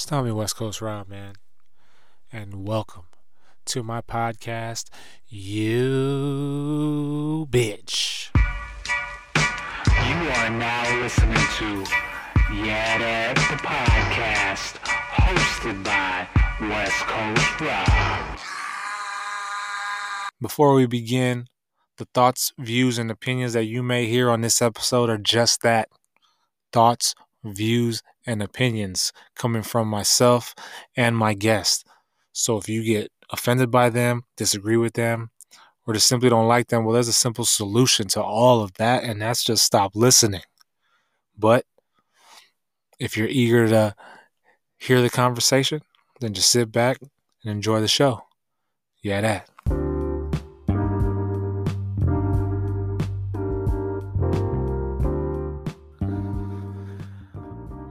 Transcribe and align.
Stormy 0.00 0.32
West 0.32 0.56
Coast 0.56 0.80
Rob, 0.80 1.08
man, 1.08 1.34
and 2.32 2.66
welcome 2.66 3.04
to 3.66 3.82
my 3.82 4.00
podcast, 4.00 4.88
You 5.28 6.66
Bitch. 7.50 8.30
You 9.36 10.30
are 10.30 10.48
now 10.48 11.02
listening 11.02 11.36
to 11.58 11.84
Yeah 12.50 12.96
Dad, 12.96 13.36
the 13.36 13.60
podcast, 13.62 14.76
hosted 15.12 15.84
by 15.84 16.26
West 16.62 17.00
Coast 17.00 17.60
Rob. 17.60 18.38
Before 20.40 20.72
we 20.72 20.86
begin, 20.86 21.44
the 21.98 22.06
thoughts, 22.14 22.54
views, 22.58 22.96
and 22.96 23.10
opinions 23.10 23.52
that 23.52 23.66
you 23.66 23.82
may 23.82 24.06
hear 24.06 24.30
on 24.30 24.40
this 24.40 24.62
episode 24.62 25.10
are 25.10 25.18
just 25.18 25.60
that 25.60 25.90
thoughts, 26.72 27.14
views, 27.44 28.00
and 28.30 28.42
opinions 28.42 29.12
coming 29.34 29.62
from 29.62 29.88
myself 29.88 30.54
and 30.96 31.16
my 31.16 31.34
guest. 31.34 31.86
So 32.32 32.56
if 32.58 32.68
you 32.68 32.84
get 32.84 33.10
offended 33.30 33.70
by 33.70 33.90
them, 33.90 34.24
disagree 34.36 34.76
with 34.76 34.94
them, 34.94 35.30
or 35.86 35.94
just 35.94 36.06
simply 36.06 36.30
don't 36.30 36.46
like 36.46 36.68
them, 36.68 36.84
well, 36.84 36.94
there's 36.94 37.08
a 37.08 37.12
simple 37.12 37.44
solution 37.44 38.06
to 38.08 38.22
all 38.22 38.62
of 38.62 38.74
that, 38.74 39.02
and 39.02 39.20
that's 39.20 39.42
just 39.42 39.64
stop 39.64 39.96
listening. 39.96 40.42
But 41.36 41.64
if 43.00 43.16
you're 43.16 43.28
eager 43.28 43.66
to 43.68 43.94
hear 44.78 45.02
the 45.02 45.10
conversation, 45.10 45.80
then 46.20 46.34
just 46.34 46.50
sit 46.50 46.70
back 46.70 46.98
and 47.00 47.50
enjoy 47.50 47.80
the 47.80 47.88
show. 47.88 48.22
Yeah, 49.02 49.20
that. 49.22 49.48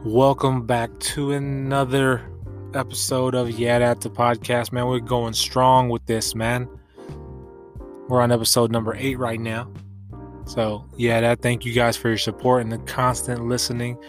Welcome 0.10 0.66
back 0.66 0.90
to 1.02 1.34
another 1.34 2.28
episode 2.74 3.36
of 3.36 3.52
Yeah 3.52 3.78
That 3.78 4.02
the 4.02 4.10
podcast, 4.10 4.72
man. 4.72 4.88
We're 4.88 4.98
going 5.02 5.34
strong 5.34 5.88
with 5.88 6.04
this, 6.08 6.34
man. 6.34 6.68
We're 8.08 8.20
on 8.20 8.32
episode 8.32 8.72
number 8.72 8.96
eight 8.96 9.20
right 9.20 9.40
now. 9.40 9.72
So, 10.46 10.84
yeah, 10.98 11.22
that 11.22 11.44
thank 11.44 11.64
you 11.64 11.74
guys 11.74 11.96
for 11.96 12.08
your 12.08 12.18
support 12.18 12.64
and 12.64 12.72
the 12.72 12.80
constant 12.80 13.46
listening 13.46 14.04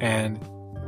and 0.00 0.38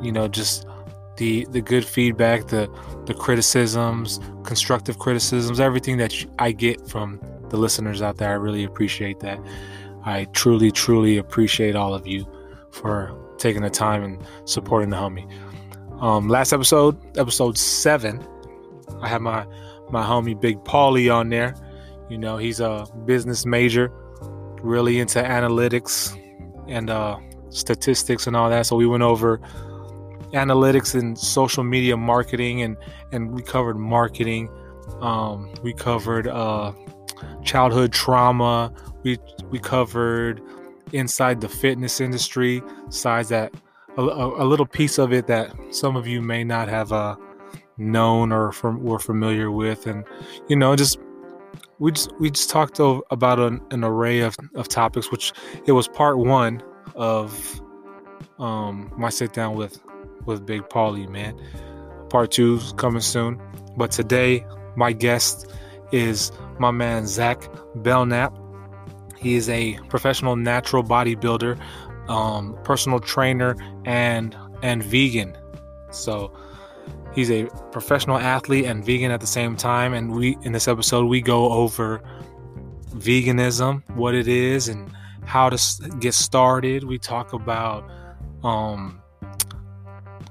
you 0.00 0.12
know, 0.12 0.28
just 0.28 0.68
the 1.16 1.48
the 1.50 1.60
good 1.60 1.84
feedback, 1.84 2.46
the 2.46 2.70
the 3.06 3.14
criticisms, 3.14 4.20
constructive 4.44 5.00
criticisms, 5.00 5.58
everything 5.58 5.96
that 5.96 6.14
I 6.38 6.52
get 6.52 6.88
from 6.88 7.20
the 7.48 7.56
listeners 7.56 8.02
out 8.02 8.18
there. 8.18 8.30
I 8.30 8.34
really 8.34 8.62
appreciate 8.62 9.18
that. 9.18 9.40
I 10.04 10.26
truly, 10.26 10.70
truly 10.70 11.16
appreciate 11.16 11.74
all 11.74 11.92
of 11.92 12.06
you 12.06 12.24
for 12.70 13.20
taking 13.44 13.60
the 13.60 13.68
time 13.68 14.02
and 14.02 14.18
supporting 14.46 14.88
the 14.88 14.96
homie. 14.96 15.30
Um, 16.00 16.28
last 16.28 16.54
episode, 16.54 16.96
episode 17.18 17.58
seven, 17.58 18.26
I 19.02 19.08
had 19.08 19.20
my 19.20 19.46
my 19.90 20.02
homie 20.02 20.38
Big 20.40 20.64
Paulie 20.64 21.14
on 21.14 21.28
there. 21.28 21.54
You 22.08 22.16
know, 22.16 22.38
he's 22.38 22.60
a 22.60 22.86
business 23.04 23.44
major, 23.44 23.92
really 24.62 24.98
into 24.98 25.22
analytics 25.22 26.18
and 26.68 26.88
uh, 26.88 27.18
statistics 27.50 28.26
and 28.26 28.34
all 28.34 28.48
that. 28.48 28.64
So 28.64 28.76
we 28.76 28.86
went 28.86 29.02
over 29.02 29.38
analytics 30.32 30.98
and 30.98 31.18
social 31.18 31.64
media 31.64 31.98
marketing, 31.98 32.62
and 32.62 32.78
and 33.12 33.34
we 33.34 33.42
covered 33.42 33.76
marketing. 33.76 34.48
Um, 35.02 35.52
we 35.62 35.74
covered 35.74 36.28
uh, 36.28 36.72
childhood 37.42 37.92
trauma. 37.92 38.72
We 39.02 39.18
we 39.50 39.58
covered 39.58 40.40
inside 40.92 41.40
the 41.40 41.48
fitness 41.48 42.00
industry, 42.00 42.62
sides 42.88 43.28
that 43.30 43.54
a, 43.96 44.02
a, 44.02 44.44
little 44.44 44.66
piece 44.66 44.98
of 44.98 45.12
it 45.12 45.26
that 45.28 45.54
some 45.70 45.96
of 45.96 46.06
you 46.06 46.20
may 46.20 46.42
not 46.42 46.68
have 46.68 46.92
uh, 46.92 47.16
known 47.76 48.32
or 48.32 48.52
from 48.52 48.82
were 48.82 48.98
familiar 48.98 49.50
with, 49.50 49.86
and 49.86 50.04
you 50.48 50.56
know, 50.56 50.74
just 50.76 50.98
we 51.78 51.92
just 51.92 52.10
we 52.18 52.30
just 52.30 52.50
talked 52.50 52.80
about 53.10 53.38
an, 53.38 53.60
an 53.70 53.84
array 53.84 54.20
of, 54.20 54.36
of 54.54 54.68
topics, 54.68 55.10
which 55.10 55.32
it 55.66 55.72
was 55.72 55.88
part 55.88 56.18
one 56.18 56.62
of 56.94 57.60
um, 58.38 58.92
my 58.96 59.10
sit 59.10 59.32
down 59.32 59.54
with 59.54 59.80
with 60.26 60.44
Big 60.46 60.62
Paulie, 60.68 61.08
man. 61.08 61.38
Part 62.10 62.32
two 62.32 62.56
is 62.56 62.72
coming 62.76 63.00
soon, 63.00 63.40
but 63.76 63.90
today 63.90 64.44
my 64.76 64.92
guest 64.92 65.50
is 65.92 66.32
my 66.58 66.70
man 66.70 67.06
Zach 67.06 67.48
Belknap. 67.76 68.36
He 69.24 69.36
is 69.36 69.48
a 69.48 69.78
professional 69.88 70.36
natural 70.36 70.84
bodybuilder, 70.84 71.58
um, 72.10 72.58
personal 72.62 73.00
trainer, 73.00 73.56
and 73.86 74.36
and 74.62 74.84
vegan. 74.84 75.34
So 75.90 76.30
he's 77.14 77.30
a 77.30 77.46
professional 77.72 78.18
athlete 78.18 78.66
and 78.66 78.84
vegan 78.84 79.10
at 79.10 79.22
the 79.22 79.26
same 79.26 79.56
time. 79.56 79.94
And 79.94 80.12
we 80.12 80.36
in 80.42 80.52
this 80.52 80.68
episode 80.68 81.06
we 81.06 81.22
go 81.22 81.50
over 81.50 82.02
veganism, 82.90 83.82
what 83.96 84.14
it 84.14 84.28
is, 84.28 84.68
and 84.68 84.92
how 85.24 85.48
to 85.48 85.88
get 86.00 86.12
started. 86.12 86.84
We 86.84 86.98
talk 86.98 87.32
about 87.32 87.90
um, 88.42 89.00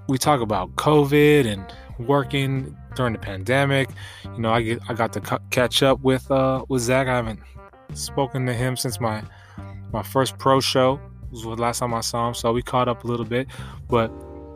we 0.08 0.20
talk 0.20 0.40
about 0.40 0.76
COVID 0.76 1.48
and 1.48 1.66
working 2.08 2.78
during 2.96 3.14
the 3.14 3.20
pandemic. 3.20 3.90
You 4.36 4.40
know, 4.44 4.53
I 4.53 4.62
get 4.62 4.82
I 4.88 4.94
got 4.94 5.14
to 5.14 5.40
catch 5.50 5.82
up 5.82 6.00
with 6.02 6.30
uh 6.30 6.64
with 6.70 6.84
Zach. 6.84 7.08
I 7.08 7.16
haven't 7.16 7.40
spoken 7.94 8.46
to 8.46 8.54
him 8.54 8.76
since 8.76 9.00
my 9.00 9.24
my 9.92 10.04
first 10.04 10.38
pro 10.38 10.59
show 10.59 11.00
was 11.31 11.44
the 11.44 11.50
last 11.50 11.80
time 11.80 11.94
I 11.94 12.02
saw 12.02 12.28
him, 12.28 12.34
so 12.34 12.52
we 12.52 12.62
caught 12.62 12.88
up 12.88 13.04
a 13.04 13.08
little 13.08 13.26
bit. 13.26 13.48
But 13.90 14.12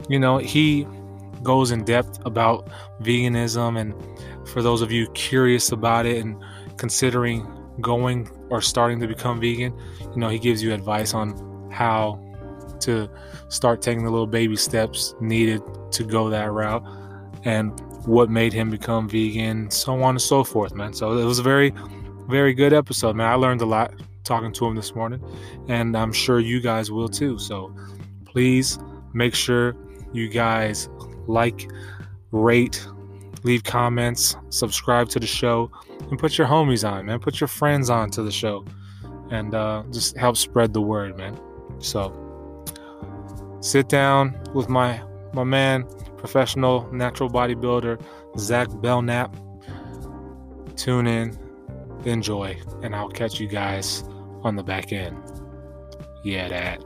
you 0.10 0.20
know, 0.20 0.38
he 0.38 0.88
goes 1.44 1.72
in 1.72 1.84
depth 1.84 2.26
about 2.26 2.70
veganism, 3.02 3.80
and 3.80 3.94
for 4.48 4.62
those 4.62 4.82
of 4.82 4.92
you 4.92 5.08
curious 5.10 5.72
about 5.72 6.06
it 6.06 6.24
and 6.24 6.42
considering 6.78 7.46
going 7.82 8.30
or 8.50 8.62
starting 8.62 9.00
to 9.00 9.08
become 9.08 9.40
vegan, 9.40 9.74
you 10.00 10.18
know, 10.18 10.30
he 10.30 10.40
gives 10.40 10.64
you 10.64 10.74
advice 10.74 11.14
on 11.14 11.70
how 11.72 12.24
to 12.80 13.10
start 13.50 13.82
taking 13.82 14.04
the 14.04 14.10
little 14.10 14.28
baby 14.28 14.56
steps 14.56 15.16
needed 15.20 15.62
to 15.92 16.04
go 16.04 16.30
that 16.30 16.52
route 16.52 16.84
and 17.44 17.80
what 18.06 18.30
made 18.30 18.54
him 18.54 18.70
become 18.70 19.10
vegan, 19.10 19.70
so 19.70 20.02
on 20.02 20.12
and 20.12 20.22
so 20.22 20.44
forth, 20.44 20.74
man. 20.74 20.94
So 20.94 21.18
it 21.18 21.26
was 21.26 21.40
a 21.40 21.44
very 21.44 21.74
very 22.28 22.54
good 22.54 22.74
episode, 22.74 23.16
man. 23.16 23.28
I 23.28 23.36
learned 23.36 23.62
a 23.62 23.66
lot 23.66 23.94
talking 24.24 24.52
to 24.52 24.66
him 24.66 24.76
this 24.76 24.94
morning, 24.94 25.24
and 25.70 25.96
I'm 25.96 26.12
sure 26.12 26.40
you 26.40 26.60
guys 26.60 26.92
will 26.92 27.08
too. 27.08 27.40
So 27.40 27.74
please 28.26 28.78
make 29.14 29.34
sure 29.34 29.76
you 30.14 30.28
guys 30.28 30.90
like, 31.28 31.70
rate, 32.32 32.86
leave 33.44 33.64
comments, 33.64 34.36
subscribe 34.50 35.10
to 35.10 35.20
the 35.20 35.28
show, 35.28 35.72
and 36.10 36.20
put 36.20 36.38
your 36.38 36.48
homies 36.48 36.90
on, 36.90 37.06
man. 37.06 37.20
Put 37.20 37.40
your 37.40 37.48
friends 37.48 37.90
on 37.90 38.10
to 38.12 38.24
the 38.24 38.32
show, 38.32 38.66
and 39.32 39.56
uh, 39.56 39.84
just 39.92 40.18
help 40.18 40.36
spread 40.38 40.74
the 40.74 40.82
word, 40.82 41.18
man. 41.18 41.40
So 41.80 42.66
sit 43.62 43.88
down 43.88 44.38
with 44.54 44.68
my 44.68 45.02
my 45.34 45.44
man, 45.44 45.86
professional 46.18 46.92
natural 46.92 47.30
bodybuilder 47.30 48.02
Zach 48.38 48.68
Belknap. 48.82 49.36
Tune 50.76 51.08
in 51.08 51.47
enjoy, 52.06 52.58
and 52.82 52.96
I'll 52.96 53.10
catch 53.10 53.40
you 53.40 53.48
guys 53.48 54.04
on 54.44 54.56
the 54.56 54.64
back 54.64 54.92
end. 54.94 55.18
Yeah, 56.24 56.48
that. 56.50 56.84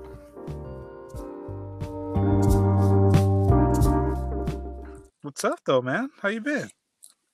What's 5.21 5.43
up, 5.43 5.59
though, 5.65 5.81
man? 5.81 6.09
How 6.21 6.29
you 6.29 6.41
been, 6.41 6.69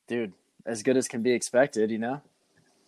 dude? 0.08 0.34
As 0.66 0.84
good 0.84 0.98
as 0.98 1.08
can 1.08 1.24
be 1.24 1.32
expected, 1.32 1.90
you 1.90 1.98
know. 1.98 2.22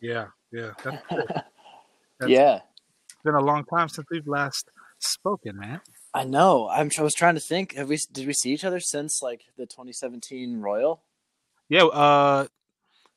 Yeah, 0.02 0.28
yeah, 0.52 0.72
that's 0.84 1.04
yeah. 2.28 2.60
It's 3.06 3.24
been 3.24 3.36
a 3.36 3.44
long 3.44 3.66
time 3.66 3.90
since 3.90 4.08
we've 4.12 4.28
last 4.28 4.70
spoken, 5.00 5.58
man. 5.58 5.82
I 6.14 6.24
know. 6.24 6.68
I'm. 6.70 6.90
I 6.98 7.02
was 7.02 7.14
trying 7.14 7.36
to 7.36 7.42
think. 7.42 7.74
Have 7.74 7.90
we? 7.90 7.98
Did 8.12 8.28
we 8.28 8.34
see 8.34 8.52
each 8.52 8.66
other 8.66 8.80
since 8.80 9.22
like 9.22 9.42
the 9.58 9.66
2017 9.66 10.60
Royal? 10.60 11.02
Yeah. 11.70 11.86
Uh, 11.86 12.48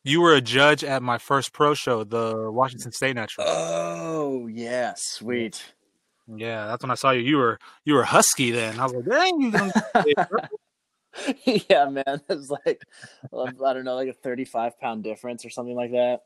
you 0.05 0.21
were 0.21 0.35
a 0.35 0.41
judge 0.41 0.85
at 0.85 1.03
my 1.03 1.19
first 1.19 1.53
pro 1.53 1.75
show, 1.75 2.05
the 2.05 2.51
Washington 2.51 2.93
State 2.93 3.15
Natural. 3.15 3.47
Oh 3.49 4.47
yeah, 4.47 4.95
sweet. 4.97 5.63
Yeah, 6.29 6.67
that's 6.67 6.83
when 6.83 6.91
I 6.91 6.95
saw 6.95 7.11
you. 7.11 7.21
You 7.23 7.37
were 7.37 7.59
you 7.85 7.95
were 7.95 8.05
husky 8.05 8.51
then. 8.51 8.79
I 8.79 8.85
was 8.85 8.95
like, 8.95 9.05
dang. 9.05 9.73
yeah, 11.69 11.89
man. 11.89 12.05
It 12.07 12.23
was 12.29 12.51
like 12.51 12.83
I 13.33 13.73
don't 13.73 13.85
know, 13.85 13.97
like 13.97 14.09
a 14.09 14.15
thirty-five 14.15 14.79
pound 14.81 15.05
difference 15.05 15.45
or 15.45 15.51
something 15.51 15.77
like 15.77 15.93
that. 15.93 16.21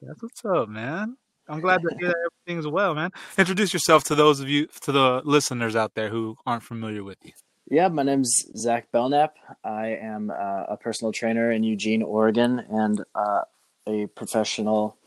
That's 0.00 0.22
what's 0.22 0.44
up, 0.44 0.68
man. 0.68 1.16
I'm 1.48 1.60
glad 1.60 1.82
to 1.82 1.96
hear 1.98 2.08
that 2.08 2.30
everything's 2.46 2.66
well, 2.66 2.94
man. 2.94 3.10
Introduce 3.36 3.72
yourself 3.72 4.04
to 4.04 4.14
those 4.14 4.40
of 4.40 4.48
you, 4.48 4.66
to 4.82 4.92
the 4.92 5.22
listeners 5.24 5.76
out 5.76 5.94
there 5.94 6.08
who 6.08 6.36
aren't 6.46 6.62
familiar 6.62 7.04
with 7.04 7.18
you. 7.22 7.32
Yeah, 7.72 7.88
my 7.88 8.02
name's 8.02 8.44
Zach 8.54 8.92
Belknap. 8.92 9.34
I 9.64 9.96
am 9.98 10.30
uh, 10.30 10.64
a 10.68 10.76
personal 10.76 11.10
trainer 11.10 11.52
in 11.52 11.62
Eugene, 11.62 12.02
Oregon, 12.02 12.58
and 12.70 13.02
uh, 13.14 13.44
a 13.86 14.08
professional 14.08 14.98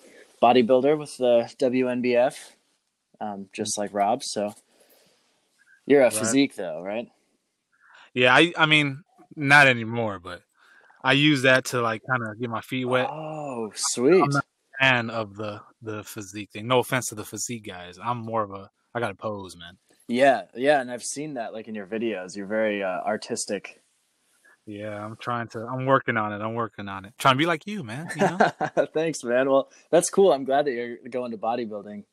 bodybuilder 0.42 0.98
with 0.98 1.16
the 1.18 1.48
WNBF, 1.60 2.36
um, 3.22 3.50
just 3.54 3.78
like 3.78 3.94
Rob. 3.94 4.24
So 4.24 4.56
you're 5.86 6.02
a 6.02 6.06
right. 6.06 6.14
physique, 6.14 6.56
though, 6.56 6.82
right? 6.82 7.08
Yeah, 8.16 8.34
I, 8.34 8.52
I 8.58 8.66
mean, 8.66 9.04
not 9.36 9.68
anymore, 9.68 10.18
but 10.18 10.42
I 11.04 11.14
use 11.14 11.44
that 11.44 11.66
to 11.66 11.84
like 11.84 12.02
kind 12.10 12.24
of 12.24 12.40
get 12.40 12.50
my 12.50 12.62
feet 12.62 12.86
wet. 12.86 13.08
Oh, 13.12 13.72
sweet. 13.76 14.24
I'm 14.24 14.30
not 14.30 14.44
a 14.44 14.84
fan 14.84 15.10
of 15.12 15.36
the 15.36 15.62
the 15.84 16.04
physique 16.04 16.50
thing. 16.50 16.66
No 16.66 16.80
offense 16.80 17.10
to 17.10 17.16
the 17.16 17.26
physique 17.26 17.68
guys. 17.68 18.00
I'm 18.04 18.18
more 18.18 18.42
of 18.42 18.50
a 18.50 18.72
I 18.96 19.00
got 19.00 19.10
to 19.10 19.14
pose, 19.14 19.56
man. 19.56 19.78
Yeah, 20.08 20.44
yeah, 20.56 20.82
and 20.82 20.92
I've 20.92 21.04
seen 21.04 21.34
that 21.36 21.54
like 21.54 21.68
in 21.68 21.76
your 21.76 21.88
videos. 21.88 22.36
You're 22.36 22.46
very 22.48 22.84
uh, 22.84 23.02
artistic. 23.02 23.82
Yeah, 24.68 25.04
I'm 25.04 25.16
trying 25.18 25.48
to. 25.50 25.60
I'm 25.66 25.86
working 25.86 26.18
on 26.18 26.32
it. 26.34 26.42
I'm 26.44 26.54
working 26.56 26.88
on 26.88 27.06
it. 27.06 27.14
Trying 27.18 27.36
to 27.36 27.38
be 27.40 27.46
like 27.46 27.66
you, 27.68 27.84
man. 27.84 28.10
You 28.16 28.22
know? 28.22 28.86
Thanks, 28.94 29.24
man. 29.24 29.50
Well, 29.50 29.70
that's 29.92 30.10
cool. 30.10 30.32
I'm 30.32 30.44
glad 30.44 30.66
that 30.66 30.72
you're 30.72 30.98
going 31.10 31.32
to 31.32 31.38
bodybuilding. 31.38 32.04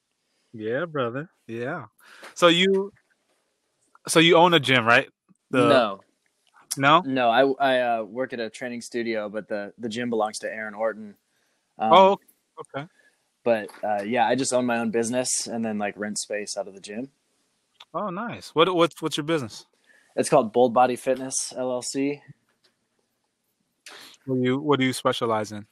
yeah, 0.53 0.85
brother. 0.85 1.31
Yeah. 1.47 1.87
So 2.35 2.49
you, 2.49 2.93
so 4.06 4.21
you 4.21 4.37
own 4.37 4.53
a 4.55 4.61
gym, 4.61 4.85
right? 4.85 5.09
The- 5.50 5.69
no, 5.69 6.00
No. 6.79 7.00
no, 7.05 7.31
I 7.31 7.77
I 7.77 7.81
uh, 7.99 8.03
work 8.05 8.33
at 8.33 8.41
a 8.41 8.49
training 8.50 8.81
studio, 8.83 9.29
but 9.29 9.49
the 9.49 9.73
the 9.79 9.89
gym 9.91 10.09
belongs 10.11 10.39
to 10.41 10.47
Aaron 10.53 10.75
Orton. 10.75 11.15
Um, 11.79 11.93
oh, 11.93 12.19
okay. 12.61 12.87
but 13.44 13.69
uh, 13.85 14.03
yeah, 14.03 14.27
I 14.27 14.35
just 14.35 14.53
own 14.55 14.67
my 14.67 14.79
own 14.79 14.91
business 14.91 15.47
and 15.47 15.62
then 15.65 15.79
like 15.79 15.94
rent 15.99 16.19
space 16.19 16.56
out 16.59 16.69
of 16.69 16.75
the 16.75 16.81
gym. 16.81 17.09
Oh, 17.94 18.11
nice. 18.11 18.55
What 18.55 18.75
what's 18.75 19.00
what's 19.03 19.17
your 19.17 19.25
business? 19.25 19.67
It's 20.17 20.29
called 20.29 20.53
Bold 20.53 20.75
Body 20.75 20.97
Fitness 20.97 21.53
LLC. 21.56 22.21
What 24.25 24.37
do 24.37 24.43
you 24.43 24.59
what 24.59 24.79
do 24.79 24.87
you 24.87 24.93
specialize 24.93 25.53
in? 25.53 25.67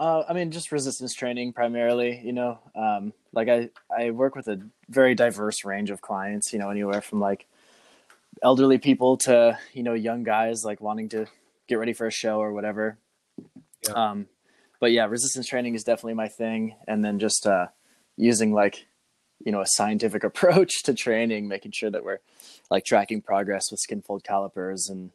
Uh, 0.00 0.24
I 0.28 0.32
mean, 0.32 0.50
just 0.50 0.72
resistance 0.72 1.14
training 1.14 1.52
primarily. 1.52 2.20
You 2.24 2.32
know, 2.32 2.58
um, 2.74 3.12
like 3.32 3.48
I 3.48 3.70
I 3.96 4.10
work 4.10 4.34
with 4.34 4.48
a 4.48 4.60
very 4.88 5.14
diverse 5.14 5.64
range 5.64 5.90
of 5.90 6.00
clients. 6.00 6.52
You 6.52 6.58
know, 6.58 6.70
anywhere 6.70 7.00
from 7.00 7.20
like 7.20 7.46
elderly 8.42 8.78
people 8.78 9.16
to 9.18 9.58
you 9.72 9.82
know 9.82 9.94
young 9.94 10.22
guys 10.22 10.64
like 10.64 10.80
wanting 10.80 11.08
to 11.10 11.26
get 11.68 11.76
ready 11.76 11.92
for 11.92 12.06
a 12.06 12.10
show 12.10 12.40
or 12.40 12.52
whatever. 12.52 12.98
Yeah. 13.86 13.92
Um, 13.92 14.26
but 14.80 14.92
yeah, 14.92 15.04
resistance 15.04 15.46
training 15.46 15.74
is 15.74 15.84
definitely 15.84 16.14
my 16.14 16.28
thing, 16.28 16.76
and 16.88 17.04
then 17.04 17.18
just 17.18 17.46
uh, 17.46 17.66
using 18.16 18.52
like 18.52 18.86
you 19.44 19.52
know 19.52 19.60
a 19.60 19.66
scientific 19.66 20.24
approach 20.24 20.82
to 20.84 20.94
training, 20.94 21.48
making 21.48 21.72
sure 21.72 21.90
that 21.90 22.04
we're 22.04 22.18
like 22.70 22.84
tracking 22.84 23.22
progress 23.22 23.70
with 23.70 23.80
skin 23.80 24.02
fold 24.02 24.24
calipers 24.24 24.88
and 24.88 25.10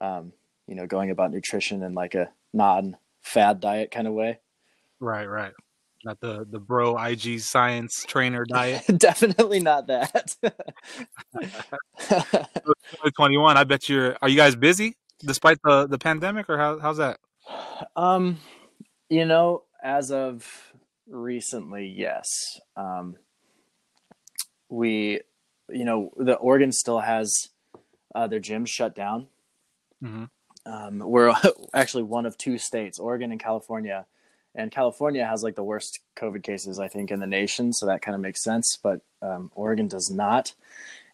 um, 0.00 0.32
you 0.66 0.74
know 0.74 0.86
going 0.86 1.10
about 1.10 1.32
nutrition 1.32 1.82
in 1.82 1.94
like 1.94 2.14
a 2.14 2.30
non 2.52 2.96
fad 3.22 3.60
diet 3.60 3.90
kind 3.90 4.06
of 4.06 4.14
way. 4.14 4.38
Right, 5.00 5.26
right. 5.26 5.52
Not 6.04 6.20
the 6.20 6.46
the 6.48 6.60
bro 6.60 6.96
IG 6.96 7.40
science 7.40 8.04
trainer 8.06 8.44
diet. 8.44 8.84
Definitely 8.98 9.60
not 9.60 9.88
that. 9.88 10.36
21 13.16 13.56
I 13.56 13.64
bet 13.64 13.88
you're. 13.88 14.16
Are 14.22 14.28
you 14.28 14.36
guys 14.36 14.54
busy 14.54 14.96
despite 15.20 15.58
the 15.64 15.86
the 15.86 15.98
pandemic, 15.98 16.48
or 16.48 16.58
how 16.58 16.78
how's 16.78 16.98
that? 16.98 17.18
um, 17.96 18.38
you 19.08 19.24
know, 19.24 19.62
as 19.82 20.10
of 20.10 20.72
recently, 21.08 21.86
yes. 21.86 22.28
Um, 22.76 23.16
we, 24.68 25.20
you 25.68 25.84
know, 25.84 26.10
the 26.16 26.34
Oregon 26.34 26.72
still 26.72 27.00
has 27.00 27.48
uh, 28.14 28.26
their 28.26 28.40
gyms 28.40 28.68
shut 28.68 28.94
down. 28.94 29.26
hmm 30.02 30.24
Um, 30.64 30.98
we're 30.98 31.34
actually 31.74 32.04
one 32.04 32.26
of 32.26 32.36
two 32.36 32.58
states, 32.58 32.98
Oregon 32.98 33.30
and 33.30 33.40
California. 33.40 34.06
And 34.54 34.70
California 34.72 35.24
has 35.24 35.42
like 35.42 35.54
the 35.54 35.62
worst 35.62 36.00
COVID 36.16 36.42
cases, 36.42 36.78
I 36.78 36.88
think, 36.88 37.10
in 37.10 37.20
the 37.20 37.26
nation. 37.26 37.74
So 37.74 37.86
that 37.86 38.00
kind 38.00 38.14
of 38.14 38.22
makes 38.22 38.42
sense. 38.42 38.78
But 38.82 39.02
um, 39.20 39.50
Oregon 39.54 39.86
does 39.86 40.10
not. 40.10 40.54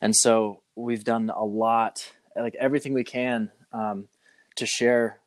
And 0.01 0.15
so 0.15 0.63
we've 0.77 1.03
done 1.05 1.29
a 1.31 1.45
lot, 1.45 2.13
like 2.37 2.55
everything 2.55 2.95
we 2.95 3.05
can 3.05 3.51
um, 3.73 4.07
to 4.57 4.67
share 4.67 5.19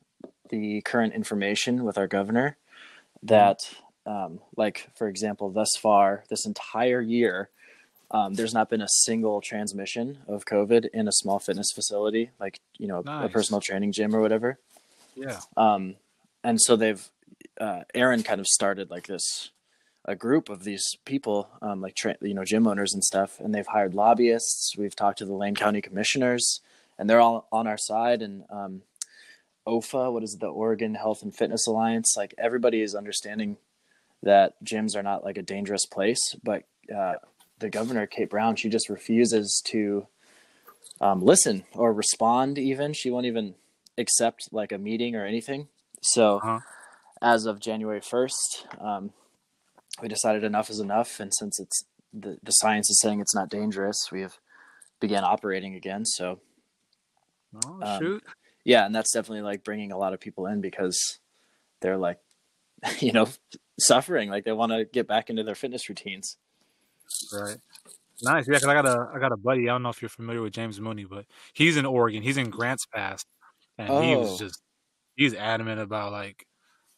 the 0.49 0.81
current 0.81 1.13
information 1.13 1.83
with 1.83 1.97
our 1.97 2.07
governor. 2.07 2.57
That, 3.23 3.59
um, 4.05 4.39
like, 4.55 4.89
for 4.95 5.07
example, 5.07 5.49
thus 5.49 5.75
far, 5.81 6.23
this 6.29 6.45
entire 6.45 7.01
year, 7.01 7.49
um, 8.11 8.33
there's 8.35 8.53
not 8.53 8.69
been 8.69 8.81
a 8.81 8.87
single 8.89 9.41
transmission 9.41 10.19
of 10.27 10.45
COVID 10.45 10.87
in 10.93 11.07
a 11.07 11.11
small 11.11 11.39
fitness 11.39 11.71
facility, 11.73 12.31
like, 12.39 12.59
you 12.77 12.87
know, 12.87 12.99
a 12.99 13.03
Nice. 13.03 13.31
personal 13.31 13.59
training 13.61 13.91
gym 13.91 14.15
or 14.15 14.21
whatever 14.21 14.59
Yeah. 15.15 15.39
um, 15.57 15.95
and 16.43 16.61
so 16.61 16.75
they've 16.75 17.09
uh, 17.59 17.81
Aaron 17.93 18.21
kind 18.23 18.39
of 18.39 18.47
started 18.47 18.89
like 18.91 19.07
this 19.07 19.51
a 20.07 20.15
group 20.15 20.49
of 20.49 20.63
these 20.63 20.85
people 21.05 21.49
um, 21.61 21.81
like 21.81 21.95
tra- 21.95 22.17
you 22.21 22.33
know 22.35 22.43
gym 22.45 22.67
owners 22.67 22.93
and 22.93 23.03
stuff 23.03 23.39
and 23.39 23.53
they've 23.55 23.65
hired 23.67 23.93
lobbyists 23.95 24.73
we've 24.77 24.95
talked 24.95 25.17
to 25.19 25.25
the 25.25 25.33
lane 25.33 25.55
county 25.55 25.81
commissioners 25.81 26.61
and 26.99 27.09
they're 27.09 27.19
all 27.21 27.47
on 27.51 27.65
our 27.65 27.77
side 27.77 28.21
and 28.21 28.43
um, 28.51 28.81
ofa 29.67 30.11
what 30.13 30.21
is 30.23 30.35
it 30.35 30.39
the 30.41 30.47
oregon 30.47 30.93
health 30.93 31.23
and 31.23 31.35
fitness 31.35 31.65
alliance 31.65 32.13
like 32.15 32.35
everybody 32.37 32.81
is 32.81 32.93
understanding 32.93 33.57
that 34.21 34.53
gyms 34.63 34.95
are 34.95 35.03
not 35.03 35.23
like 35.23 35.37
a 35.37 35.41
dangerous 35.41 35.85
place 35.87 36.35
but 36.43 36.63
uh, 36.95 37.13
the 37.59 37.69
governor 37.69 38.05
kate 38.07 38.29
brown 38.29 38.55
she 38.55 38.69
just 38.69 38.89
refuses 38.89 39.61
to 39.65 40.07
um, 41.01 41.21
listen 41.21 41.63
or 41.73 41.93
respond 41.93 42.57
even 42.57 42.93
she 42.93 43.09
won't 43.09 43.25
even 43.25 43.55
accept 43.97 44.49
like 44.51 44.71
a 44.71 44.77
meeting 44.77 45.15
or 45.15 45.25
anything 45.25 45.67
so 46.01 46.37
Uh-huh. 46.37 46.59
as 47.21 47.45
of 47.45 47.59
January 47.59 48.01
1st, 48.01 48.81
um, 48.81 49.11
we 50.01 50.07
decided 50.07 50.43
enough 50.43 50.69
is 50.69 50.79
enough. 50.79 51.19
And 51.19 51.33
since 51.33 51.59
it's 51.59 51.85
the, 52.13 52.37
the 52.43 52.51
science 52.51 52.89
is 52.89 52.99
saying 53.01 53.21
it's 53.21 53.33
not 53.33 53.49
dangerous, 53.49 54.09
we 54.11 54.21
have 54.21 54.37
began 54.99 55.23
operating 55.23 55.73
again. 55.75 56.05
So 56.05 56.39
Oh 57.65 57.79
Um, 57.81 57.99
shoot. 58.03 58.23
yeah, 58.63 58.85
and 58.85 58.93
that's 58.93 59.11
definitely 59.11 59.41
like 59.43 59.63
bringing 59.63 59.91
a 59.91 59.97
lot 59.97 60.13
of 60.13 60.19
people 60.19 60.45
in 60.45 60.61
because 60.61 60.99
they're 61.81 61.97
like, 61.97 62.19
you 62.99 63.11
know, 63.11 63.27
suffering. 63.79 64.29
Like 64.29 64.43
they 64.45 64.51
want 64.51 64.71
to 64.73 64.85
get 64.85 65.07
back 65.07 65.29
into 65.29 65.43
their 65.43 65.55
fitness 65.55 65.89
routines. 65.89 66.37
Right. 67.33 67.57
Nice. 68.21 68.47
Yeah, 68.47 68.53
'cause 68.59 68.65
I 68.65 68.73
got 68.73 68.85
a 68.87 69.11
I 69.13 69.19
got 69.19 69.31
a 69.33 69.37
buddy. 69.37 69.63
I 69.69 69.73
don't 69.73 69.83
know 69.83 69.89
if 69.89 70.01
you're 70.01 70.09
familiar 70.09 70.41
with 70.41 70.53
James 70.53 70.79
Mooney, 70.79 71.05
but 71.05 71.25
he's 71.53 71.77
in 71.77 71.85
Oregon. 71.85 72.23
He's 72.23 72.37
in 72.37 72.49
Grants 72.49 72.85
Pass, 72.85 73.25
and 73.77 73.89
he 74.03 74.15
was 74.15 74.29
Oh. 74.31 74.37
just 74.37 74.61
he's 75.15 75.33
adamant 75.33 75.81
about 75.81 76.11
like, 76.13 76.45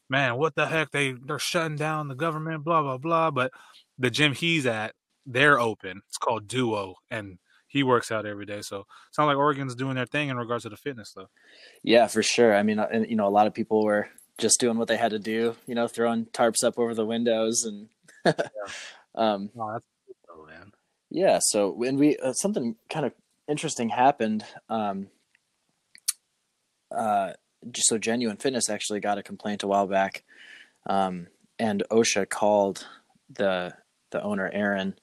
man, 0.09 0.37
what 0.37 0.55
the 0.55 0.67
heck? 0.67 0.91
They 0.91 1.13
they're 1.13 1.39
shutting 1.39 1.77
down 1.77 2.07
the 2.07 2.15
government, 2.15 2.63
blah 2.63 2.81
blah 2.83 2.97
blah. 2.97 3.31
But 3.31 3.51
the 3.97 4.11
gym 4.11 4.33
he's 4.33 4.65
at, 4.67 4.95
they're 5.25 5.59
open. 5.59 6.01
It's 6.07 6.17
called 6.17 6.47
Duo, 6.47 6.95
and 7.11 7.39
he 7.67 7.83
works 7.83 8.11
out 8.11 8.25
every 8.25 8.45
day. 8.45 8.61
So 8.61 8.85
sounds 9.11 9.27
like 9.27 9.37
Oregon's 9.37 9.75
doing 9.75 9.95
their 9.95 10.05
thing 10.05 10.29
in 10.29 10.37
regards 10.37 10.63
to 10.63 10.69
the 10.69 10.77
fitness 10.77 11.09
stuff. 11.09 11.29
Yeah, 11.83 12.07
for 12.07 12.23
sure. 12.23 12.55
I 12.55 12.63
mean, 12.63 12.79
uh, 12.79 13.05
you 13.07 13.15
know, 13.15 13.27
a 13.27 13.29
lot 13.29 13.47
of 13.47 13.53
people 13.55 13.83
were 13.83 14.09
just 14.37 14.59
doing 14.59 14.77
what 14.77 14.87
they 14.87 14.97
had 14.97 15.11
to 15.11 15.19
do, 15.19 15.55
you 15.67 15.75
know, 15.75 15.87
throwing 15.87 16.25
tarps 16.27 16.63
up 16.63 16.77
over 16.79 16.93
the 16.93 17.05
windows 17.05 17.65
and, 17.65 17.89
um, 19.15 19.49
Oh, 19.57 19.71
that's 19.73 19.85
good 20.05 20.15
though, 20.27 20.45
man. 20.45 20.71
Yeah. 21.09 21.39
So 21.41 21.71
when 21.71 21.97
we 21.97 22.17
uh, 22.17 22.33
something 22.33 22.75
kind 22.89 23.05
of 23.05 23.13
interesting 23.47 23.89
happened, 23.89 24.43
um, 24.69 25.07
uh, 26.95 27.33
so 27.75 27.97
Genuine 27.97 28.37
Fitness 28.37 28.69
actually 28.69 28.99
got 28.99 29.17
a 29.17 29.23
complaint 29.23 29.63
a 29.63 29.67
while 29.67 29.87
back, 29.87 30.23
um, 30.85 31.27
and 31.59 31.83
OSHA 31.91 32.29
called 32.29 32.85
the 33.29 33.73
the 34.11 34.21
owner 34.21 34.49
Aaron 34.53 34.95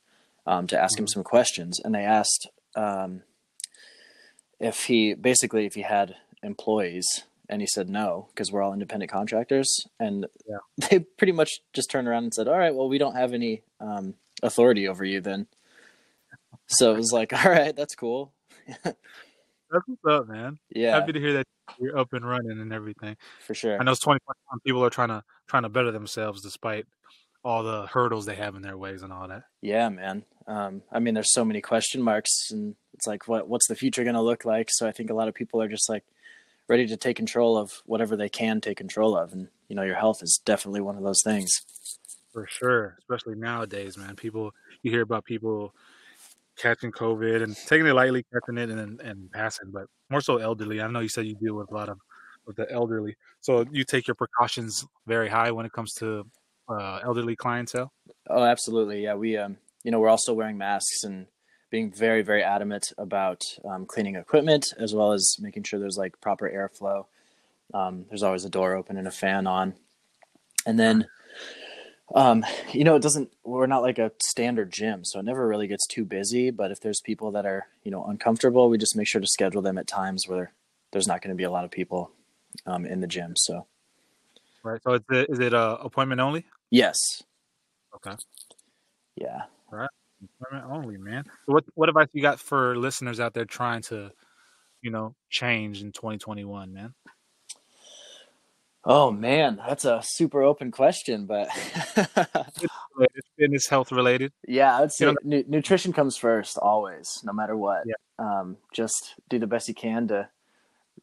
um, 0.47 0.67
to 0.69 0.79
ask 0.81 0.99
him 0.99 1.07
Mhm. 1.07 1.11
some 1.11 1.25
questions, 1.25 1.81
and 1.81 1.95
they 1.95 2.05
asked 2.05 2.49
um, 2.77 3.23
if 4.61 4.85
he 4.85 5.15
basically 5.15 5.67
if 5.67 5.75
he 5.75 5.83
had 5.83 6.17
employees, 6.43 7.25
and 7.49 7.61
he 7.61 7.67
said 7.67 7.89
no 7.89 8.29
because 8.31 8.51
we're 8.53 8.63
all 8.63 8.73
independent 8.73 9.11
contractors, 9.11 9.87
and 9.99 10.27
Yeah. 10.47 10.59
they 10.91 10.99
pretty 11.01 11.33
much 11.33 11.61
just 11.73 11.91
turned 11.91 12.09
around 12.09 12.25
and 12.25 12.35
said, 12.35 12.49
"All 12.49 12.59
right, 12.59 12.75
well, 12.75 12.89
we 12.89 12.99
don't 12.99 13.17
have 13.17 13.33
any 13.33 13.63
um, 13.81 14.15
authority 14.43 14.87
over 14.89 15.05
you 15.05 15.21
then." 15.21 15.47
So 16.75 16.93
it 16.93 16.97
was 16.97 17.12
like, 17.12 17.33
all 17.45 17.50
right, 17.50 17.75
that's 17.75 17.95
cool. 17.95 18.33
That's 19.75 19.88
what's 19.88 20.04
up, 20.09 20.28
man. 20.28 20.59
Yeah, 20.71 20.95
Happy 20.95 21.12
to 21.12 21.21
hear 21.21 21.33
that 21.35 21.47
you're 21.81 21.99
up 21.99 22.12
and 22.12 22.25
running 22.25 22.61
and 22.61 22.73
everything. 22.73 23.16
for 23.45 23.54
sure. 23.54 23.81
I 23.81 23.83
know 23.83 23.93
it's 23.93 24.00
2021. 24.00 24.61
People 24.64 24.85
are 24.85 24.90
trying 24.90 25.09
to 25.09 25.23
trying 25.49 25.64
to 25.64 25.69
better 25.69 25.90
themselves 25.90 26.43
despite 26.43 26.87
all 27.45 27.62
the 27.62 27.87
hurdles 27.87 28.25
they 28.26 28.37
have 28.37 28.54
in 28.54 28.62
their 28.62 28.76
ways 28.76 29.02
and 29.02 29.12
all 29.12 29.28
that. 29.28 29.45
Yeah, 29.61 29.88
man. 29.88 30.25
Um, 30.47 30.83
I 30.93 30.99
mean, 30.99 31.14
there's 31.14 31.33
so 31.33 31.45
many 31.45 31.61
question 31.61 32.02
marks, 32.02 32.50
and 32.50 32.76
it's 32.93 33.07
like, 33.07 33.26
what 33.26 33.49
what's 33.49 33.66
the 33.66 33.75
future 33.75 34.04
going 34.04 34.14
to 34.14 34.23
look 34.23 34.45
like? 34.45 34.69
So 34.71 34.87
I 34.87 34.93
think 34.93 35.11
a 35.11 35.14
lot 35.14 35.28
of 35.28 35.35
people 35.35 35.61
are 35.61 35.69
just 35.69 35.88
like 35.88 36.04
ready 36.69 36.87
to 36.87 36.97
take 36.97 37.16
control 37.16 37.59
of 37.59 37.83
whatever 37.85 38.16
they 38.16 38.28
can 38.28 38.61
take 38.61 38.76
control 38.76 39.16
of, 39.16 39.33
and 39.33 39.49
you 39.69 39.76
know, 39.76 39.83
your 39.83 39.97
health 39.97 40.23
is 40.23 40.40
definitely 40.45 40.83
one 40.83 40.97
of 40.97 41.02
those 41.02 41.23
things. 41.25 41.50
For 42.33 42.47
sure, 42.49 42.97
especially 42.99 43.37
nowadays, 43.37 43.97
man. 43.97 44.16
People, 44.16 44.52
you 44.83 44.90
hear 44.90 45.02
about 45.02 45.25
people 45.25 45.75
catching 46.57 46.93
COVID 46.93 47.43
and 47.43 47.57
taking 47.57 47.87
it 47.87 47.95
lightly, 47.95 48.25
catching 48.33 48.59
it 48.59 48.71
and 48.71 49.01
and 49.01 49.31
passing, 49.33 49.71
but 49.71 49.87
more 50.11 50.21
so 50.21 50.39
elderly. 50.39 50.81
I 50.81 50.87
know 50.89 51.01
you 51.01 51.09
said 51.09 51.27
you 51.27 51.35
deal 51.35 51.55
with 51.55 51.71
a 51.71 51.75
lot 51.75 51.89
of 51.89 51.99
with 52.47 52.57
the 52.57 52.71
elderly, 52.71 53.17
so 53.41 53.65
you 53.71 53.85
take 53.85 54.07
your 54.07 54.15
precautions 54.15 54.85
very 55.07 55.29
high 55.29 55.51
when 55.51 55.67
it 55.67 55.73
comes 55.73 55.95
to 55.95 56.27
uh, 56.69 57.01
elderly 57.03 57.37
clientele. 57.37 57.93
Oh, 58.29 58.45
absolutely. 58.45 59.03
Yeah, 59.03 59.15
we 59.15 59.37
um, 59.37 59.57
you 59.83 59.91
know, 59.91 60.01
we're 60.01 60.09
also 60.09 60.33
wearing 60.33 60.59
masks, 60.59 61.05
and 61.05 61.27
being 61.71 61.93
very 61.93 62.23
very 62.23 62.43
adamant 62.43 62.93
about 62.99 63.43
um, 63.65 63.87
cleaning 63.87 64.17
equipment 64.17 64.73
as 64.79 64.95
well 64.95 65.13
as 65.13 65.37
making 65.41 65.63
sure 65.63 65.81
there's 65.81 65.99
like 65.99 66.21
proper 66.21 66.49
airflow. 66.49 67.07
Um, 67.73 68.05
there's 68.09 68.23
always 68.23 68.45
a 68.45 68.51
door 68.51 68.75
open 68.75 68.97
and 68.97 69.09
a 69.09 69.11
fan 69.11 69.47
on, 69.47 69.75
and 70.67 70.79
then 70.79 71.07
um, 72.15 72.45
you 72.73 72.85
know 72.85 72.97
it 72.97 73.03
doesn't. 73.03 73.33
We're 73.45 73.67
not 73.67 73.83
like 73.83 73.99
a 73.99 74.13
standard 74.23 74.73
gym, 74.73 75.05
so 75.05 75.19
it 75.21 75.25
never 75.25 75.47
really 75.47 75.67
gets 75.67 75.87
too 75.87 76.05
busy. 76.05 76.51
But 76.51 76.71
if 76.71 76.81
there's 76.81 77.01
people 77.01 77.31
that 77.33 77.47
are 77.47 77.67
you 77.83 77.91
know 77.91 78.05
uncomfortable, 78.05 78.69
we 78.69 78.79
just 78.79 78.97
make 78.97 79.07
sure 79.09 79.21
to 79.21 79.27
schedule 79.27 79.63
them 79.63 79.79
at 79.79 79.87
times 79.87 80.29
where 80.29 80.53
there's 80.93 81.09
not 81.09 81.23
going 81.23 81.35
to 81.35 81.37
be 81.39 81.45
a 81.45 81.51
lot 81.51 81.65
of 81.65 81.71
people 81.71 82.11
um, 82.67 82.85
in 82.87 83.01
the 83.01 83.07
gym. 83.07 83.35
So 83.37 83.67
Right. 84.63 84.81
So 84.83 84.95
is 84.95 85.03
it 85.11 85.27
is 85.31 85.39
it 85.41 85.55
uh, 85.55 85.79
appointment 85.81 86.21
only? 86.21 86.45
yes, 86.71 86.97
Okay. 87.95 88.17
yeah. 89.17 89.43
Right. 89.71 89.91
Appointment 90.41 90.73
only, 90.73 90.97
man. 90.97 91.25
So 91.47 91.53
what 91.53 91.65
what 91.75 91.89
advice 91.89 92.09
you 92.13 92.23
got 92.23 92.41
for 92.41 92.77
listeners 92.77 93.21
out 93.21 93.35
there 93.35 93.45
trying 93.45 93.83
to, 93.83 94.11
you 94.83 94.91
know, 94.91 95.15
change 95.29 95.83
in 95.83 95.93
2021, 95.93 96.73
man? 96.73 96.95
Oh 98.87 99.11
man, 99.11 99.57
that's 99.67 99.85
a 99.87 100.00
super 100.03 100.43
open 100.43 100.71
question, 100.71 101.26
but 101.26 101.49
It's 101.97 103.29
fitness, 103.38 103.67
health 103.67 103.91
related. 103.93 104.33
yeah, 104.47 104.79
I'd 104.79 104.93
say 104.93 105.07
You 105.07 105.12
know- 105.12 105.17
nu- 105.25 105.45
nutrition 105.49 105.93
comes 105.93 106.17
first 106.17 106.59
always, 106.59 107.21
no 107.25 107.33
matter 107.33 107.57
what. 107.57 107.85
Yeah. 107.87 107.95
Um, 108.19 108.57
just 108.73 109.14
do 109.29 109.38
the 109.38 109.47
best 109.47 109.67
you 109.69 109.75
can 109.75 110.07
to 110.09 110.29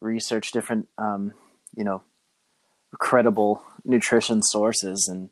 research 0.00 0.52
different, 0.52 0.88
um, 0.96 1.32
you 1.76 1.84
know, 1.84 2.02
credible 2.98 3.62
nutrition 3.84 4.42
sources 4.42 5.08
and 5.08 5.28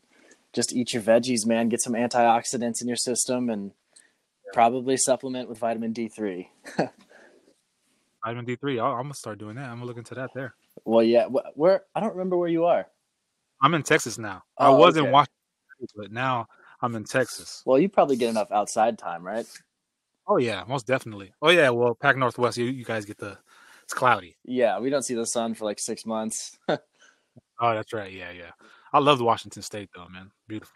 just 0.53 0.75
eat 0.75 0.93
your 0.93 1.03
veggies, 1.03 1.47
man. 1.47 1.69
Get 1.69 1.81
some 1.81 1.95
antioxidants 1.95 2.83
in 2.83 2.89
your 2.89 2.97
system 2.97 3.49
and 3.49 3.71
probably 4.53 4.97
supplement 4.97 5.49
with 5.49 5.59
vitamin 5.59 5.95
D3. 5.95 6.49
Vitamin 8.25 8.45
D3. 8.45 8.73
I'm 8.83 9.05
gonna 9.05 9.15
start 9.15 9.39
doing 9.39 9.55
that. 9.57 9.65
I'm 9.71 9.77
gonna 9.77 9.87
look 9.87 9.97
into 9.97 10.15
that 10.17 10.31
there. 10.35 10.55
Well, 10.85 11.03
yeah, 11.03 11.27
where 11.55 11.83
I 11.95 12.01
don't 12.01 12.13
remember 12.13 12.37
where 12.37 12.49
you 12.49 12.65
are. 12.65 12.87
I'm 13.63 13.75
in 13.75 13.83
Texas 13.83 14.19
now. 14.19 14.43
I 14.59 14.69
Oh, 14.69 14.77
was 14.77 14.97
in 14.97 15.03
okay. 15.03 15.11
Washington, 15.13 15.37
but 15.97 16.13
now 16.13 16.47
I'm 16.81 16.95
in 16.95 17.05
Texas. 17.05 17.63
Well, 17.67 17.79
you 17.79 17.89
probably 17.89 18.17
get 18.17 18.31
enough 18.31 18.51
outside 18.51 18.99
time, 18.99 19.25
right? 19.25 19.47
Oh 20.27 20.39
yeah, 20.39 20.65
most 20.67 20.87
definitely. 20.87 21.33
Oh 21.43 21.51
yeah, 21.51 21.71
well, 21.71 21.95
Pac 21.95 22.17
Northwest, 22.17 22.57
you, 22.57 22.67
you 22.67 22.85
guys 22.85 23.05
get 23.05 23.19
the 23.19 23.39
it's 23.83 23.93
cloudy. 23.93 24.37
Yeah, 24.45 24.79
we 24.79 24.89
don't 24.89 25.03
see 25.03 25.15
the 25.15 25.27
sun 25.27 25.55
for 25.55 25.65
like 25.65 25.79
six 25.79 26.07
months. 26.07 26.59
Oh, 27.63 27.75
that's 27.75 27.93
right. 27.93 28.11
Yeah, 28.11 28.31
yeah. 28.31 28.53
I 28.93 28.99
love 29.01 29.21
Washington 29.21 29.63
State 29.63 29.91
though, 29.95 30.09
man. 30.09 30.31
Beautiful. 30.49 30.75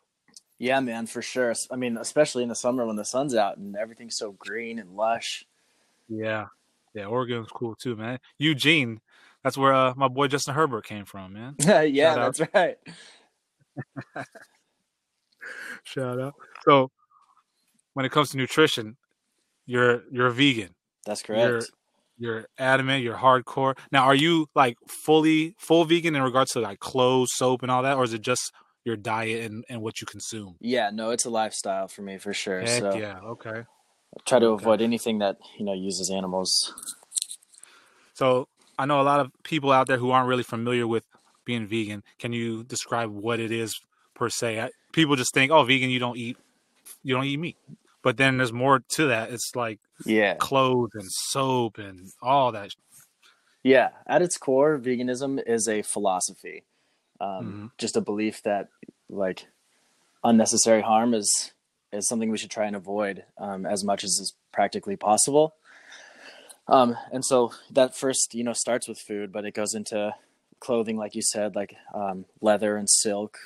Yeah, 0.58 0.80
man, 0.80 1.06
for 1.06 1.22
sure. 1.22 1.54
I 1.70 1.76
mean, 1.76 1.96
especially 1.96 2.42
in 2.42 2.48
the 2.50 2.54
summer 2.54 2.86
when 2.86 2.96
the 2.96 3.04
sun's 3.04 3.34
out 3.34 3.56
and 3.56 3.74
everything's 3.74 4.16
so 4.16 4.32
green 4.32 4.78
and 4.78 4.90
lush. 4.90 5.44
Yeah, 6.08 6.46
yeah. 6.94 7.06
Oregon's 7.06 7.48
cool 7.48 7.74
too, 7.74 7.96
man. 7.96 8.18
Eugene, 8.38 9.00
that's 9.44 9.56
where 9.56 9.72
uh, 9.74 9.94
my 9.96 10.08
boy 10.08 10.26
Justin 10.26 10.54
Herbert 10.54 10.84
came 10.86 11.04
from, 11.04 11.34
man. 11.34 11.54
yeah, 11.92 12.14
that's 12.14 12.40
right. 12.54 12.76
Shout 15.84 16.20
out. 16.20 16.34
So, 16.64 16.90
when 17.92 18.06
it 18.06 18.12
comes 18.12 18.30
to 18.30 18.36
nutrition, 18.36 18.96
you're 19.66 20.02
you're 20.10 20.26
a 20.28 20.32
vegan. 20.32 20.74
That's 21.06 21.22
You're 21.28 21.50
correct. 21.58 21.70
you're 22.18 22.46
adamant. 22.58 23.02
You're 23.04 23.16
hardcore. 23.16 23.76
Now, 23.92 24.04
are 24.04 24.14
you 24.14 24.46
like 24.54 24.76
fully 24.88 25.54
full 25.58 25.84
vegan 25.84 26.14
in 26.16 26.22
regards 26.22 26.52
to 26.52 26.60
like 26.60 26.78
clothes, 26.80 27.30
soap, 27.34 27.62
and 27.62 27.70
all 27.70 27.82
that, 27.82 27.96
or 27.96 28.04
is 28.04 28.14
it 28.14 28.22
just 28.22 28.52
your 28.84 28.96
diet 28.96 29.44
and, 29.50 29.64
and 29.68 29.82
what 29.82 30.00
you 30.00 30.06
consume? 30.06 30.56
Yeah, 30.60 30.90
no, 30.92 31.10
it's 31.10 31.24
a 31.26 31.30
lifestyle 31.30 31.88
for 31.88 32.02
me 32.02 32.16
for 32.18 32.32
sure. 32.32 32.60
Heck 32.60 32.80
so 32.80 32.96
yeah. 32.98 33.18
Okay. 33.20 33.60
I 33.60 34.20
try 34.26 34.38
to 34.38 34.46
Okay. 34.46 34.62
avoid 34.62 34.80
anything 34.80 35.18
that 35.18 35.36
you 35.58 35.64
know 35.66 35.74
uses 35.74 36.10
animals. 36.10 36.72
So 38.14 38.48
I 38.78 38.86
know 38.86 39.00
a 39.00 39.02
lot 39.02 39.20
of 39.20 39.30
people 39.42 39.70
out 39.72 39.86
there 39.86 39.98
who 39.98 40.10
aren't 40.10 40.28
really 40.28 40.42
familiar 40.42 40.86
with 40.86 41.04
being 41.44 41.66
vegan. 41.66 42.02
Can 42.18 42.32
you 42.32 42.64
describe 42.64 43.10
what 43.10 43.38
it 43.40 43.52
is 43.52 43.80
per 44.14 44.28
se? 44.28 44.60
I- 44.60 44.70
People 44.92 45.16
just 45.16 45.34
think, 45.34 45.50
"Oh, 45.50 45.64
vegan, 45.64 45.90
you 45.90 45.98
don't 45.98 46.16
eat, 46.16 46.36
you 47.02 47.14
don't 47.14 47.24
eat 47.24 47.36
meat." 47.38 47.56
But 48.02 48.16
then 48.16 48.36
there's 48.36 48.52
more 48.52 48.80
to 48.96 49.06
that. 49.08 49.30
It's 49.32 49.56
like 49.56 49.80
Yeah, 50.04 50.34
clothes 50.34 50.90
and 50.94 51.06
soap 51.10 51.78
and 51.78 52.10
all 52.22 52.52
that. 52.52 52.70
yeah. 53.62 53.90
At 54.06 54.22
its 54.22 54.36
core, 54.38 54.78
veganism 54.78 55.42
is 55.46 55.68
a 55.68 55.82
philosophy, 55.82 56.64
um, 57.20 57.46
Mhm. 57.46 57.70
just 57.78 57.96
a 57.96 58.00
belief 58.00 58.42
that 58.42 58.68
like 59.08 59.46
unnecessary 60.22 60.82
harm 60.82 61.14
is 61.14 61.52
is 61.92 62.08
something 62.08 62.30
we 62.30 62.38
should 62.38 62.50
try 62.50 62.66
and 62.66 62.74
avoid 62.74 63.24
um, 63.38 63.64
as 63.66 63.84
much 63.84 64.02
as 64.02 64.10
is 64.18 64.34
practically 64.52 64.96
possible. 64.96 65.54
Um, 66.66 66.96
and 67.12 67.24
so 67.24 67.52
that 67.70 67.94
first, 67.94 68.34
you 68.34 68.42
know, 68.44 68.52
starts 68.54 68.88
with 68.88 68.98
food, 68.98 69.32
but 69.32 69.44
it 69.44 69.52
goes 69.54 69.74
into 69.74 70.14
clothing, 70.60 70.96
like 70.96 71.14
you 71.14 71.22
said, 71.22 71.54
like 71.54 71.76
um, 71.94 72.24
leather 72.40 72.76
and 72.76 72.88
silk, 72.88 73.38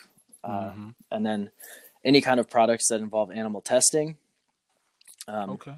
uh, 0.44 0.70
Mhm. 0.70 0.94
and 1.10 1.26
then 1.26 1.50
any 2.04 2.20
kind 2.20 2.38
of 2.38 2.48
products 2.48 2.88
that 2.88 3.00
involve 3.00 3.30
animal 3.32 3.60
testing. 3.60 4.16
Um, 5.26 5.50
Okay. 5.50 5.74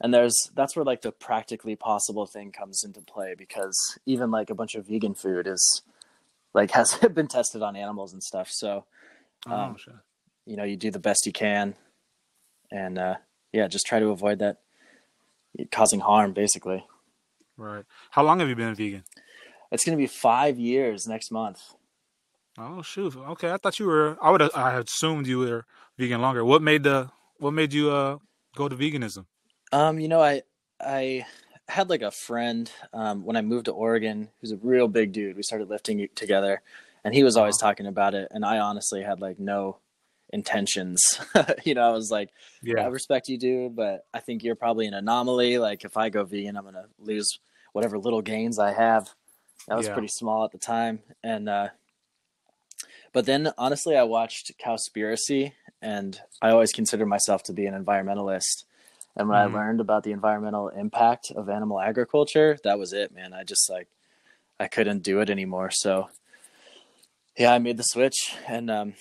and 0.00 0.12
there's 0.12 0.36
that's 0.54 0.74
where 0.74 0.84
like 0.84 1.02
the 1.02 1.12
practically 1.12 1.76
possible 1.76 2.26
thing 2.26 2.50
comes 2.52 2.82
into 2.84 3.00
play 3.00 3.34
because 3.36 3.98
even 4.04 4.30
like 4.30 4.50
a 4.50 4.54
bunch 4.54 4.74
of 4.74 4.86
vegan 4.86 5.14
food 5.14 5.46
is 5.46 5.82
like 6.54 6.70
has 6.72 6.94
been 6.98 7.28
tested 7.28 7.62
on 7.62 7.76
animals 7.76 8.12
and 8.12 8.22
stuff. 8.22 8.48
So 8.50 8.84
Oh, 9.46 9.52
um, 9.52 9.76
sure. 9.76 10.02
you 10.44 10.56
know 10.56 10.64
you 10.64 10.76
do 10.76 10.90
the 10.90 10.98
best 10.98 11.24
you 11.24 11.32
can, 11.32 11.76
and 12.70 12.98
uh, 12.98 13.14
yeah, 13.52 13.68
just 13.68 13.86
try 13.86 14.00
to 14.00 14.08
avoid 14.08 14.40
that 14.40 14.60
causing 15.70 16.00
harm. 16.00 16.32
Basically, 16.32 16.84
Right. 17.56 17.84
How 18.10 18.22
long 18.22 18.40
have 18.40 18.48
you 18.48 18.56
been 18.56 18.74
vegan? 18.74 19.04
it's 19.70 19.84
going 19.84 19.96
to 19.96 20.02
be 20.02 20.06
five 20.08 20.58
years 20.58 21.06
next 21.06 21.30
month. 21.30 21.60
Oh 22.58 22.82
shoot. 22.82 23.14
Okay, 23.16 23.50
I 23.52 23.56
thought 23.56 23.78
you 23.78 23.86
were. 23.86 24.16
I 24.20 24.30
would. 24.30 24.40
Have 24.40 24.50
I 24.54 24.78
assumed 24.78 25.26
you 25.26 25.38
were 25.38 25.64
vegan 25.98 26.20
longer. 26.20 26.44
What 26.44 26.62
made 26.62 26.82
the? 26.82 27.10
What 27.38 27.52
made 27.52 27.72
you 27.72 27.90
uh 27.90 28.18
go 28.56 28.68
to 28.68 28.76
veganism? 28.76 29.26
Um, 29.72 29.98
you 30.00 30.08
know, 30.08 30.20
I 30.20 30.42
I 30.80 31.24
had 31.68 31.88
like 31.88 32.02
a 32.02 32.10
friend 32.10 32.70
um, 32.92 33.24
when 33.24 33.36
I 33.36 33.42
moved 33.42 33.66
to 33.66 33.72
Oregon 33.72 34.28
who's 34.40 34.50
a 34.50 34.56
real 34.56 34.88
big 34.88 35.12
dude. 35.12 35.36
We 35.36 35.42
started 35.44 35.70
lifting 35.70 36.06
together, 36.16 36.60
and 37.04 37.14
he 37.14 37.22
was 37.22 37.36
always 37.36 37.56
talking 37.56 37.86
about 37.86 38.14
it. 38.14 38.28
And 38.32 38.44
I 38.44 38.58
honestly 38.58 39.02
had 39.02 39.20
like 39.20 39.38
no 39.38 39.78
intentions. 40.32 41.20
you 41.64 41.74
know, 41.74 41.82
I 41.88 41.90
was 41.92 42.10
like, 42.10 42.30
yeah, 42.62 42.82
I 42.82 42.86
respect 42.86 43.28
you, 43.28 43.38
dude, 43.38 43.76
but 43.76 44.06
I 44.14 44.20
think 44.20 44.42
you're 44.42 44.54
probably 44.54 44.86
an 44.86 44.94
anomaly. 44.94 45.58
Like, 45.58 45.84
if 45.84 45.96
I 45.96 46.08
go 46.08 46.24
vegan, 46.24 46.56
I'm 46.56 46.64
gonna 46.64 46.86
lose 46.98 47.38
whatever 47.72 47.98
little 47.98 48.22
gains 48.22 48.58
I 48.58 48.72
have. 48.72 49.10
That 49.68 49.76
was 49.76 49.86
Yeah. 49.86 49.92
pretty 49.92 50.08
small 50.08 50.44
at 50.44 50.52
the 50.52 50.58
time, 50.58 51.00
and 51.22 51.48
uh, 51.48 51.68
but 53.12 53.26
then 53.26 53.52
honestly, 53.58 53.96
I 53.96 54.04
watched 54.04 54.52
Cowspiracy, 54.58 55.52
and 55.82 56.20
I 56.40 56.50
always 56.50 56.72
considered 56.72 57.06
myself 57.06 57.42
to 57.44 57.52
be 57.52 57.66
an 57.66 57.84
environmentalist. 57.84 58.64
And 59.16 59.28
when 59.28 59.36
Mhm. 59.38 59.42
I 59.42 59.46
learned 59.46 59.80
about 59.80 60.04
the 60.04 60.12
environmental 60.12 60.68
impact 60.68 61.30
of 61.32 61.48
animal 61.48 61.80
agriculture, 61.80 62.56
that 62.64 62.78
was 62.78 62.92
it, 62.92 63.12
man. 63.12 63.32
I 63.32 63.42
just 63.44 63.68
like 63.68 63.88
I 64.58 64.68
couldn't 64.68 65.02
do 65.02 65.20
it 65.20 65.30
anymore. 65.30 65.70
So 65.72 66.10
yeah, 67.36 67.52
I 67.52 67.58
made 67.58 67.76
the 67.76 67.82
switch, 67.82 68.34
and 68.46 68.70
um, 68.70 68.94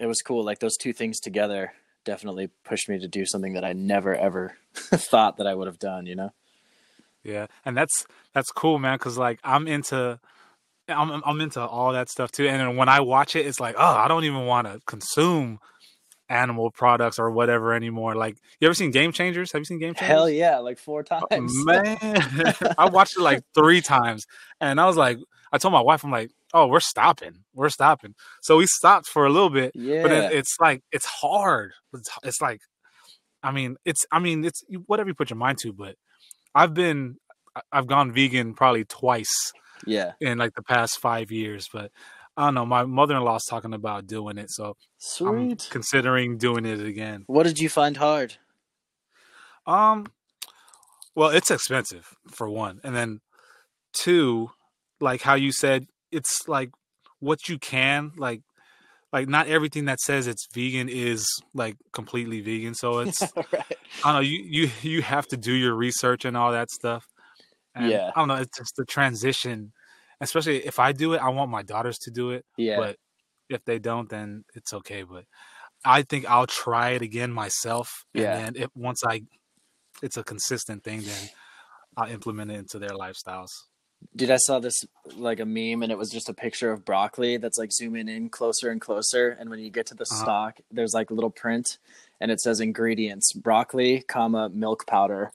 it 0.00 0.06
was 0.06 0.22
cool. 0.22 0.44
Like 0.44 0.58
those 0.58 0.76
two 0.76 0.92
things 0.92 1.20
together 1.20 1.72
definitely 2.04 2.48
pushed 2.64 2.88
me 2.88 2.98
to 2.98 3.06
do 3.06 3.26
something 3.26 3.52
that 3.52 3.64
I 3.64 3.74
never 3.74 4.14
ever 4.14 4.56
thought 4.74 5.36
that 5.36 5.46
I 5.46 5.54
would 5.54 5.66
have 5.66 5.78
done. 5.78 6.06
You 6.06 6.16
know? 6.16 6.32
Yeah, 7.22 7.46
and 7.64 7.76
that's 7.76 8.06
that's 8.34 8.50
cool, 8.50 8.78
man. 8.78 8.96
Because 8.96 9.18
like 9.18 9.38
I'm 9.44 9.68
into, 9.68 10.18
I'm 10.88 11.22
I'm 11.24 11.40
into 11.40 11.60
all 11.60 11.92
that 11.92 12.08
stuff 12.08 12.32
too. 12.32 12.48
And 12.48 12.60
then 12.60 12.76
when 12.76 12.88
I 12.88 13.00
watch 13.00 13.36
it, 13.36 13.46
it's 13.46 13.60
like, 13.60 13.76
oh, 13.78 13.96
I 13.96 14.08
don't 14.08 14.24
even 14.24 14.46
want 14.46 14.66
to 14.66 14.80
consume 14.86 15.60
animal 16.30 16.70
products 16.70 17.18
or 17.18 17.30
whatever 17.30 17.74
anymore. 17.74 18.14
Like, 18.14 18.36
you 18.60 18.68
ever 18.68 18.74
seen 18.74 18.92
Game 18.92 19.12
Changers? 19.12 19.52
Have 19.52 19.60
you 19.60 19.64
seen 19.66 19.80
Game 19.80 19.94
Changers? 19.94 20.08
Hell 20.08 20.30
yeah, 20.30 20.58
like 20.58 20.78
four 20.78 21.04
oh, 21.10 21.26
times. 21.28 21.52
Oh, 21.54 21.64
man, 21.64 21.98
I 22.78 22.88
watched 22.88 23.18
it 23.18 23.22
like 23.22 23.42
three 23.54 23.82
times, 23.82 24.24
and 24.60 24.80
I 24.80 24.86
was 24.86 24.96
like, 24.96 25.18
I 25.52 25.58
told 25.58 25.72
my 25.72 25.80
wife, 25.80 26.04
I'm 26.04 26.10
like, 26.10 26.30
oh, 26.54 26.66
we're 26.66 26.80
stopping, 26.80 27.44
we're 27.54 27.70
stopping. 27.70 28.14
So 28.42 28.56
we 28.56 28.66
stopped 28.66 29.06
for 29.06 29.26
a 29.26 29.30
little 29.30 29.50
bit, 29.50 29.72
yeah, 29.74 30.02
but 30.02 30.08
then 30.08 30.32
it's 30.32 30.56
like 30.60 30.82
it's 30.92 31.06
hard. 31.06 31.72
It's, 31.92 32.08
it's 32.22 32.40
like, 32.40 32.60
I 33.42 33.50
mean, 33.50 33.76
it's 33.84 34.04
I 34.12 34.18
mean, 34.18 34.44
it's 34.44 34.62
whatever 34.86 35.08
you 35.08 35.14
put 35.14 35.30
your 35.30 35.36
mind 35.36 35.58
to. 35.62 35.72
But 35.72 35.96
I've 36.54 36.74
been, 36.74 37.16
I've 37.72 37.86
gone 37.86 38.12
vegan 38.12 38.54
probably 38.54 38.84
twice 38.84 39.52
yeah, 39.86 40.12
in 40.20 40.38
like 40.38 40.54
the 40.54 40.62
past 40.62 40.98
five 41.00 41.30
years. 41.30 41.68
But 41.72 41.90
I 42.36 42.46
don't 42.46 42.54
know. 42.54 42.66
My 42.66 42.84
mother-in-law's 42.84 43.44
talking 43.46 43.74
about 43.74 44.06
doing 44.06 44.38
it, 44.38 44.50
so 44.50 44.76
I'm 45.20 45.48
sweet. 45.50 45.68
considering 45.70 46.38
doing 46.38 46.64
it 46.64 46.80
again. 46.80 47.24
What 47.26 47.44
did 47.44 47.58
you 47.58 47.68
find 47.68 47.96
hard? 47.96 48.36
Um, 49.66 50.06
well, 51.14 51.30
it's 51.30 51.50
expensive 51.50 52.14
for 52.28 52.48
one, 52.48 52.80
and 52.82 52.94
then 52.94 53.20
two, 53.92 54.52
like 55.00 55.22
how 55.22 55.34
you 55.34 55.52
said, 55.52 55.86
it's 56.12 56.48
like 56.48 56.70
what 57.20 57.48
you 57.48 57.58
can 57.58 58.12
like 58.16 58.40
like 59.12 59.28
not 59.28 59.48
everything 59.48 59.84
that 59.86 60.00
says 60.00 60.26
it's 60.26 60.46
vegan 60.54 60.88
is 60.88 61.26
like 61.54 61.76
completely 61.92 62.40
vegan. 62.40 62.74
So 62.74 62.98
it's 63.00 63.20
right. 63.20 63.54
I 64.04 64.12
don't 64.12 64.14
know. 64.14 64.20
You 64.20 64.38
you 64.44 64.70
you 64.82 65.02
have 65.02 65.26
to 65.28 65.36
do 65.36 65.52
your 65.52 65.74
research 65.74 66.24
and 66.24 66.36
all 66.36 66.52
that 66.52 66.70
stuff. 66.70 67.04
And 67.74 67.90
Yeah. 67.90 68.10
I 68.14 68.18
don't 68.20 68.28
know. 68.28 68.36
It's 68.36 68.56
just 68.56 68.74
the 68.76 68.84
transition, 68.84 69.72
especially 70.20 70.64
if 70.64 70.78
I 70.78 70.92
do 70.92 71.14
it. 71.14 71.18
I 71.18 71.28
want 71.30 71.50
my 71.50 71.62
daughters 71.62 71.98
to 71.98 72.10
do 72.10 72.30
it. 72.30 72.44
Yeah. 72.56 72.76
But 72.78 72.96
if 73.48 73.64
they 73.64 73.78
don't, 73.78 74.08
then 74.08 74.44
it's 74.54 74.72
okay. 74.72 75.02
But 75.02 75.24
I 75.84 76.02
think 76.02 76.26
I'll 76.28 76.46
try 76.46 76.90
it 76.90 77.02
again 77.02 77.32
myself. 77.32 78.04
And 78.14 78.22
Yeah. 78.22 78.36
then 78.36 78.52
if 78.56 78.68
once 78.76 79.02
I, 79.04 79.22
it's 80.02 80.16
a 80.16 80.22
consistent 80.24 80.84
thing, 80.84 81.00
then 81.02 81.28
I'll 81.96 82.10
implement 82.10 82.50
it 82.52 82.58
into 82.58 82.78
their 82.78 82.90
lifestyles. 82.90 83.50
Dude, 84.16 84.30
I 84.30 84.36
saw 84.38 84.58
this 84.58 84.74
like 85.14 85.40
a 85.40 85.44
meme 85.46 85.82
and 85.82 85.92
it 85.92 85.98
was 85.98 86.10
just 86.10 86.28
a 86.28 86.34
picture 86.34 86.72
of 86.72 86.84
broccoli 86.84 87.36
that's 87.36 87.58
like 87.58 87.72
zooming 87.72 88.08
in 88.08 88.28
closer 88.28 88.70
and 88.70 88.80
closer. 88.80 89.30
And 89.38 89.48
when 89.50 89.60
you 89.60 89.70
get 89.70 89.86
to 89.86 89.94
the 89.94 90.02
Uh-huh. 90.04 90.22
stalk, 90.22 90.58
there's 90.70 90.94
like 90.94 91.10
a 91.10 91.14
little 91.14 91.30
print 91.30 91.78
and 92.20 92.30
it 92.30 92.40
says 92.40 92.60
ingredients 92.60 93.32
broccoli, 93.32 94.02
comma, 94.02 94.48
milk 94.48 94.86
powder. 94.86 95.32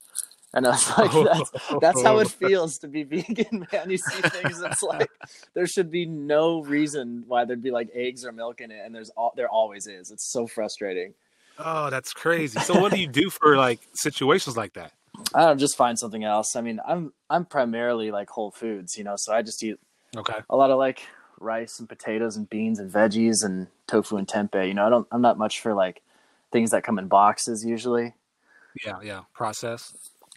And 0.53 0.65
I 0.65 0.71
was 0.71 0.97
like, 0.97 1.11
that's, 1.33 1.51
that's 1.81 2.03
how 2.03 2.19
it 2.19 2.29
feels 2.29 2.77
to 2.79 2.87
be 2.87 3.03
vegan, 3.11 3.67
man. 3.71 3.89
You 3.89 3.97
see 3.97 4.21
things, 4.29 4.61
it's 4.61 4.81
like 4.93 5.09
there 5.53 5.67
should 5.67 5.89
be 5.91 6.05
no 6.05 6.61
reason 6.61 7.23
why 7.27 7.45
there'd 7.45 7.63
be 7.63 7.71
like 7.71 7.89
eggs 7.93 8.25
or 8.25 8.31
milk 8.31 8.61
in 8.61 8.71
it. 8.71 8.81
And 8.85 8.93
there's 8.93 9.09
all, 9.11 9.33
there 9.35 9.49
always 9.49 9.87
is. 9.87 10.11
It's 10.11 10.31
so 10.31 10.47
frustrating. 10.47 11.13
Oh, 11.57 11.89
that's 11.89 12.11
crazy. 12.13 12.59
So 12.59 12.79
what 12.79 12.91
do 12.91 12.99
you 12.99 13.07
do 13.07 13.29
for 13.29 13.55
like 13.57 13.79
situations 13.93 14.57
like 14.57 14.73
that? 14.73 14.91
I 15.33 15.41
don't 15.41 15.59
just 15.59 15.77
find 15.77 15.97
something 15.97 16.23
else. 16.23 16.55
I 16.55 16.61
mean, 16.61 16.79
I'm, 16.87 17.13
I'm 17.29 17.45
primarily 17.45 18.11
like 18.11 18.29
whole 18.29 18.51
foods, 18.51 18.97
you 18.97 19.03
know, 19.03 19.15
so 19.17 19.33
I 19.33 19.41
just 19.41 19.63
eat 19.63 19.77
Okay. 20.15 20.39
a 20.49 20.55
lot 20.55 20.71
of 20.71 20.77
like 20.77 21.01
rice 21.39 21.79
and 21.79 21.89
potatoes 21.89 22.37
and 22.37 22.49
beans 22.49 22.79
and 22.79 22.91
veggies 22.91 23.43
and 23.43 23.67
tofu 23.87 24.17
and 24.17 24.27
tempeh. 24.27 24.67
You 24.67 24.73
know, 24.73 24.85
I 24.85 24.89
don't 24.89 25.07
I'm 25.11 25.21
not 25.21 25.37
much 25.37 25.59
for 25.59 25.73
like 25.73 26.01
things 26.51 26.71
that 26.71 26.83
come 26.83 26.99
in 26.99 27.07
boxes 27.07 27.65
usually. 27.65 28.13
Yeah, 28.85 28.99
yeah. 29.03 29.21
Process. 29.33 29.93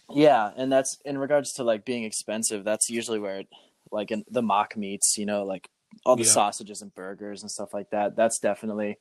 Yeah, 0.09 0.51
and 0.57 0.71
that's 0.71 0.97
in 1.05 1.17
regards 1.17 1.53
to 1.53 1.63
like 1.63 1.85
being 1.85 2.03
expensive. 2.03 2.63
That's 2.63 2.89
usually 2.89 3.19
where 3.19 3.39
it 3.39 3.47
like 3.91 4.11
in 4.11 4.23
the 4.29 4.41
mock 4.41 4.75
meats, 4.75 5.15
you 5.17 5.25
know, 5.25 5.43
like 5.43 5.69
all 6.05 6.15
the 6.15 6.23
Yeah. 6.23 6.31
sausages 6.33 6.81
and 6.81 6.93
burgers 6.93 7.41
and 7.41 7.51
stuff 7.51 7.73
like 7.73 7.91
that. 7.91 8.15
That's 8.15 8.39
definitely 8.39 8.97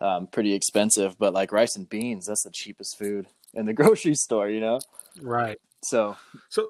um, 0.00 0.26
pretty 0.26 0.54
expensive. 0.54 1.18
But 1.18 1.32
like 1.34 1.52
rice 1.52 1.76
and 1.76 1.88
beans, 1.88 2.26
that's 2.26 2.42
the 2.44 2.50
cheapest 2.52 2.98
food 2.98 3.26
in 3.54 3.66
the 3.66 3.72
grocery 3.80 4.14
store. 4.14 4.48
You 4.48 4.60
know, 4.60 4.80
Right. 5.20 5.58
so 5.84 6.16
So, 6.48 6.68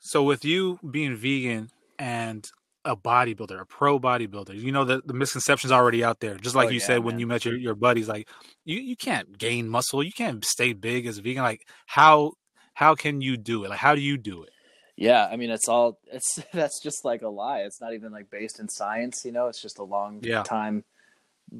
so 0.00 0.22
with 0.22 0.44
you 0.44 0.78
being 0.90 1.16
vegan 1.16 1.70
and 1.98 2.48
a 2.84 2.96
bodybuilder, 2.96 3.60
a 3.60 3.66
pro 3.66 3.98
bodybuilder, 4.00 4.54
you 4.54 4.72
know 4.72 4.84
the 4.84 5.02
the 5.04 5.14
misconceptions 5.14 5.72
already 5.72 6.04
out 6.04 6.20
there. 6.20 6.36
Just 6.36 6.56
like 6.56 6.68
Oh, 6.68 6.70
you 6.70 6.80
yeah, 6.80 6.86
said 6.86 7.04
when 7.04 7.18
you 7.18 7.26
met 7.26 7.44
your, 7.44 7.56
your 7.56 7.74
buddies, 7.74 8.08
like 8.08 8.28
you 8.64 8.78
you 8.80 8.96
can't 8.96 9.38
gain 9.38 9.68
muscle, 9.68 10.02
you 10.02 10.12
can't 10.12 10.44
stay 10.44 10.72
big 10.72 11.06
as 11.06 11.18
a 11.18 11.22
vegan. 11.22 11.42
Like 11.42 11.66
how 11.86 12.32
how 12.74 12.94
can 12.94 13.20
you 13.20 13.36
do 13.36 13.64
it? 13.64 13.70
Like 13.70 13.78
how 13.78 13.94
do 13.94 14.00
you 14.00 14.18
do 14.18 14.42
it? 14.42 14.50
yeah, 14.96 15.26
I 15.30 15.36
mean, 15.36 15.50
it's 15.50 15.68
all 15.68 15.98
it's 16.12 16.40
that's 16.52 16.80
just 16.82 17.04
like 17.04 17.22
a 17.22 17.28
lie. 17.28 17.60
It's 17.60 17.80
not 17.80 17.94
even 17.94 18.12
like 18.12 18.30
based 18.30 18.60
in 18.60 18.68
science. 18.68 19.22
You 19.24 19.32
know, 19.32 19.48
it's 19.48 19.62
just 19.62 19.78
a 19.78 19.84
long 19.84 20.20
Yeah. 20.22 20.42
time 20.42 20.84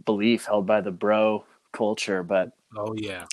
belief 0.05 0.47
held 0.47 0.67
by 0.67 0.81
the 0.81 0.91
bro 0.91 1.45
culture. 1.73 2.23
But 2.23 2.53
Oh 2.77 2.95
yeah, 2.95 3.27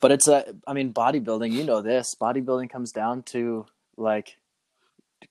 but 0.00 0.10
it's 0.10 0.26
a 0.26 0.54
i 0.66 0.72
mean 0.72 0.92
bodybuilding 0.92 1.52
you 1.52 1.64
know 1.64 1.82
this 1.82 2.14
bodybuilding 2.18 2.70
comes 2.70 2.92
down 2.92 3.22
to 3.22 3.66
like 3.98 4.38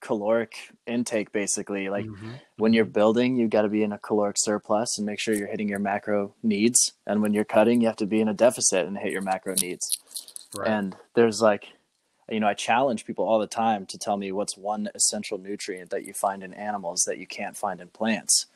caloric 0.01 0.55
intake 0.86 1.31
basically 1.31 1.89
like 1.89 2.05
Mhm. 2.05 2.39
when 2.57 2.74
you're 2.74 2.86
building 2.86 3.36
you 3.38 3.48
got 3.48 3.62
to 3.62 3.69
be 3.69 3.84
in 3.84 3.91
a 3.91 3.98
caloric 3.98 4.36
surplus 4.38 4.98
and 4.98 5.05
make 5.05 5.19
sure 5.19 5.34
you're 5.34 5.48
hitting 5.48 5.69
your 5.69 5.79
macro 5.79 6.34
needs 6.43 6.93
and 7.07 7.22
when 7.22 7.34
you're 7.34 7.45
cutting 7.45 7.81
you 7.81 7.88
have 7.88 7.95
to 7.95 8.05
be 8.05 8.19
in 8.22 8.27
a 8.27 8.34
deficit 8.34 8.86
and 8.86 8.98
hit 8.98 9.12
your 9.12 9.22
macro 9.22 9.55
needs 9.62 9.98
right. 10.55 10.69
and 10.69 10.95
there's 11.13 11.41
like 11.41 11.69
you 12.29 12.39
know 12.39 12.48
i 12.48 12.53
challenge 12.53 13.05
people 13.05 13.25
all 13.25 13.39
the 13.39 13.48
time 13.48 13.86
to 13.86 13.98
tell 13.98 14.17
me 14.17 14.31
what's 14.31 14.57
one 14.57 14.89
essential 14.95 15.38
nutrient 15.38 15.89
that 15.91 16.05
you 16.05 16.13
find 16.13 16.43
in 16.43 16.53
animals 16.53 17.03
that 17.07 17.17
you 17.17 17.27
can't 17.27 17.57
find 17.57 17.79
in 17.79 17.88
plants 17.88 18.48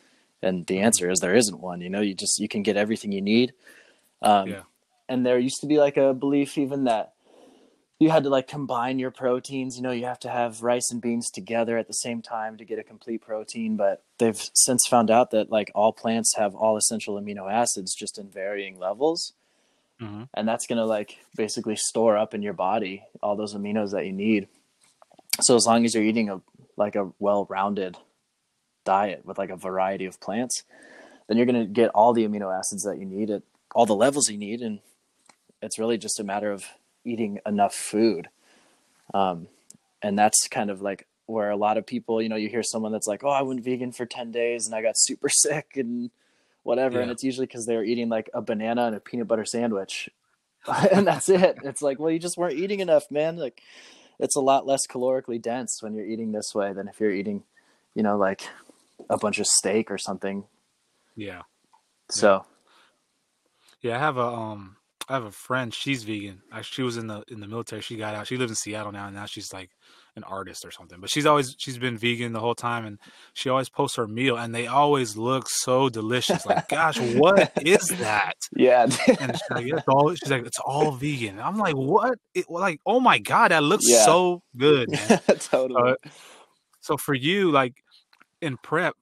and 0.42 0.66
the 0.68 0.80
answer 0.80 1.10
is 1.10 1.20
there 1.20 1.36
isn't 1.36 1.62
one 1.62 1.80
you 1.82 1.90
know 1.90 2.02
you 2.02 2.14
just 2.14 2.40
you 2.40 2.48
can 2.48 2.64
get 2.64 2.78
everything 2.78 3.12
you 3.12 3.22
need 3.22 3.54
um, 4.22 4.50
Yeah. 4.50 4.62
and 5.08 5.26
there 5.26 5.40
used 5.40 5.62
to 5.62 5.68
be 5.68 5.78
like 5.78 5.98
a 5.98 6.14
belief 6.14 6.58
even 6.58 6.84
that 6.86 7.14
you 8.00 8.10
had 8.10 8.24
to 8.24 8.30
like 8.30 8.48
combine 8.48 8.98
your 9.00 9.12
proteins 9.12 9.76
you 9.76 9.84
know 9.84 9.92
you 9.92 10.06
have 10.06 10.20
to 10.20 10.30
have 10.30 10.62
rice 10.64 10.90
and 10.92 11.02
beans 11.02 11.30
together 11.30 11.78
at 11.78 11.88
the 11.88 11.94
same 11.94 12.22
time 12.22 12.56
to 12.58 12.64
get 12.66 12.80
a 12.80 12.84
complete 12.84 13.22
protein 13.22 13.76
but 13.76 14.04
they've 14.20 14.50
since 14.54 14.88
found 14.88 15.10
out 15.12 15.32
that 15.32 15.52
like 15.52 15.70
all 15.76 15.92
plants 15.92 16.36
have 16.38 16.56
all 16.56 16.78
essential 16.78 17.16
amino 17.20 17.52
acids 17.52 17.94
just 17.94 18.18
in 18.18 18.30
varying 18.30 18.80
levels 18.80 19.34
Mhm. 20.02 20.30
and 20.34 20.48
that's 20.48 20.66
going 20.66 20.78
to 20.78 20.86
like 20.86 21.18
basically 21.36 21.76
store 21.76 22.16
up 22.16 22.34
in 22.34 22.42
your 22.42 22.54
body 22.54 23.04
all 23.22 23.36
those 23.36 23.54
aminos 23.54 23.92
that 23.92 24.06
you 24.06 24.14
need 24.14 24.48
so 25.42 25.56
as 25.58 25.66
long 25.66 25.84
as 25.84 25.94
you're 25.94 26.04
eating 26.04 26.30
a 26.30 26.40
like 26.78 26.96
a 26.96 27.12
well-rounded 27.20 27.98
diet 28.86 29.26
with 29.26 29.38
like 29.38 29.50
a 29.50 29.58
variety 29.58 30.06
of 30.06 30.20
plants 30.22 30.64
then 31.28 31.36
you're 31.36 31.46
going 31.46 31.60
to 31.60 31.72
get 31.72 31.90
all 31.90 32.14
the 32.14 32.26
amino 32.26 32.58
acids 32.58 32.84
that 32.84 32.98
you 32.98 33.06
need 33.06 33.30
at 33.30 33.44
all 33.76 33.86
the 33.86 33.96
levels 33.96 34.30
you 34.30 34.38
need 34.38 34.62
and 34.62 34.80
it's 35.62 35.78
really 35.78 35.98
just 35.98 36.20
a 36.20 36.24
matter 36.24 36.52
of 36.52 36.66
eating 37.04 37.40
enough 37.46 37.74
food. 37.74 38.30
Um, 39.14 39.48
and 40.02 40.18
that's 40.18 40.48
kind 40.48 40.70
of 40.70 40.82
like 40.82 41.08
where 41.26 41.52
a 41.52 41.56
lot 41.56 41.78
of 41.78 41.86
people 41.86 42.22
you 42.22 42.28
know 42.30 42.36
you 42.36 42.50
hear 42.50 42.64
someone 42.64 42.92
that's 42.92 43.06
like 43.06 43.24
oh 43.24 43.30
i 43.30 43.44
went 43.44 43.64
vegan 43.64 43.92
for 43.92 44.06
10 44.06 44.32
days 44.32 44.66
and 44.66 44.74
i 44.74 44.82
got 44.82 44.96
super 44.98 45.30
sick 45.44 45.74
and 45.76 46.10
whatever 46.64 47.00
and 47.00 47.12
it's 47.12 47.24
usually 47.24 47.46
because 47.46 47.66
they 47.66 47.76
were 47.76 47.84
eating 47.84 48.10
like 48.10 48.30
a 48.34 48.42
banana 48.42 48.88
and 48.88 48.96
a 48.96 49.00
peanut 49.00 49.28
butter 49.28 49.46
sandwich. 49.46 50.10
And 50.92 51.08
that's 51.08 51.30
it. 51.30 51.58
It's 51.64 51.82
like 51.82 52.00
well 52.00 52.12
you 52.12 52.20
just 52.20 52.38
weren't 52.38 52.58
eating 52.58 52.82
enough 52.82 53.10
man. 53.10 53.38
Like 53.38 53.62
it's 54.20 54.36
a 54.36 54.42
lot 54.42 54.68
less 54.68 54.86
calorically 54.86 55.42
dense 55.42 55.82
when 55.82 55.94
you're 55.94 56.06
eating 56.06 56.34
this 56.34 56.54
way 56.54 56.74
than 56.74 56.90
if 56.90 57.00
you're 57.00 57.14
eating 57.14 57.44
you 57.96 58.04
know 58.04 58.18
like 58.18 58.48
a 59.10 59.18
bunch 59.18 59.40
of 59.40 59.48
steak 59.48 59.90
or 59.90 59.98
something. 59.98 60.44
Yeah, 61.16 61.44
so 62.10 62.34
yeah. 62.34 62.42
I 63.86 63.98
have 63.98 64.18
a 64.18 64.26
um, 64.26 64.76
I 65.08 65.14
have 65.14 65.24
a 65.26 65.32
friend. 65.32 65.74
She's 65.74 66.04
vegan. 66.04 66.42
I, 66.52 66.62
she 66.62 66.82
was 66.84 66.98
in 66.98 67.08
the 67.08 67.24
in 67.30 67.40
the 67.40 67.48
military. 67.48 67.82
She 67.82 67.96
got 67.98 68.14
out. 68.16 68.28
She 68.28 68.38
lives 68.38 68.52
in 68.52 68.56
Seattle 68.56 68.92
now, 68.92 69.08
and 69.08 69.16
now 69.16 69.26
she's 69.26 69.52
like 69.54 69.72
an 70.16 70.24
artist 70.24 70.66
or 70.66 70.72
something. 70.72 71.00
But 71.00 71.10
she's 71.10 71.26
always 71.26 71.56
she's 71.58 71.78
been 71.78 71.98
vegan 71.98 72.34
the 72.34 72.40
whole 72.40 72.56
time, 72.56 72.86
and 72.86 73.00
she 73.34 73.50
always 73.50 73.70
posts 73.70 73.96
her 73.98 74.08
meal, 74.08 74.38
and 74.38 74.54
they 74.54 74.68
always 74.68 75.16
look 75.18 75.46
so 75.50 75.90
delicious. 75.90 76.46
Like, 76.46 76.68
gosh, 76.68 77.00
what 77.00 77.52
is 77.62 77.88
that? 78.00 78.36
yeah 78.56 78.84
And 79.20 79.32
she's 79.32 79.50
like, 79.50 79.66
it's 79.68 79.88
all 79.88 80.14
she's 80.14 80.30
like, 80.30 80.46
it's 80.46 80.60
all 80.60 80.92
vegan. 80.92 81.40
I'm 81.40 81.58
like, 81.58 81.76
what? 81.76 82.20
It, 82.36 82.50
like, 82.50 82.80
oh 82.86 83.00
my 83.00 83.18
god, 83.20 83.52
that 83.52 83.64
looks 83.64 83.86
Yeah. 83.88 84.06
so 84.06 84.44
good, 84.58 84.90
totally 85.40 85.92
Uh, 85.92 85.96
so 86.82 86.98
for 86.98 87.14
you, 87.14 87.52
like 87.52 87.74
in 88.42 88.58
prep, 88.58 88.96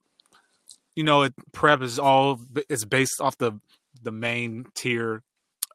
you 0.96 1.04
know, 1.04 1.22
it, 1.22 1.34
prep 1.52 1.82
is 1.82 1.98
all 1.98 2.40
it's 2.68 2.84
based 2.84 3.20
off 3.20 3.36
the 3.38 3.52
the 4.02 4.12
main 4.12 4.66
tier 4.74 5.22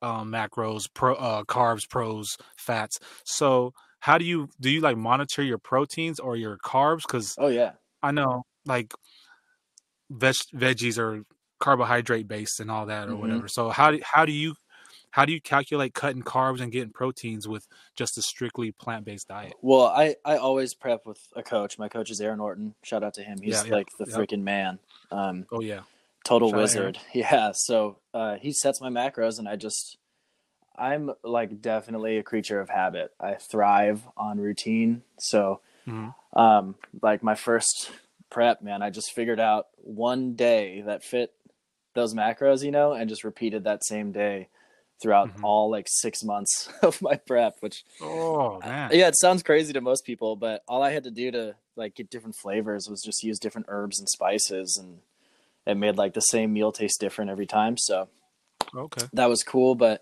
um, 0.01 0.31
macros, 0.31 0.83
pro 0.93 1.15
uh, 1.15 1.43
carbs, 1.43 1.89
pros, 1.89 2.37
fats. 2.57 2.99
So 3.25 3.73
how 3.99 4.17
do 4.17 4.25
you 4.25 4.49
do 4.59 4.69
you 4.69 4.81
like 4.81 4.97
monitor 4.97 5.41
your 5.43 5.57
proteins 5.57 6.19
or 6.19 6.35
your 6.35 6.57
carbs? 6.57 7.03
Because 7.07 7.35
oh 7.37 7.47
yeah 7.47 7.71
I 8.01 8.11
know 8.11 8.43
like 8.65 8.93
veg 10.09 10.35
veggies 10.53 10.97
are 10.97 11.23
carbohydrate 11.59 12.27
based 12.27 12.59
and 12.59 12.69
all 12.69 12.85
that 12.87 13.07
or 13.07 13.13
Mhm. 13.13 13.19
whatever. 13.19 13.47
So 13.47 13.69
how 13.69 13.91
do 13.91 13.99
how 14.03 14.25
do 14.25 14.31
you 14.33 14.55
how 15.11 15.25
do 15.25 15.31
you 15.31 15.39
calculate 15.39 15.93
cutting 15.93 16.23
carbs 16.23 16.59
and 16.59 16.71
getting 16.71 16.91
proteins 16.91 17.47
with 17.47 17.67
just 17.95 18.17
a 18.17 18.21
strictly 18.21 18.71
plant 18.71 19.05
based 19.05 19.27
diet? 19.27 19.53
Well, 19.61 19.85
I, 19.85 20.15
I 20.25 20.37
always 20.37 20.73
prep 20.73 21.05
with 21.05 21.19
a 21.35 21.43
coach. 21.43 21.77
My 21.77 21.87
coach 21.87 22.09
is 22.09 22.19
Aaron 22.19 22.39
Orton. 22.39 22.73
Shout 22.83 23.03
out 23.03 23.13
to 23.13 23.23
him. 23.23 23.39
He's 23.41 23.61
Yeah, 23.61 23.65
yeah, 23.65 23.73
like 23.75 23.87
the 23.97 24.05
yep. 24.05 24.17
freaking 24.17 24.41
man. 24.41 24.79
Um, 25.11 25.45
Oh 25.51 25.61
yeah, 25.61 25.81
total 26.23 26.49
Shout 26.49 26.57
wizard. 26.59 26.99
Yeah. 27.13 27.51
So 27.53 27.97
uh, 28.13 28.35
he 28.35 28.51
sets 28.51 28.81
my 28.81 28.89
macros, 28.89 29.39
and 29.39 29.47
I 29.47 29.55
just, 29.55 29.97
I'm 30.77 31.11
like 31.23 31.61
definitely 31.61 32.17
a 32.17 32.23
creature 32.23 32.59
of 32.59 32.69
habit. 32.69 33.11
I 33.19 33.35
thrive 33.35 34.01
on 34.17 34.39
routine. 34.39 35.03
So, 35.19 35.61
Mhm. 35.87 36.13
um, 36.35 36.75
like 37.01 37.23
my 37.23 37.35
first 37.35 37.91
prep, 38.29 38.61
man, 38.61 38.81
I 38.81 38.89
just 38.89 39.11
figured 39.11 39.39
out 39.39 39.67
one 39.77 40.33
day 40.33 40.81
that 40.81 41.03
fit 41.03 41.33
those 41.93 42.13
macros, 42.15 42.63
you 42.63 42.71
know, 42.71 42.93
and 42.93 43.07
just 43.09 43.23
repeated 43.23 43.65
that 43.65 43.85
same 43.85 44.11
day 44.11 44.47
throughout 45.01 45.35
Mhm. 45.35 45.43
all 45.43 45.69
like 45.69 45.87
six 45.89 46.23
months 46.23 46.69
of 46.81 47.01
my 47.01 47.15
prep, 47.17 47.57
which 47.59 47.83
Oh 48.01 48.59
man. 48.61 48.89
yeah, 48.93 49.07
it 49.09 49.15
sounds 49.17 49.43
crazy 49.43 49.73
to 49.73 49.81
most 49.81 50.05
people, 50.05 50.35
but 50.35 50.63
all 50.67 50.81
I 50.81 50.91
had 50.91 51.03
to 51.03 51.11
do 51.11 51.29
to 51.31 51.55
like 51.75 51.95
get 51.95 52.09
different 52.09 52.35
flavors 52.35 52.89
was 52.89 53.01
just 53.03 53.23
use 53.23 53.37
different 53.37 53.67
herbs 53.69 53.99
and 53.99 54.07
spices, 54.09 54.77
and 54.81 54.99
it 55.65 55.75
made 55.75 55.97
like 55.97 56.13
the 56.13 56.21
same 56.21 56.53
meal 56.53 56.71
taste 56.71 56.99
different 56.99 57.31
every 57.31 57.47
time. 57.47 57.77
So 57.77 58.09
Okay. 58.75 59.07
that 59.13 59.29
was 59.29 59.43
cool. 59.43 59.75
But 59.75 60.01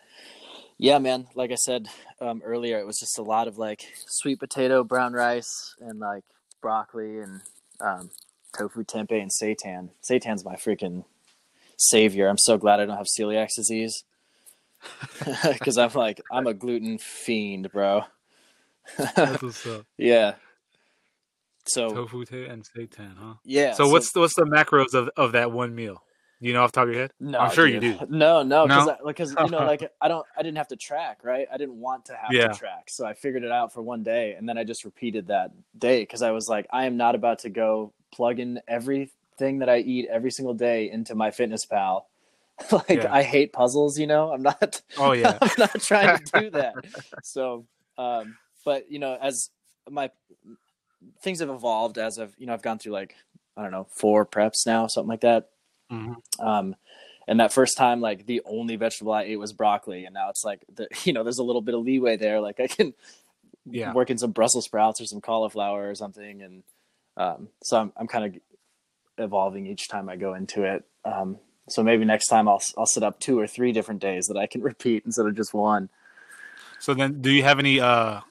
yeah, 0.77 0.97
man, 0.99 1.27
like 1.35 1.51
I 1.51 1.55
said 1.55 1.87
um, 2.19 2.41
earlier, 2.43 2.79
it 2.79 2.85
was 2.87 2.97
just 2.99 3.19
a 3.19 3.23
lot 3.23 3.47
of 3.47 3.57
like 3.57 3.83
sweet 4.07 4.39
potato, 4.39 4.83
brown 4.83 5.13
rice, 5.13 5.75
and 5.79 5.99
like 5.99 6.23
broccoli 6.61 7.19
and 7.19 7.41
um, 7.79 8.09
tofu 8.57 8.83
tempeh 8.83 9.21
and 9.21 9.31
seitan. 9.31 9.89
Seitan's 10.07 10.45
my 10.45 10.55
freaking 10.55 11.05
savior. 11.77 12.27
I'm 12.27 12.37
so 12.37 12.57
glad 12.57 12.79
I 12.79 12.85
don't 12.85 12.97
have 12.97 13.07
celiac 13.07 13.49
disease. 13.55 14.03
Because 15.43 15.77
I'm 15.77 15.93
like 15.93 16.19
I'm 16.31 16.47
a 16.47 16.53
gluten 16.53 16.97
fiend, 16.97 17.71
bro. 17.71 18.03
That's 18.97 19.41
what's 19.41 19.65
up. 19.67 19.85
Yeah. 19.97 20.35
So 21.65 21.93
Tofu 21.93 22.21
and 22.49 22.63
seitan, 22.63 23.15
huh? 23.17 23.33
yeah. 23.43 23.73
So, 23.73 23.87
what's 23.89 24.13
what's 24.15 24.35
the 24.35 24.43
macros 24.43 24.93
of, 24.93 25.09
of 25.15 25.33
that 25.33 25.51
one 25.51 25.75
meal? 25.75 26.03
You 26.39 26.53
know 26.53 26.63
off 26.63 26.71
the 26.71 26.79
top 26.81 26.87
of 26.87 26.93
your 26.93 27.01
head? 27.03 27.13
No, 27.19 27.37
I'm 27.37 27.51
sure 27.51 27.67
dude. 27.67 27.83
you 27.83 27.93
do. 27.99 28.05
No, 28.09 28.41
no, 28.41 28.65
because 28.65 28.87
No? 28.87 28.97
because 29.05 29.35
you 29.37 29.49
know, 29.51 29.59
like 29.63 29.91
I 30.01 30.07
don't, 30.07 30.25
I 30.35 30.41
didn't 30.41 30.57
have 30.57 30.69
to 30.69 30.75
track, 30.75 31.19
right? 31.23 31.47
I 31.53 31.57
didn't 31.57 31.75
want 31.75 32.05
to 32.05 32.13
have 32.15 32.31
Yeah. 32.33 32.47
to 32.47 32.57
track, 32.57 32.85
so 32.89 33.05
I 33.05 33.13
figured 33.13 33.43
it 33.43 33.51
out 33.51 33.73
for 33.73 33.81
one 33.83 34.01
day, 34.01 34.33
and 34.33 34.49
then 34.49 34.57
I 34.57 34.63
just 34.63 34.83
repeated 34.83 35.27
that 35.27 35.51
day 35.77 36.01
because 36.01 36.23
I 36.23 36.31
was 36.31 36.49
like, 36.49 36.65
I 36.71 36.85
am 36.85 36.97
not 36.97 37.13
about 37.13 37.39
to 37.39 37.49
go 37.49 37.93
plug 38.11 38.39
in 38.39 38.59
everything 38.67 39.59
that 39.59 39.69
I 39.69 39.77
eat 39.79 40.07
every 40.11 40.31
single 40.31 40.55
day 40.55 40.89
into 40.89 41.13
MyFitnessPal. 41.13 42.03
like 42.71 42.89
Yeah. 42.89 43.13
I 43.13 43.21
hate 43.23 43.53
puzzles, 43.53 43.99
you 43.99 44.07
know. 44.07 44.31
I'm 44.33 44.41
not. 44.41 44.81
Oh 44.97 45.11
yeah. 45.13 45.37
I'm 45.41 45.51
not 45.59 45.79
trying 45.81 46.17
to 46.25 46.39
do 46.41 46.49
that. 46.51 46.73
So, 47.23 47.65
um, 47.99 48.35
but 48.65 48.91
you 48.91 48.97
know, 48.97 49.15
as 49.21 49.51
my 49.89 50.09
things 51.21 51.39
have 51.39 51.49
evolved, 51.49 51.97
as 51.97 52.19
I've 52.19 52.33
you 52.37 52.45
know, 52.45 52.53
I've 52.53 52.61
gone 52.61 52.79
through 52.79 52.93
like 52.93 53.15
I 53.57 53.61
don't 53.63 53.71
know 53.71 53.87
four 53.91 54.25
preps 54.25 54.65
now, 54.65 54.87
something 54.87 55.09
like 55.09 55.21
that. 55.21 55.49
Mhm. 55.91 56.15
Um, 56.39 56.75
and 57.27 57.39
that 57.39 57.53
first 57.53 57.77
time, 57.77 58.01
like 58.01 58.25
the 58.25 58.41
only 58.45 58.75
vegetable 58.75 59.13
I 59.13 59.23
ate 59.23 59.37
was 59.37 59.53
broccoli, 59.53 60.05
and 60.05 60.13
now 60.13 60.29
it's 60.29 60.43
like 60.43 60.63
the 60.73 60.87
you 61.03 61.13
know, 61.13 61.23
there's 61.23 61.39
a 61.39 61.43
little 61.43 61.61
bit 61.61 61.75
of 61.75 61.81
leeway 61.81 62.17
there. 62.17 62.39
Like 62.41 62.59
I 62.59 62.67
can 62.67 62.93
Yeah. 63.65 63.93
work 63.93 64.09
in 64.09 64.17
some 64.17 64.31
Brussels 64.31 64.65
sprouts 64.65 64.99
or 65.01 65.05
some 65.05 65.21
cauliflower 65.21 65.89
or 65.89 65.95
something, 65.95 66.41
and 66.41 66.63
um, 67.17 67.49
so 67.63 67.77
I'm 67.79 67.93
I'm 67.97 68.07
kind 68.07 68.25
of 68.35 68.41
evolving 69.17 69.67
each 69.67 69.87
time 69.87 70.09
I 70.09 70.15
go 70.15 70.33
into 70.33 70.63
it. 70.63 70.83
Um, 71.05 71.37
so 71.69 71.83
maybe 71.83 72.05
next 72.05 72.27
time 72.27 72.47
I'll 72.47 72.61
I'll 72.77 72.85
set 72.87 73.03
up 73.03 73.19
two 73.19 73.37
or 73.39 73.47
three 73.47 73.71
different 73.71 74.01
days 74.01 74.25
that 74.27 74.37
I 74.37 74.47
can 74.47 74.61
repeat 74.71 75.03
instead 75.05 75.25
of 75.27 75.35
just 75.35 75.53
one. 75.53 75.89
So 76.79 76.93
then, 76.95 77.21
do 77.21 77.31
you 77.31 77.43
have 77.43 77.59
any? 77.59 77.79
uh 77.79 78.21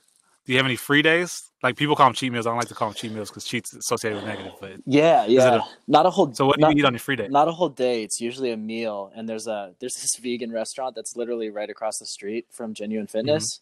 Do 0.51 0.55
you 0.55 0.59
have 0.59 0.67
any 0.67 0.75
free 0.75 1.01
days? 1.01 1.49
Like 1.63 1.77
people 1.77 1.95
call 1.95 2.07
them 2.07 2.15
cheat 2.15 2.33
meals. 2.33 2.45
I 2.45 2.51
don't 2.51 2.57
like 2.59 2.67
to 2.67 2.75
call 2.75 2.89
them 2.89 2.97
cheat 2.97 3.13
meals 3.13 3.31
because 3.31 3.45
cheats 3.45 3.73
associated 3.73 4.17
with 4.17 4.27
negative. 4.27 4.55
But 4.61 4.73
Yeah, 4.85 5.25
yeah. 5.27 5.59
a- 5.59 5.63
not 5.87 6.07
a 6.07 6.11
whole. 6.11 6.35
so 6.35 6.45
what 6.45 6.57
do 6.57 6.63
not, 6.63 6.75
you 6.75 6.81
eat 6.81 6.85
on 6.85 6.93
your 6.93 6.99
free 6.99 7.15
day? 7.15 7.29
Not 7.29 7.47
a 7.47 7.53
whole 7.53 7.69
day. 7.69 8.03
It's 8.03 8.21
usually 8.21 8.51
a 8.51 8.57
meal, 8.57 9.13
and 9.15 9.29
there's 9.29 9.47
a 9.47 9.77
there's 9.79 9.95
this 9.95 10.17
vegan 10.21 10.51
restaurant 10.51 10.97
that's 10.97 11.15
literally 11.15 11.51
right 11.51 11.71
across 11.71 11.99
the 12.01 12.07
street 12.07 12.47
from 12.51 12.75
Genuine 12.75 13.07
Fitness, 13.07 13.61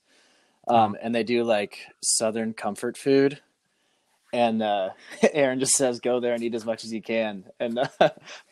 um, 0.69 0.97
and 1.03 1.15
they 1.15 1.25
do 1.25 1.45
like 1.45 1.81
Southern 2.01 2.55
comfort 2.55 2.97
food. 2.97 3.39
And 4.33 4.63
uh, 4.63 4.91
Aaron 5.33 5.59
just 5.59 5.73
says, 5.73 6.01
"Go 6.01 6.21
there 6.21 6.35
and 6.35 6.43
eat 6.43 6.55
as 6.55 6.65
much 6.67 6.85
as 6.85 6.93
you 6.93 7.01
can." 7.01 7.45
And 7.59 7.79
uh, 7.79 7.89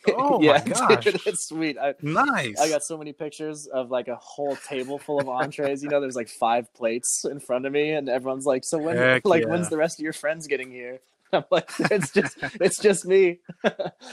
Oh 0.08 0.38
my 0.38 0.44
yeah, 0.44 0.64
gosh. 0.64 1.04
dude, 1.04 1.20
it's 1.26 1.48
sweet. 1.48 1.76
I, 1.78 1.94
Nice. 2.00 2.58
I 2.58 2.68
got 2.68 2.82
so 2.82 2.96
many 2.96 3.12
pictures 3.12 3.66
of 3.66 3.90
like 3.90 4.08
a 4.08 4.16
whole 4.16 4.56
table 4.56 4.98
full 4.98 5.20
of 5.20 5.28
entrees. 5.28 5.82
You 5.82 5.90
know, 5.90 6.00
there's 6.00 6.16
like 6.16 6.28
five 6.28 6.72
plates 6.74 7.24
in 7.24 7.40
front 7.40 7.66
of 7.66 7.72
me, 7.72 7.90
and 7.92 8.08
everyone's 8.08 8.46
like, 8.46 8.64
"So 8.64 8.78
when, 8.78 8.96
Heck 8.96 9.26
like, 9.26 9.42
yeah. 9.42 9.50
when's 9.50 9.68
the 9.68 9.76
rest 9.76 9.98
of 10.00 10.04
your 10.04 10.12
friends 10.14 10.46
getting 10.46 10.70
here?" 10.70 11.00
I'm 11.32 11.44
like, 11.50 11.68
"It's 11.78 12.10
just, 12.12 12.38
it's 12.54 12.78
just 12.78 13.04
me." 13.04 13.40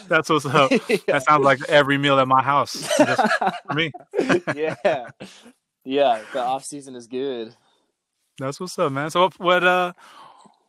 That's 0.10 0.30
what's 0.30 0.46
up. 0.46 0.72
Yeah. 0.90 0.98
That 1.08 1.24
sounds 1.24 1.46
like 1.46 1.60
every 1.70 1.98
meal 1.98 2.20
at 2.20 2.28
my 2.28 2.42
house. 2.44 2.74
Just 2.98 3.22
for 3.68 3.74
me. 3.74 3.92
yeah, 4.56 5.06
yeah. 5.86 6.22
The 6.34 6.40
off 6.42 6.66
season 6.66 6.96
is 6.96 7.08
good. 7.08 7.56
That's 8.40 8.60
what's 8.60 8.78
up, 8.80 8.92
man. 8.92 9.12
So 9.12 9.22
what, 9.22 9.40
what 9.40 9.64
uh 9.64 9.94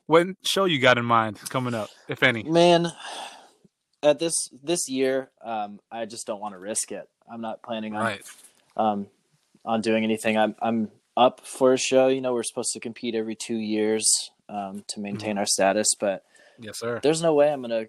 what 0.06 0.26
show 0.42 0.64
you 0.64 0.78
got 0.80 0.98
in 0.98 1.04
mind 1.04 1.38
coming 1.48 1.74
up, 1.74 1.88
if 2.08 2.22
any? 2.22 2.42
Man, 2.42 2.92
at 4.02 4.18
this 4.18 4.34
this 4.62 4.88
year, 4.88 5.30
um, 5.42 5.80
I 5.90 6.04
just 6.04 6.26
don't 6.26 6.40
want 6.40 6.54
to 6.54 6.58
risk 6.58 6.92
it. 6.92 7.08
I'm 7.30 7.40
not 7.40 7.62
planning 7.62 7.94
on 7.94 8.02
Right. 8.02 8.22
um, 8.76 9.06
on 9.64 9.80
doing 9.80 10.04
anything. 10.04 10.36
I'm 10.36 10.54
I'm 10.60 10.90
up 11.16 11.40
for 11.46 11.72
a 11.72 11.78
show. 11.78 12.08
You 12.08 12.20
know, 12.20 12.34
we're 12.34 12.42
supposed 12.42 12.72
to 12.74 12.80
compete 12.80 13.14
every 13.14 13.34
two 13.34 13.56
years 13.56 14.30
um, 14.48 14.84
to 14.88 15.00
maintain 15.00 15.38
our 15.38 15.46
status, 15.46 15.88
but 15.98 16.24
Yes, 16.58 16.78
sir. 16.78 17.00
there's 17.02 17.22
no 17.22 17.32
way 17.34 17.50
I'm 17.50 17.62
gonna 17.62 17.86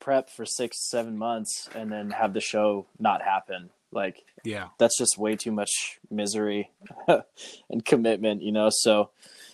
prep 0.00 0.30
for 0.30 0.44
six 0.44 0.88
seven 0.90 1.16
months 1.16 1.68
and 1.74 1.90
then 1.92 2.10
have 2.10 2.32
the 2.34 2.40
show 2.40 2.86
not 2.98 3.22
happen. 3.22 3.70
Like 3.92 4.24
Yeah. 4.44 4.68
that's 4.78 4.98
just 4.98 5.16
way 5.18 5.36
too 5.36 5.52
much 5.52 5.98
misery 6.10 6.70
and 7.70 7.84
commitment. 7.84 8.42
You 8.42 8.50
know, 8.52 8.70
so. 8.72 9.10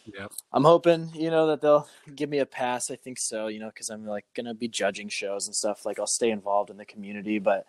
Yep. 0.06 0.32
I'm 0.52 0.64
hoping, 0.64 1.10
you 1.14 1.30
know, 1.30 1.46
that 1.48 1.60
they'll 1.60 1.88
give 2.14 2.28
me 2.28 2.38
a 2.38 2.46
pass. 2.46 2.90
I 2.90 2.96
think 2.96 3.18
so, 3.18 3.48
you 3.48 3.58
know, 3.58 3.68
because 3.68 3.88
I'm 3.88 4.06
like 4.06 4.26
gonna 4.34 4.54
be 4.54 4.68
judging 4.68 5.08
shows 5.08 5.46
and 5.46 5.54
stuff. 5.54 5.86
Like 5.86 5.98
I'll 5.98 6.06
stay 6.06 6.30
involved 6.30 6.70
in 6.70 6.76
the 6.76 6.84
community, 6.84 7.38
but 7.38 7.66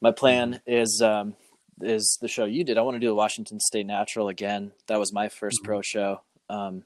my 0.00 0.10
plan 0.10 0.60
is 0.66 1.00
um, 1.02 1.34
is 1.80 2.18
the 2.20 2.28
show 2.28 2.44
you 2.44 2.64
did. 2.64 2.78
I 2.78 2.82
want 2.82 2.96
to 2.96 3.00
do 3.00 3.10
a 3.10 3.14
Washington 3.14 3.60
State 3.60 3.86
Natural 3.86 4.28
again. 4.28 4.72
That 4.88 4.98
was 4.98 5.12
my 5.12 5.28
1st 5.28 5.62
pro 5.62 5.82
show 5.82 6.20
um, 6.48 6.84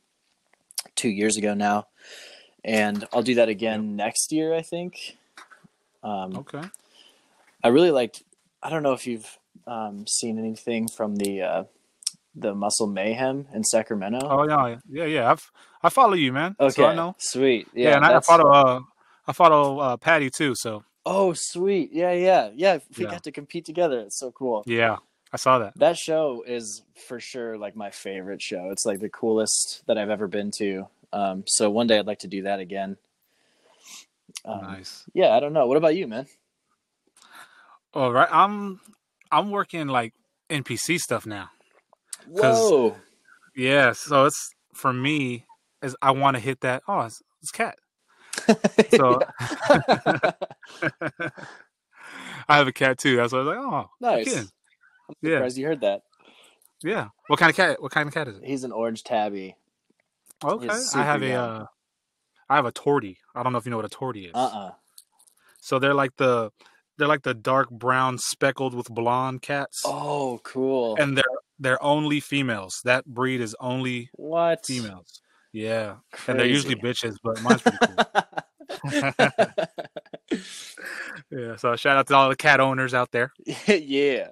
two 0.97 1.09
years 1.09 1.37
ago 1.37 1.55
now, 1.55 1.87
and 2.65 3.07
I'll 3.13 3.23
do 3.23 3.37
that 3.37 3.49
again 3.49 3.97
next 3.97 4.33
year. 4.33 4.55
I 4.55 4.63
think. 4.63 5.17
Um, 6.03 6.37
Okay. 6.37 6.63
I 7.63 7.69
really 7.69 7.91
liked. 7.91 8.23
I 8.63 8.71
don't 8.71 8.83
know 8.83 8.93
if 8.93 9.07
you've 9.07 9.39
um, 9.67 10.07
seen 10.07 10.39
anything 10.39 10.89
from 10.89 11.17
the 11.17 11.43
uh, 11.43 11.65
the 12.35 12.55
Muscle 12.55 12.87
Mayhem 12.87 13.47
in 13.55 13.65
Sacramento. 13.65 14.19
Oh 14.23 14.45
yeah, 14.49 14.77
yeah, 14.89 15.05
yeah. 15.05 15.31
I've 15.31 15.51
I 15.83 15.89
follow 15.89 16.15
you, 16.15 16.33
man. 16.33 16.57
Okay, 16.61 16.83
So 16.83 16.87
I 16.87 16.95
know. 16.95 17.17
sweet. 17.19 17.69
Yeah, 17.75 17.91
Yeah, 17.91 17.97
and 17.97 18.05
I, 18.07 18.17
I 18.17 18.21
follow 18.21 18.51
uh 18.51 18.81
I 19.27 19.33
follow 19.33 19.79
uh 19.79 19.97
Patty 19.97 20.31
too, 20.31 20.55
so 20.55 20.85
Oh, 21.07 21.33
sweet. 21.35 21.91
Yeah, 21.93 22.13
yeah, 22.13 22.51
yeah. 22.55 22.79
We 22.97 23.05
Yeah. 23.05 23.11
got 23.11 23.23
to 23.25 23.33
compete 23.33 23.65
together. 23.65 24.01
It's 24.01 24.19
so 24.19 24.31
cool. 24.33 24.63
yeah. 24.67 24.97
I 25.33 25.37
saw 25.39 25.59
that. 25.61 25.73
That 25.77 25.97
show 25.97 26.43
is 26.47 26.83
for 27.09 27.21
sure 27.21 27.57
like 27.57 27.75
my 27.77 27.91
favorite 27.91 28.43
show. 28.43 28.69
It's 28.71 28.85
like 28.85 29.01
the 29.01 29.09
coolest 29.09 29.83
that 29.87 29.97
I've 29.97 30.11
ever 30.11 30.27
been 30.29 30.51
to. 30.59 30.89
Um, 31.13 31.45
so 31.47 31.71
one 31.71 31.87
day 31.87 31.99
I'd 31.99 32.07
like 32.07 32.19
to 32.21 32.29
do 32.29 32.43
that 32.43 32.61
again. 32.61 32.97
Um, 34.45 34.61
nice. 34.63 35.05
Yeah, 35.15 35.31
I 35.35 35.41
don't 35.41 35.53
know. 35.53 35.67
What 35.67 35.77
about 35.77 35.95
you, 35.97 36.07
man? 36.07 36.27
All 37.95 38.13
right. 38.13 38.29
I'm 38.31 38.81
I'm 39.31 39.51
working 39.51 39.89
like 39.89 40.13
NPC 40.51 40.99
stuff 40.99 41.27
now. 41.27 41.51
Whoa. 42.29 42.97
Yeah, 43.57 43.93
so 43.93 44.27
it's 44.27 44.51
for 44.75 44.93
me 44.93 45.45
is 45.83 45.97
I 46.03 46.11
want 46.13 46.37
to 46.37 46.41
hit 46.41 46.61
that. 46.61 46.83
Oh, 46.89 47.01
it's, 47.01 47.23
it's 47.43 47.51
cat. 47.51 47.77
So 48.91 49.21
I 52.49 52.57
have 52.57 52.67
a 52.69 52.73
cat 52.73 52.99
too. 52.99 53.17
That's 53.17 53.33
why 53.33 53.41
I 53.41 53.43
was 53.43 53.57
like, 53.57 53.59
oh, 53.65 53.91
nice. 54.01 54.25
kid. 54.25 54.47
I'm 55.09 55.15
Yeah. 55.23 55.37
surprised 55.37 55.59
you 55.59 55.67
heard 55.67 55.81
that. 55.83 56.03
yeah. 56.83 57.09
What 57.29 57.39
kind 57.39 57.51
of 57.51 57.57
cat? 57.57 57.81
What 57.83 57.93
kind 57.93 58.09
of 58.09 58.15
cat 58.15 58.29
is 58.29 58.39
it? 58.39 58.45
He's 58.45 58.65
an 58.65 58.73
orange 58.73 59.05
tabby. 59.05 59.57
Okay, 60.43 60.69
I 60.69 60.73
have 61.05 61.21
super 61.21 61.25
a 61.25 61.35
uh, 61.35 61.67
I 62.49 62.57
have 62.57 62.65
a 62.67 62.73
tortie. 62.73 63.17
I 63.35 63.43
don't 63.43 63.53
know 63.53 63.59
if 63.59 63.67
you 63.67 63.71
know 63.71 63.77
what 63.77 63.85
a 63.87 63.91
tortie 63.97 64.27
is. 64.27 64.33
Uh 64.35 64.39
uh 64.47 64.71
So 65.61 65.79
they're 65.79 65.95
like 65.95 66.17
the 66.17 66.51
they're 66.97 67.09
like 67.09 67.23
the 67.23 67.35
dark 67.35 67.71
brown 67.71 68.19
speckled 68.19 68.75
with 68.75 68.89
blonde 68.89 69.43
cats, 69.43 69.83
Oh, 69.85 70.41
cool. 70.43 70.97
and 70.99 71.17
they're 71.17 71.25
they're 71.61 71.83
only 71.83 72.19
females. 72.21 72.81
That 72.85 73.05
breed 73.05 73.41
is 73.41 73.55
only 73.61 74.11
what? 74.15 74.67
females. 74.67 75.21
Yeah, 75.53 75.97
and 76.27 76.39
they're 76.39 76.47
usually 76.47 76.77
bitches, 76.77 77.17
but 77.23 77.41
mine's 77.43 77.63
pretty 77.63 77.79
cool. 77.79 77.97
yeah, 81.39 81.57
so 81.57 81.77
shout 81.77 81.97
out 81.97 82.07
to 82.07 82.15
all 82.15 82.29
the 82.29 82.37
cat 82.37 82.61
owners 82.61 82.95
out 82.95 83.11
there. 83.13 83.33
yeah. 83.67 84.29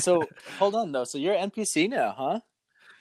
So 0.00 0.24
hold 0.58 0.74
on 0.74 0.92
though. 0.92 1.04
So 1.04 1.18
you're 1.18 1.34
NPC 1.34 1.88
now, 1.88 2.14
huh? 2.16 2.40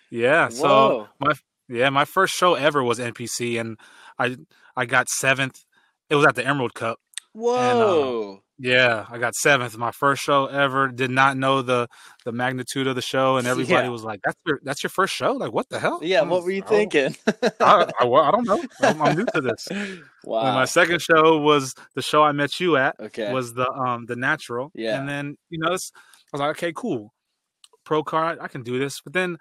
yeah, 0.10 0.50
so 0.50 1.08
my 1.20 1.34
yeah, 1.70 1.90
my 1.90 2.06
first 2.06 2.34
show 2.34 2.56
ever 2.56 2.84
was 2.84 3.00
NPC, 3.00 3.60
and 3.60 3.78
I 4.18 4.38
I 4.76 4.86
got 4.86 5.10
seventh. 5.10 5.66
It 6.10 6.16
was 6.16 6.26
at 6.26 6.36
the 6.36 6.46
Emerald 6.46 6.74
Cup. 6.74 7.00
Um, 7.36 7.42
Whoa. 7.42 8.44
Yeah, 8.64 9.06
I 9.10 9.18
got 9.18 9.36
seventh. 9.36 9.78
My 9.78 9.92
first 9.92 10.24
show 10.24 10.46
ever. 10.46 10.88
Did 10.88 11.12
not 11.12 11.36
know 11.36 11.62
the 11.62 11.88
the 12.24 12.32
magnitude 12.32 12.88
of 12.88 12.96
the 12.96 13.02
show, 13.02 13.36
and 13.36 13.46
everybody 13.46 13.88
Yeah. 13.88 13.90
was 13.90 14.04
like, 14.06 14.22
"That's 14.24 14.38
your 14.46 14.60
that's 14.64 14.84
your 14.84 14.90
first 14.90 15.14
show? 15.14 15.34
Like, 15.34 15.52
what 15.52 15.68
the 15.68 15.80
hell?" 15.80 16.00
yeah. 16.02 16.22
I 16.22 16.24
What 16.24 16.44
were 16.44 16.52
you 16.52 16.64
I- 16.66 16.70
thinking? 16.70 17.16
I, 17.28 17.92
I, 18.00 18.06
well, 18.06 18.24
I 18.24 18.32
don't 18.32 18.46
know. 18.48 18.64
I'm, 18.82 19.02
I'm 19.02 19.16
new 19.18 19.26
to 19.34 19.42
this. 19.42 19.68
And 20.26 20.32
wow. 20.32 20.54
my 20.54 20.64
second 20.64 21.02
show 21.02 21.38
was 21.40 21.76
the 21.96 22.02
show 22.02 22.24
I 22.24 22.32
met 22.32 22.58
you 22.62 22.78
at. 22.78 22.96
Okay. 22.98 23.34
Was 23.34 23.54
the 23.54 23.70
um 23.70 24.06
the 24.06 24.16
natural. 24.16 24.72
Yeah. 24.74 24.98
And 24.98 25.10
then 25.10 25.36
you 25.50 25.60
know, 25.60 25.68
I 25.68 25.72
was 25.72 25.92
like, 26.34 26.52
okay, 26.52 26.72
cool. 26.74 27.12
Pro 27.84 28.02
card, 28.04 28.38
I 28.40 28.48
can 28.48 28.64
do 28.64 28.80
this. 28.80 29.02
But 29.02 29.12
then 29.12 29.36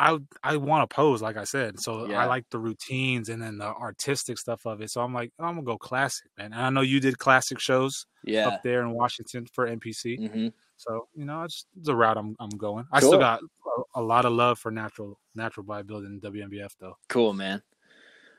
I 0.00 0.18
I 0.42 0.56
want 0.56 0.88
to 0.88 0.94
pose, 0.94 1.20
like 1.20 1.36
I 1.36 1.44
said. 1.44 1.78
So 1.78 2.06
Yeah. 2.06 2.22
I 2.22 2.24
like 2.24 2.46
the 2.50 2.58
routines 2.58 3.28
and 3.28 3.42
then 3.42 3.58
the 3.58 3.66
artistic 3.66 4.38
stuff 4.38 4.64
of 4.64 4.80
it. 4.80 4.90
So 4.90 5.02
I'm 5.02 5.12
like, 5.12 5.32
I'm 5.38 5.54
gonna 5.56 5.62
go 5.62 5.76
classic, 5.76 6.28
man. 6.38 6.52
And 6.52 6.62
I 6.62 6.70
know 6.70 6.80
you 6.80 7.00
did 7.00 7.18
classic 7.18 7.60
shows 7.60 8.06
yeah. 8.24 8.48
up 8.48 8.62
there 8.62 8.80
in 8.80 8.92
Washington 8.92 9.46
for 9.52 9.68
NPC. 9.68 10.30
hmm 10.30 10.48
So 10.78 11.08
you 11.14 11.26
know, 11.26 11.42
it's, 11.42 11.66
a 11.86 11.94
route 11.94 12.16
I'm 12.16 12.34
I'm 12.40 12.50
going. 12.50 12.86
I 12.90 13.00
still 13.00 13.18
got 13.18 13.40
a, 13.42 14.00
a 14.00 14.02
lot 14.02 14.24
of 14.24 14.32
love 14.32 14.58
for 14.58 14.70
natural 14.70 15.20
natural 15.34 15.66
bodybuilding 15.66 16.06
in 16.06 16.20
WNBF 16.20 16.72
though. 16.80 16.96
Cool, 17.08 17.34
man. 17.34 17.62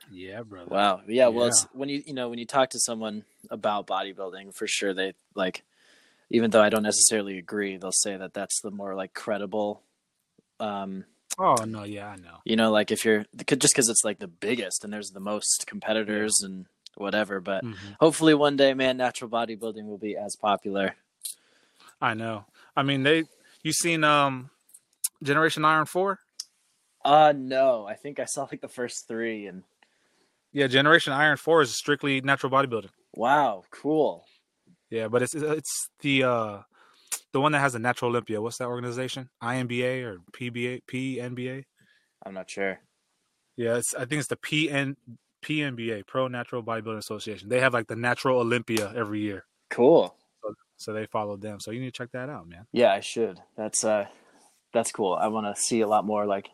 Yeah, 0.10 0.42
brother. 0.42 0.70
Wow. 0.70 1.02
Yeah. 1.08 1.28
Well, 1.28 1.46
Yeah. 1.46 1.50
it's 1.50 1.68
when 1.74 1.90
you 1.90 2.02
you 2.06 2.14
know 2.14 2.28
when 2.30 2.40
you 2.40 2.48
talk 2.48 2.72
to 2.72 2.80
someone 2.80 3.24
about 3.52 3.86
bodybuilding, 3.86 4.56
for 4.56 4.66
sure 4.68 4.96
they 4.96 5.14
like 5.36 5.64
even 6.32 6.50
though 6.50 6.62
I 6.62 6.70
don't 6.70 6.84
necessarily 6.84 7.38
agree, 7.38 7.78
they'll 7.78 7.92
say 7.92 8.18
that 8.18 8.34
that's 8.34 8.62
the 8.62 8.72
more 8.72 8.96
like 8.96 9.14
credible. 9.14 9.84
Um, 10.60 11.06
Oh 11.40 11.64
no, 11.66 11.84
yeah, 11.84 12.10
I 12.10 12.16
know. 12.18 12.38
you 12.46 12.56
know, 12.56 12.72
like 12.72 12.92
if 12.92 13.04
you're 13.06 13.26
just 13.36 13.74
because 13.74 13.90
it's 13.90 14.04
like 14.04 14.20
the 14.20 14.28
biggest 14.28 14.84
and 14.84 14.92
there's 14.94 15.10
the 15.12 15.20
most 15.20 15.66
competitors 15.68 16.42
and 16.44 16.66
whatever. 16.96 17.40
But 17.40 17.64
Mhm. 17.64 17.96
hopefully 18.00 18.34
one 18.34 18.58
day, 18.58 18.74
man, 18.74 18.98
natural 18.98 19.30
bodybuilding 19.30 19.86
will 19.86 19.98
be 19.98 20.16
as 20.18 20.36
popular. 20.36 20.96
I 22.02 22.14
know. 22.14 22.46
I 22.76 22.84
mean, 22.84 23.04
they. 23.04 23.26
You 23.64 23.72
seen 23.74 24.04
um, 24.04 24.50
Generation 25.24 25.64
Iron 25.66 25.86
Four? 25.86 26.20
Uh 27.04 27.34
no, 27.36 27.86
I 27.88 27.96
think 27.96 28.20
I 28.20 28.26
saw 28.26 28.48
like 28.52 28.62
the 28.62 28.68
first 28.68 29.08
three, 29.08 29.48
and 29.48 29.64
Yeah, 30.52 30.68
Generation 30.68 31.14
Iron 31.14 31.38
Four 31.38 31.62
is 31.62 31.76
strictly 31.78 32.22
natural 32.22 32.52
bodybuilding. 32.52 32.90
wow, 33.16 33.64
cool. 33.72 34.26
Yeah, 34.90 35.08
but 35.08 35.22
it's 35.22 35.34
it's 35.36 35.90
the 36.02 36.24
uh 36.24 36.62
the 37.34 37.42
one 37.42 37.52
that 37.54 37.60
has 37.60 37.76
a 37.76 37.80
Natural 37.80 38.10
Olympia. 38.12 38.42
What's 38.42 38.58
that 38.58 38.68
organization? 38.68 39.30
INBA 39.42 40.04
or 40.04 40.18
PBA 40.34 40.82
PNBA? 40.92 41.64
I'm 42.26 42.34
not 42.34 42.50
sure. 42.50 42.80
Yeah, 43.58 43.78
it's 43.78 43.94
I 43.96 44.06
think 44.06 44.20
it's 44.20 44.28
the 44.28 44.38
PN 44.38 44.96
PNBA 45.44 46.06
Pro 46.08 46.28
Natural 46.28 46.62
Bodybuilding 46.64 46.98
Association. 46.98 47.50
They 47.50 47.60
have 47.60 47.74
like 47.74 47.88
the 47.88 47.96
Natural 47.96 48.40
Olympia 48.40 48.92
every 48.96 49.22
year, 49.22 49.46
Cool. 49.70 50.16
so 50.78 50.94
they 50.94 51.06
follow 51.08 51.36
them. 51.38 51.60
So 51.60 51.72
you 51.72 51.80
need 51.80 51.88
to 51.94 51.98
check 51.98 52.12
that 52.14 52.30
out, 52.30 52.48
man. 52.48 52.66
Yeah, 52.72 52.92
I 52.94 53.00
should. 53.00 53.40
That's 53.58 53.84
uh, 53.84 54.06
that's 54.74 54.92
cool. 54.92 55.14
I 55.14 55.28
want 55.28 55.54
to 55.54 55.62
see 55.62 55.82
a 55.82 55.88
lot 55.88 56.06
more 56.06 56.26
like 56.26 56.50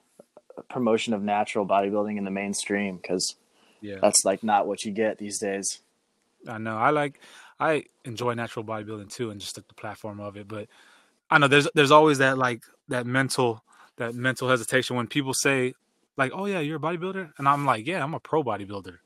promotion 0.69 1.13
of 1.13 1.21
natural 1.21 1.65
bodybuilding 1.67 2.17
in 2.17 2.23
the 2.23 2.31
mainstream 2.31 2.97
because 2.97 3.35
Yeah, 3.81 3.97
that's 4.01 4.23
like 4.25 4.43
not 4.43 4.67
what 4.67 4.83
you 4.85 4.91
get 4.91 5.17
these 5.17 5.39
days. 5.39 5.81
I 6.47 6.57
know. 6.57 6.77
I 6.77 6.89
like 6.91 7.19
I 7.59 7.85
enjoy 8.05 8.33
natural 8.33 8.63
bodybuilding 8.65 9.11
too, 9.11 9.31
and 9.31 9.39
just 9.41 9.57
like 9.57 9.67
the 9.67 9.73
platform 9.73 10.19
of 10.19 10.37
it. 10.37 10.47
But 10.47 10.67
I 11.29 11.37
know 11.37 11.47
there's 11.47 11.67
there's 11.73 11.91
always 11.91 12.19
that 12.19 12.37
like 12.37 12.63
that 12.89 13.05
mental 13.05 13.63
that 13.97 14.13
mental 14.15 14.47
hesitation 14.49 14.95
when 14.95 15.07
people 15.07 15.33
say 15.33 15.73
like, 16.17 16.31
"Oh 16.33 16.45
yeah, 16.45 16.59
you're 16.59 16.77
a 16.77 16.79
bodybuilder," 16.79 17.31
and 17.37 17.47
I'm 17.47 17.65
like, 17.65 17.87
"Yeah, 17.87 18.03
I'm 18.03 18.13
a 18.13 18.19
pro 18.19 18.43
bodybuilder." 18.43 18.97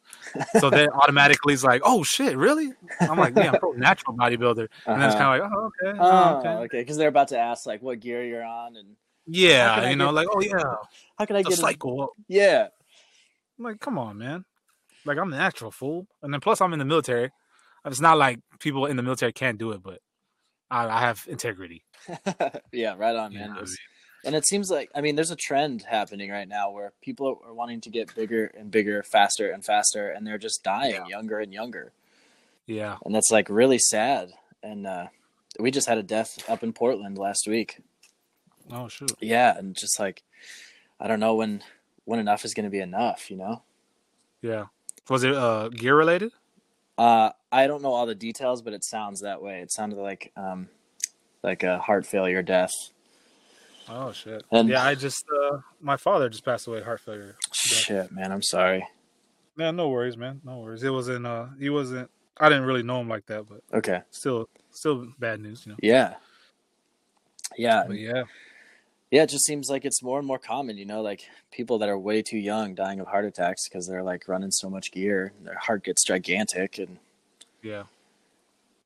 so 0.59 0.69
then 0.69 0.89
automatically 1.03 1.53
it's 1.53 1.63
like, 1.63 1.81
"Oh 1.85 2.03
shit, 2.03 2.35
really?" 2.37 2.71
I'm 2.99 3.17
like, 3.17 3.35
"Yeah, 3.35 3.49
I'm 3.49 3.57
pro 3.57 3.71
natural 3.73 4.15
bodybuilder," 4.17 4.67
and 4.87 5.01
then 5.01 5.07
it's 5.09 5.15
Uh-huh. 5.15 5.23
kind 5.31 5.43
of 5.43 5.49
like, 5.51 5.51
"Oh 5.57 5.65
okay, 5.87 5.97
Oh, 5.99 6.07
oh, 6.09 6.29
okay." 6.37 6.49
okay. 6.65 6.81
Because 6.81 6.97
they're 6.97 7.07
about 7.07 7.29
to 7.29 7.39
ask 7.39 7.65
like 7.65 7.81
what 7.81 7.99
gear 8.01 8.23
you're 8.23 8.43
on 8.43 8.75
and 8.75 8.95
Yeah, 9.27 9.89
you 9.89 9.95
know, 9.95 10.07
get- 10.07 10.13
like, 10.15 10.27
"Oh 10.33 10.41
yeah, 10.41 10.75
how 11.17 11.25
can 11.25 11.35
I 11.37 11.43
the 11.43 11.49
get? 11.49 11.57
a 11.59 11.61
cycle." 11.61 12.15
Yeah, 12.27 12.67
I'm 13.57 13.63
like, 13.65 13.79
come 13.79 13.97
on, 13.97 14.17
man. 14.17 14.43
Like 15.05 15.17
I'm 15.17 15.31
a 15.31 15.37
natural 15.37 15.71
fool, 15.71 16.07
and 16.21 16.33
then 16.33 16.41
plus 16.41 16.61
I'm 16.61 16.73
in 16.73 16.79
the 16.79 16.85
military. 16.85 17.31
It's 17.85 18.01
not 18.01 18.17
like 18.17 18.39
people 18.59 18.85
in 18.85 18.95
the 18.97 19.03
military 19.03 19.33
can't 19.33 19.57
do 19.57 19.71
it, 19.71 19.81
but 19.83 19.99
I, 20.69 20.87
I 20.87 20.99
have 21.01 21.25
integrity. 21.27 21.83
yeah, 22.71 22.95
right 22.97 23.15
on, 23.15 23.31
you 23.31 23.39
man. 23.39 23.49
know 23.49 23.55
I 23.55 23.63
mean? 23.63 23.75
And 24.23 24.35
it 24.35 24.45
seems 24.47 24.69
like 24.69 24.91
I 24.93 25.01
mean, 25.01 25.15
there's 25.15 25.31
a 25.31 25.35
trend 25.35 25.81
happening 25.81 26.29
right 26.29 26.47
now 26.47 26.69
where 26.71 26.93
people 27.01 27.39
are 27.43 27.53
wanting 27.53 27.81
to 27.81 27.89
get 27.89 28.13
bigger 28.15 28.45
and 28.57 28.69
bigger, 28.69 29.01
faster 29.03 29.49
and 29.51 29.65
faster, 29.65 30.09
and 30.11 30.25
they're 30.27 30.37
just 30.37 30.63
dying 30.63 30.93
Yeah. 30.93 31.07
younger 31.07 31.39
and 31.39 31.51
younger, 31.51 31.91
Yeah, 32.67 32.97
and 33.03 33.15
that's 33.15 33.31
like 33.31 33.49
really 33.49 33.79
sad. 33.79 34.31
And 34.61 34.85
uh, 34.85 35.07
we 35.59 35.71
just 35.71 35.87
had 35.87 35.97
a 35.97 36.03
death 36.03 36.47
up 36.47 36.61
in 36.61 36.71
Portland 36.71 37.17
last 37.17 37.47
week. 37.47 37.79
Oh 38.69 38.87
shoot. 38.89 39.11
Yeah, 39.19 39.57
and 39.57 39.75
just 39.75 39.99
like 39.99 40.21
I 40.99 41.07
don't 41.07 41.19
know 41.19 41.33
when 41.33 41.63
when 42.05 42.19
enough 42.19 42.45
is 42.45 42.53
going 42.53 42.65
to 42.65 42.69
be 42.69 42.79
enough, 42.79 43.31
you 43.31 43.37
know. 43.37 43.63
Yeah. 44.43 44.65
Was 45.09 45.23
it 45.23 45.33
uh 45.33 45.69
gear 45.69 45.95
related? 45.95 46.31
Uh, 46.95 47.31
I 47.51 47.67
don't 47.67 47.81
know 47.81 47.93
all 47.93 48.05
the 48.05 48.15
details, 48.15 48.61
but 48.61 48.73
it 48.73 48.83
sounds 48.83 49.21
that 49.21 49.41
way. 49.41 49.59
It 49.61 49.71
sounded 49.71 49.97
like 49.97 50.31
um, 50.37 50.69
like 51.43 51.63
a 51.63 51.79
heart 51.79 52.05
failure 52.05 52.41
death. 52.41 52.71
Oh 53.89 54.11
shit. 54.11 54.43
And- 54.51 54.69
yeah, 54.69 54.83
I 54.83 54.95
just 54.95 55.25
uh 55.29 55.57
my 55.81 55.97
father 55.97 56.29
just 56.29 56.45
passed 56.45 56.67
away 56.67 56.81
heart 56.81 57.01
failure. 57.01 57.35
Shit, 57.53 58.11
man, 58.11 58.31
I'm 58.31 58.43
sorry. 58.43 58.87
Man, 59.57 59.75
no 59.75 59.89
worries, 59.89 60.15
man. 60.15 60.39
No 60.45 60.59
worries. 60.59 60.83
It 60.83 60.91
wasn't 60.91 61.25
uh 61.27 61.47
he 61.59 61.69
wasn't 61.69 62.09
I 62.39 62.47
didn't 62.49 62.65
really 62.65 62.83
know 62.83 63.01
him 63.01 63.09
like 63.09 63.25
that, 63.25 63.45
but 63.49 63.61
Okay, 63.73 64.01
still 64.11 64.47
still 64.71 65.07
bad 65.19 65.41
news, 65.41 65.65
you 65.65 65.71
know. 65.73 65.77
yeah, 65.81 66.13
yeah, 67.57 67.83
But 67.87 67.97
yeah. 67.97 68.23
yeah. 69.09 69.23
It 69.23 69.29
just 69.29 69.45
seems 69.45 69.69
like 69.69 69.83
it's 69.83 70.01
more 70.01 70.19
and 70.19 70.27
more 70.27 70.39
common, 70.39 70.77
you 70.77 70.85
know, 70.85 71.01
like 71.01 71.23
people 71.51 71.79
that 71.79 71.89
are 71.89 71.97
way 71.99 72.21
too 72.21 72.37
young 72.37 72.75
dying 72.75 72.99
of 73.01 73.07
heart 73.07 73.25
attacks 73.25 73.67
because 73.67 73.87
they're 73.87 74.03
like 74.03 74.27
running 74.27 74.51
so 74.51 74.69
much 74.69 74.91
gear, 74.91 75.33
their 75.43 75.57
heart 75.57 75.83
gets 75.83 76.05
gigantic, 76.05 76.77
and 76.77 76.97
Yeah. 77.63 77.83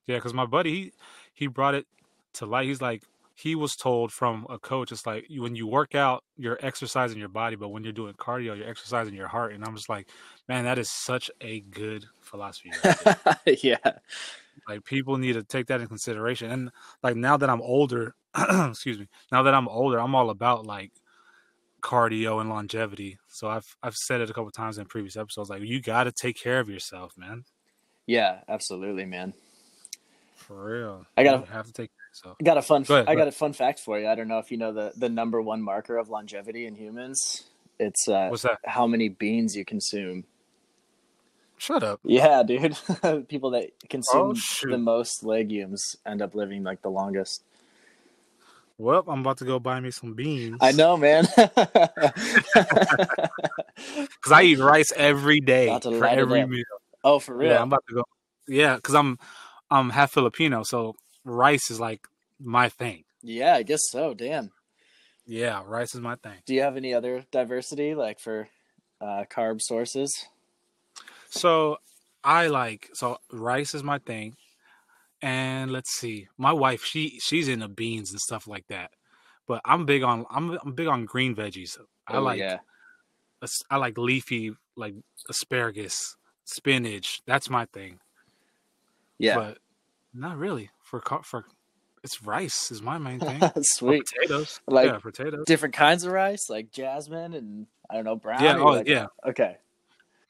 Yeah, 0.07 0.17
because 0.17 0.33
my 0.33 0.45
buddy 0.45 0.71
he 0.71 0.91
he 1.33 1.47
brought 1.47 1.75
it 1.75 1.85
to 2.33 2.45
light. 2.45 2.67
He's 2.67 2.81
like 2.81 3.03
he 3.35 3.55
was 3.55 3.75
told 3.75 4.13
from 4.13 4.45
a 4.49 4.57
coach, 4.57 4.91
it's 4.91 5.05
like 5.05 5.25
when 5.29 5.55
you 5.55 5.67
work 5.67 5.93
out, 5.93 6.23
you're 6.37 6.57
exercising 6.61 7.19
your 7.19 7.27
body, 7.27 7.57
but 7.57 7.69
when 7.69 7.83
you're 7.83 7.91
doing 7.91 8.13
cardio, 8.13 8.57
you're 8.57 8.69
exercising 8.69 9.13
your 9.13 9.27
heart. 9.27 9.53
And 9.53 9.65
I'm 9.65 9.75
just 9.75 9.89
like, 9.89 10.07
man, 10.47 10.63
that 10.63 10.77
is 10.79 10.89
such 10.89 11.29
a 11.41 11.59
good 11.61 12.05
philosophy. 12.21 12.71
right 12.85 13.17
yeah, 13.63 13.77
like 14.67 14.83
people 14.85 15.17
need 15.17 15.33
to 15.33 15.43
take 15.43 15.67
that 15.67 15.81
in 15.81 15.87
consideration. 15.87 16.51
And 16.51 16.71
like 17.03 17.15
now 17.15 17.37
that 17.37 17.49
I'm 17.49 17.61
older, 17.61 18.15
excuse 18.69 18.99
me, 18.99 19.07
now 19.31 19.43
that 19.43 19.53
I'm 19.53 19.67
older, 19.67 19.99
I'm 19.99 20.15
all 20.15 20.29
about 20.29 20.65
like 20.65 20.91
cardio 21.81 22.41
and 22.41 22.49
longevity. 22.49 23.19
So 23.27 23.49
I've 23.49 23.77
I've 23.83 23.95
said 23.95 24.21
it 24.21 24.29
a 24.29 24.33
couple 24.33 24.51
times 24.51 24.77
in 24.77 24.85
previous 24.85 25.17
episodes. 25.17 25.49
Like 25.49 25.61
you 25.63 25.81
got 25.81 26.05
to 26.05 26.11
take 26.11 26.37
care 26.37 26.59
of 26.59 26.69
yourself, 26.69 27.13
man. 27.17 27.45
Yeah, 28.05 28.39
absolutely, 28.47 29.05
man. 29.05 29.33
For 30.35 30.65
real. 30.65 31.05
I 31.17 31.23
gotta- 31.23 31.51
have 31.51 31.67
to 31.67 31.73
take 31.73 31.91
yourself. 32.09 32.37
I 32.39 32.43
got 32.43 32.57
a 32.57 32.61
fun. 32.61 32.83
Go 32.83 32.95
ahead, 32.95 33.09
I 33.09 33.15
go 33.15 33.21
got 33.21 33.27
a 33.27 33.31
fun 33.31 33.53
fact 33.53 33.79
for 33.79 33.99
you. 33.99 34.07
I 34.07 34.15
don't 34.15 34.27
know 34.27 34.39
if 34.39 34.51
you 34.51 34.57
know 34.57 34.71
the 34.71 34.93
the 34.95 35.09
number 35.09 35.41
one 35.41 35.61
marker 35.61 35.97
of 35.97 36.09
longevity 36.09 36.65
in 36.65 36.75
humans. 36.75 37.43
It's 37.79 38.07
uh, 38.07 38.27
What's 38.29 38.43
that? 38.43 38.59
how 38.63 38.87
many 38.87 39.09
beans 39.09 39.55
you 39.55 39.65
consume. 39.65 40.23
Shut 41.57 41.83
up. 41.83 41.99
Yeah, 42.03 42.43
dude. 42.43 42.77
People 43.27 43.51
that 43.51 43.71
consume 43.89 44.35
Oh, 44.35 44.69
the 44.69 44.77
most 44.77 45.23
legumes 45.23 45.95
end 46.05 46.21
up 46.21 46.35
living 46.35 46.63
like 46.63 46.81
the 46.81 46.89
longest. 46.89 47.43
Well, 48.77 49.05
I'm 49.07 49.21
about 49.21 49.37
to 49.37 49.45
go 49.45 49.57
buy 49.57 49.79
me 49.79 49.89
some 49.89 50.13
beans. 50.13 50.57
I 50.59 50.73
know, 50.73 50.97
man. 50.97 51.25
because 51.35 51.61
I 54.31 54.43
eat 54.43 54.59
rice 54.59 54.91
every 54.95 55.39
day 55.39 55.67
to 55.79 55.97
for 55.97 56.05
every 56.05 56.45
meal. 56.45 56.63
Oh, 57.05 57.19
for 57.19 57.37
real? 57.37 57.51
Yeah, 57.51 57.61
I'm 57.61 57.67
about 57.67 57.83
to 57.87 57.95
go. 57.95 58.03
Yeah, 58.47 58.75
because 58.75 58.95
I'm 58.95 59.17
I'm 59.71 59.89
half 59.89 60.11
Filipino, 60.11 60.63
so 60.63 60.95
rice 61.23 61.71
is 61.71 61.79
like 61.79 62.01
my 62.39 62.67
thing. 62.69 63.05
Yeah, 63.23 63.55
I 63.55 63.63
guess 63.63 63.81
so. 63.89 64.13
Damn. 64.13 64.51
Yeah, 65.25 65.63
rice 65.65 65.95
is 65.95 66.01
my 66.01 66.15
thing. 66.15 66.39
Do 66.45 66.53
you 66.53 66.61
have 66.61 66.77
any 66.77 66.93
other 66.93 67.25
diversity, 67.31 67.95
like 67.95 68.19
for 68.19 68.47
uh, 69.01 69.23
carb 69.29 69.61
sources? 69.61 70.27
So 71.29 71.77
I 72.23 72.47
like 72.47 72.89
so 72.93 73.17
rice 73.31 73.73
is 73.73 73.83
my 73.83 73.99
thing, 73.99 74.35
and 75.21 75.71
let's 75.71 75.95
see, 75.95 76.27
my 76.37 76.53
wife 76.53 76.83
she 76.83 77.19
she's 77.21 77.47
into 77.47 77.67
beans 77.67 78.11
and 78.11 78.19
stuff 78.19 78.47
like 78.47 78.67
that, 78.67 78.91
but 79.47 79.61
I'm 79.65 79.85
big 79.85 80.03
on 80.03 80.25
I'm 80.29 80.57
I'm 80.63 80.73
big 80.73 80.87
on 80.87 81.05
green 81.05 81.35
veggies. 81.35 81.77
I 82.07 82.17
Oh, 82.17 82.21
like 82.21 82.39
Yeah. 82.39 82.59
I 83.69 83.77
like 83.77 83.97
leafy 83.97 84.53
like 84.75 84.95
asparagus, 85.29 86.15
spinach. 86.45 87.21
That's 87.25 87.49
my 87.49 87.65
thing. 87.65 87.99
Yeah. 89.17 89.35
but 89.35 89.57
not 90.13 90.37
really 90.37 90.69
for 90.81 91.01
for 91.23 91.45
it's 92.03 92.21
rice 92.21 92.69
is 92.71 92.81
my 92.81 92.97
main 92.97 93.19
thing. 93.19 93.41
Or 93.55 93.63
Sweet. 93.63 94.03
potatoes, 94.05 94.59
Like- 94.67 94.87
yeah, 94.87 94.99
potatoes. 94.99 95.45
Different 95.45 95.73
kinds 95.73 96.03
of 96.03 96.11
rice, 96.11 96.49
like 96.49 96.71
jasmine 96.71 97.33
and 97.33 97.67
I 97.89 97.95
don't 97.95 98.05
know 98.05 98.15
brown. 98.15 98.43
Yeah, 98.43 98.57
oh, 98.57 98.65
like- 98.65 98.87
yeah. 98.87 99.07
Okay. 99.25 99.57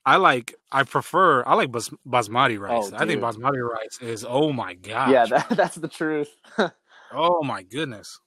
I 0.06 0.18
like 0.18 0.54
I 0.72 0.84
prefer 0.84 1.44
I 1.46 1.56
like 1.56 1.72
bas- 1.72 1.90
basmati 2.08 2.58
oh, 2.58 2.62
rice. 2.62 2.92
Oh, 2.94 2.98
I 2.98 3.06
think 3.06 3.22
basmati 3.22 3.62
rice 3.62 4.00
is 4.02 4.26
oh 4.28 4.54
my 4.54 4.76
god. 4.76 5.12
Yeah, 5.12 5.26
that, 5.26 5.50
that's 5.52 5.76
the 5.76 5.88
truth. 5.88 6.30
Oh 7.18 7.44
my 7.44 7.64
goodness. 7.64 8.20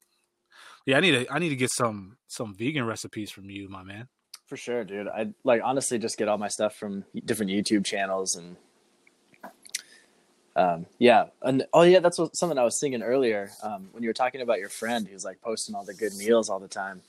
Yeah, 0.86 0.96
I 0.96 1.00
need 1.00 1.10
to 1.10 1.32
I 1.32 1.38
need 1.38 1.50
to 1.50 1.56
get 1.56 1.70
some 1.70 2.16
some 2.28 2.54
vegan 2.54 2.86
recipes 2.86 3.30
from 3.30 3.50
you, 3.50 3.68
my 3.68 3.82
man. 3.82 4.08
For 4.48 4.56
sure, 4.56 4.82
dude. 4.82 5.08
I 5.08 5.28
like 5.44 5.60
honestly 5.62 5.98
just 5.98 6.16
get 6.18 6.26
all 6.26 6.38
my 6.38 6.48
stuff 6.48 6.74
from 6.74 7.04
different 7.24 7.52
YouTube 7.52 7.84
channels 7.84 8.34
and 8.34 8.56
um 10.56 10.86
yeah. 10.98 11.26
And 11.42 11.66
oh 11.72 11.82
yeah, 11.82 12.00
that's 12.00 12.18
what, 12.18 12.34
something 12.36 12.58
I 12.58 12.64
was 12.64 12.78
thinking 12.80 13.02
earlier. 13.02 13.50
Um 13.62 13.88
when 13.92 14.02
you 14.02 14.08
were 14.08 14.14
talking 14.14 14.40
about 14.40 14.58
your 14.58 14.70
friend 14.70 15.06
who's 15.06 15.24
like 15.24 15.40
posting 15.42 15.74
all 15.74 15.84
the 15.84 15.94
good 15.94 16.14
meals 16.16 16.48
all 16.48 16.58
the 16.58 16.66
time. 16.68 17.02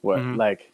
Where 0.00 0.18
Mhm. 0.18 0.36
like 0.36 0.72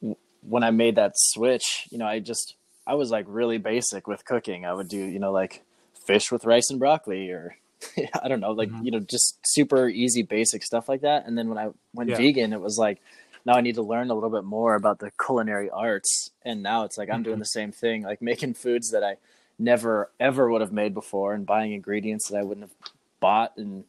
w- 0.00 0.16
when 0.48 0.62
I 0.62 0.70
made 0.70 0.94
that 0.96 1.12
switch, 1.16 1.86
you 1.90 1.98
know, 1.98 2.06
I 2.06 2.20
just 2.20 2.54
I 2.86 2.94
was 2.94 3.10
like 3.10 3.26
really 3.28 3.58
basic 3.58 4.06
with 4.06 4.24
cooking. 4.24 4.64
I 4.64 4.72
would 4.72 4.88
do, 4.88 4.98
you 4.98 5.18
know, 5.18 5.32
like 5.32 5.62
fish 6.06 6.30
with 6.30 6.44
rice 6.44 6.70
and 6.70 6.78
broccoli 6.78 7.30
or 7.30 7.56
I 8.22 8.28
don't 8.28 8.40
know, 8.40 8.52
like 8.52 8.70
Mhm. 8.70 8.84
you 8.84 8.90
know, 8.92 9.00
just 9.00 9.38
super 9.44 9.88
easy 9.88 10.22
basic 10.22 10.62
stuff 10.62 10.88
like 10.88 11.00
that. 11.00 11.26
And 11.26 11.36
then 11.36 11.48
when 11.48 11.58
I 11.58 11.70
went 11.92 12.10
Yeah. 12.10 12.16
vegan, 12.18 12.52
it 12.52 12.60
was 12.60 12.78
like 12.78 13.00
now 13.48 13.54
I 13.56 13.62
need 13.62 13.76
to 13.76 13.82
learn 13.82 14.10
a 14.10 14.14
little 14.14 14.28
bit 14.30 14.44
more 14.44 14.74
about 14.74 14.98
the 14.98 15.10
culinary 15.24 15.70
arts. 15.70 16.30
And 16.44 16.62
now 16.62 16.84
it's 16.84 16.98
like 16.98 17.08
I'm 17.10 17.22
doing 17.22 17.36
Mhm. 17.36 17.40
the 17.40 17.46
same 17.46 17.72
thing, 17.72 18.02
like 18.02 18.20
making 18.20 18.54
foods 18.54 18.90
that 18.90 19.02
I 19.02 19.16
never 19.58 20.10
ever 20.20 20.50
would 20.50 20.60
have 20.60 20.70
made 20.72 20.92
before 20.94 21.32
and 21.32 21.46
buying 21.46 21.72
ingredients 21.72 22.28
that 22.28 22.36
I 22.36 22.42
wouldn't 22.42 22.68
have 22.68 22.76
bought 23.20 23.56
and 23.56 23.84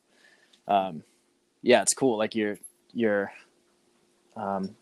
um, 0.68 1.04
yeah, 1.62 1.82
it's 1.82 1.94
cool. 1.94 2.18
Like 2.18 2.36
your 2.36 2.58
your 2.94 3.32
um, 4.38 4.76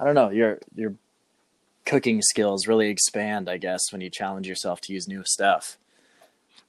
I 0.00 0.04
don't 0.04 0.14
know 0.16 0.30
your 0.30 0.58
your 0.74 0.94
cooking 1.84 2.20
skills 2.22 2.66
really 2.66 2.88
expand, 2.90 3.48
I 3.48 3.58
guess, 3.58 3.92
when 3.92 4.00
you 4.00 4.10
challenge 4.10 4.48
yourself 4.48 4.80
to 4.82 4.92
use 4.92 5.06
new 5.06 5.22
stuff. 5.24 5.78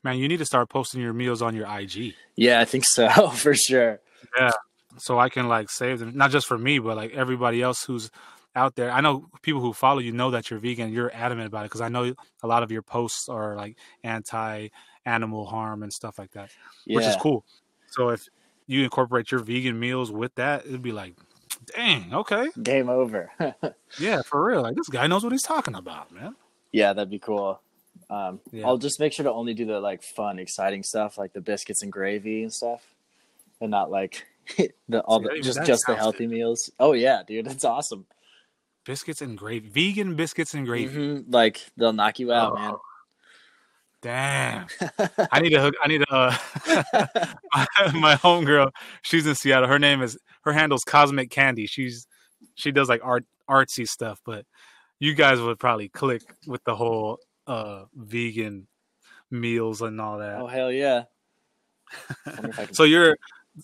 Man, 0.04 0.20
you 0.20 0.28
need 0.28 0.38
to 0.38 0.46
start 0.46 0.70
posting 0.70 1.02
your 1.02 1.14
meals 1.14 1.42
on 1.42 1.56
your 1.56 1.66
IG. 1.68 2.14
Yeah, 2.36 2.60
I 2.60 2.66
think 2.66 2.84
so 2.86 3.30
for 3.30 3.56
sure. 3.56 4.00
Yeah. 4.38 4.52
So 4.98 5.20
I 5.20 5.30
can 5.30 5.48
like 5.48 5.70
save 5.70 6.00
them, 6.00 6.12
not 6.16 6.32
just 6.32 6.48
for 6.48 6.58
me, 6.58 6.80
but 6.80 6.98
like 6.98 7.14
everybody 7.14 7.62
else 7.62 7.84
who's 7.84 8.10
out 8.56 8.76
there. 8.76 8.90
I 8.92 9.02
know 9.02 9.30
people 9.44 9.62
who 9.62 9.74
follow 9.74 10.00
you 10.00 10.12
know 10.12 10.32
that 10.32 10.50
you're 10.50 10.60
vegan. 10.60 10.92
You're 10.92 11.12
adamant 11.14 11.48
about 11.48 11.62
it 11.62 11.66
because 11.70 11.82
I 11.82 11.90
know 11.90 12.14
a 12.44 12.48
lot 12.48 12.64
of 12.64 12.72
your 12.72 12.82
posts 12.82 13.30
are 13.30 13.56
like 13.56 13.78
anti 14.04 14.70
animal 15.06 15.46
harm 15.46 15.84
and 15.84 15.94
stuff 15.94 16.18
like 16.20 16.32
that, 16.32 16.50
Yeah. 16.86 16.96
which 16.98 17.06
is 17.06 17.16
cool. 17.18 17.46
So 17.92 18.10
if 18.10 18.28
you 18.66 18.84
incorporate 18.84 19.32
your 19.32 19.40
vegan 19.42 19.80
meals 19.80 20.12
with 20.12 20.34
that, 20.36 20.66
it'd 20.66 20.82
be 20.82 20.92
like, 20.92 21.16
dang, 21.76 22.14
okay, 22.14 22.50
Game 22.62 22.90
over. 22.90 23.32
yeah, 24.00 24.22
for 24.24 24.44
real. 24.46 24.62
Like 24.64 24.76
this 24.76 24.90
guy 24.90 25.08
knows 25.08 25.24
what 25.24 25.32
he's 25.32 25.44
talking 25.44 25.76
about, 25.76 26.12
man. 26.12 26.36
yeah, 26.72 26.94
that'd 26.94 27.10
be 27.10 27.20
cool. 27.20 27.62
Um, 28.10 28.40
Yeah. 28.52 28.66
I'll 28.68 28.78
just 28.78 29.00
make 29.00 29.14
sure 29.14 29.24
to 29.24 29.32
only 29.32 29.54
do 29.54 29.66
the 29.66 29.80
like 29.80 30.02
fun, 30.04 30.40
exciting 30.40 30.84
stuff, 30.84 31.18
like 31.18 31.34
the 31.34 31.42
biscuits 31.42 31.84
and 31.84 31.92
gravy 31.92 32.42
and 32.44 32.52
stuff, 32.54 32.82
and 33.62 33.70
not 33.72 33.90
like 33.92 34.26
the 34.90 35.02
all 35.02 35.20
the 35.20 35.40
just 35.42 35.64
just 35.66 35.84
the 35.88 35.96
healthy 35.96 36.28
meals. 36.28 36.70
Oh 36.80 36.94
yeah, 36.94 37.24
dude, 37.28 37.48
it's 37.48 37.66
awesome. 37.66 38.06
Biscuits 38.86 39.22
and 39.22 39.38
gravy, 39.38 39.68
vegan 39.70 40.16
biscuits 40.16 40.54
and 40.54 40.66
gravy. 40.66 40.96
Mhm, 40.96 41.26
Like 41.28 41.66
they'll 41.76 41.92
knock 41.94 42.20
you 42.20 42.32
out, 42.32 42.54
Oh, 42.58 42.82
Damn. 44.02 44.68
I 45.32 45.40
need 45.42 45.50
to 45.50 45.60
hook. 45.62 45.74
I 45.84 45.88
need 45.88 46.02
to. 46.08 46.14
Uh, 46.14 46.36
my, 47.94 48.16
homegirl, 48.16 48.72
she's 49.02 49.26
in 49.26 49.36
Seattle. 49.36 49.68
Her 49.68 49.80
name 49.80 50.02
is 50.02 50.18
her 50.42 50.54
handle's 50.54 50.84
Cosmic 50.84 51.30
Candy. 51.32 51.66
She's 51.66 52.08
she 52.56 52.72
does 52.72 52.88
like 52.90 53.02
art 53.04 53.26
artsy 53.50 53.88
stuff, 53.88 54.22
but 54.24 54.46
you 55.00 55.16
guys 55.16 55.42
would 55.42 55.60
probably 55.60 55.90
click 55.90 56.22
with 56.46 56.64
the 56.64 56.76
whole 56.76 57.18
uh 57.48 57.86
vegan 57.96 58.68
meals 59.32 59.82
and 59.82 60.00
all 60.00 60.20
that. 60.20 60.40
Oh 60.40 60.48
hell 60.48 60.72
yeah. 60.72 61.04
Wonder 62.26 62.50
if 62.50 62.60
I 62.60 62.66
can- 62.66 62.74
So 62.76 62.84
your 62.84 63.18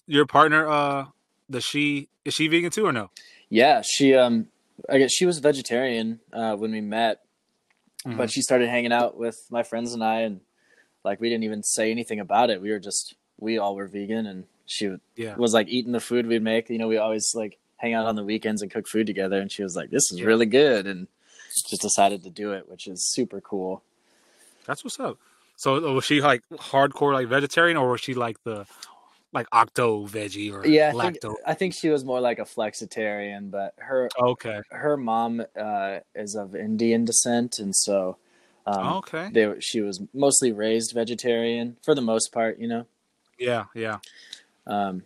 your 0.08 0.26
partner, 0.26 0.68
uh, 0.68 1.06
does 1.50 1.64
she 1.64 2.08
is 2.26 2.34
she 2.34 2.48
vegan 2.48 2.72
too 2.72 2.86
or 2.86 2.92
no? 2.92 3.10
yeah, 3.50 3.82
she 3.86 4.16
um, 4.16 4.48
I 4.90 4.98
guess 4.98 5.12
she 5.14 5.26
was 5.26 5.38
a 5.38 5.42
vegetarian 5.42 6.20
uh, 6.32 6.56
when 6.56 6.72
we 6.72 6.82
met, 6.82 7.22
Mhm. 8.06 8.18
but 8.18 8.32
she 8.32 8.42
started 8.42 8.70
hanging 8.70 8.92
out 8.92 9.18
with 9.18 9.38
my 9.50 9.64
friends 9.64 9.94
and 9.94 10.04
I, 10.04 10.22
and 10.22 10.42
like 11.04 11.20
we 11.22 11.30
didn't 11.30 11.44
even 11.44 11.64
say 11.64 11.92
anything 11.92 12.20
about 12.20 12.50
it. 12.50 12.62
We 12.62 12.72
were 12.72 12.80
just 12.80 13.16
we 13.40 13.58
all 13.58 13.76
were 13.76 13.88
vegan, 13.88 14.26
and 14.26 14.46
she 14.66 14.96
Yeah. 15.16 15.36
was 15.36 15.54
like 15.54 15.68
eating 15.68 15.92
the 15.92 16.00
food 16.00 16.26
we'd 16.28 16.42
make. 16.42 16.70
You 16.70 16.78
know, 16.80 16.88
we 16.88 16.98
always 16.98 17.34
like 17.36 17.58
hang 17.78 17.94
out 17.94 18.06
on 18.06 18.16
the 18.16 18.24
weekends 18.24 18.62
and 18.62 18.72
cook 18.72 18.88
food 18.88 19.06
together, 19.08 19.40
and 19.40 19.52
she 19.52 19.64
was 19.64 19.76
like, 19.76 19.90
"This 19.90 20.12
is 20.12 20.20
Yeah. 20.22 20.28
really 20.28 20.46
good," 20.46 20.88
and 20.88 21.08
just 21.70 21.82
decided 21.82 22.24
to 22.24 22.30
do 22.32 22.52
it, 22.54 22.68
which 22.70 22.88
is 22.88 23.06
super 23.14 23.40
cool. 23.42 23.84
That's 24.66 24.84
what's 24.84 25.00
up. 25.00 25.18
So 25.56 25.76
uh, 25.88 25.92
was 25.94 26.06
she 26.06 26.20
like 26.22 26.42
hardcore 26.54 27.14
like 27.14 27.28
vegetarian 27.28 27.78
or 27.78 27.92
was 27.92 28.02
she 28.02 28.14
like 28.16 28.42
the 28.44 28.66
like 29.34 29.48
octo 29.52 30.06
veggie 30.06 30.54
or 30.54 30.66
Yeah, 30.66 30.94
I 30.96 31.02
think. 31.02 31.20
I 31.46 31.54
think 31.54 31.74
she 31.74 31.90
was 31.90 32.06
more 32.06 32.22
like 32.22 32.40
a 32.40 32.44
flexitarian, 32.44 33.52
but 33.52 33.74
her 33.78 34.10
Okay. 34.20 34.62
her 34.70 34.96
mom 34.96 35.44
uh, 35.60 36.00
is 36.16 36.36
of 36.36 36.56
Indian 36.56 37.04
descent, 37.06 37.60
and 37.60 37.76
so 37.76 38.18
um, 38.66 38.88
okay. 38.98 39.30
they 39.32 39.60
she 39.60 39.82
was 39.82 40.02
mostly 40.14 40.52
raised 40.52 40.94
vegetarian 40.94 41.78
for 41.84 41.96
the 41.96 42.02
most 42.02 42.32
part, 42.32 42.60
you 42.60 42.68
know. 42.68 42.86
Yeah, 43.38 43.66
yeah. 43.74 43.98
Um, 44.68 45.04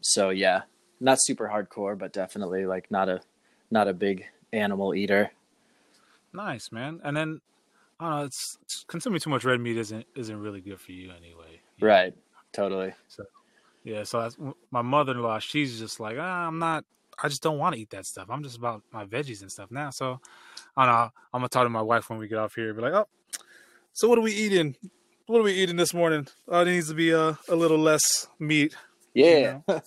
so 0.00 0.30
yeah, 0.30 0.62
not 1.00 1.18
super 1.20 1.48
hardcore, 1.48 1.96
but 1.96 2.12
definitely 2.12 2.66
like 2.66 2.90
not 2.90 3.08
a 3.08 3.20
not 3.70 3.88
a 3.88 3.92
big 3.92 4.24
animal 4.52 4.94
eater. 4.94 5.30
Nice, 6.32 6.72
man. 6.72 7.00
And 7.04 7.16
then 7.16 7.40
I 8.00 8.10
don't 8.10 8.18
know, 8.18 8.24
it's, 8.24 8.58
it's 8.62 8.84
consuming 8.88 9.20
too 9.20 9.30
much 9.30 9.44
red 9.44 9.60
meat 9.60 9.76
isn't 9.76 10.06
isn't 10.14 10.40
really 10.40 10.60
good 10.60 10.80
for 10.80 10.92
you 10.92 11.10
anyway. 11.10 11.60
Right. 11.80 12.14
Totally. 12.52 12.92
Yeah, 13.86 14.02
so 14.02 14.20
that's 14.20 14.36
my 14.72 14.82
mother-in-law. 14.82 15.38
She's 15.38 15.78
just 15.78 16.00
like, 16.00 16.16
ah, 16.18 16.48
I'm 16.48 16.58
not. 16.58 16.84
I 17.22 17.28
just 17.28 17.40
don't 17.40 17.56
want 17.56 17.76
to 17.76 17.80
eat 17.80 17.90
that 17.90 18.04
stuff. 18.04 18.26
I'm 18.28 18.42
just 18.42 18.58
about 18.58 18.82
my 18.92 19.04
veggies 19.04 19.42
and 19.42 19.50
stuff 19.50 19.70
now. 19.70 19.90
So 19.90 20.20
I 20.76 20.86
don't 20.86 20.94
know. 20.94 21.10
I'm 21.32 21.40
gonna 21.40 21.48
talk 21.48 21.64
to 21.64 21.68
my 21.68 21.82
wife 21.82 22.10
when 22.10 22.18
we 22.18 22.26
get 22.26 22.38
off 22.38 22.56
here. 22.56 22.74
Be 22.74 22.82
like, 22.82 22.94
oh, 22.94 23.06
so 23.92 24.08
what 24.08 24.18
are 24.18 24.22
we 24.22 24.32
eating? 24.32 24.74
What 25.28 25.38
are 25.38 25.44
we 25.44 25.52
eating 25.52 25.76
this 25.76 25.94
morning? 25.94 26.26
Oh, 26.48 26.62
it 26.62 26.64
needs 26.64 26.88
to 26.88 26.94
be 26.94 27.12
a, 27.12 27.38
a 27.48 27.54
little 27.54 27.78
less 27.78 28.26
meat. 28.40 28.74
Yeah. 29.14 29.60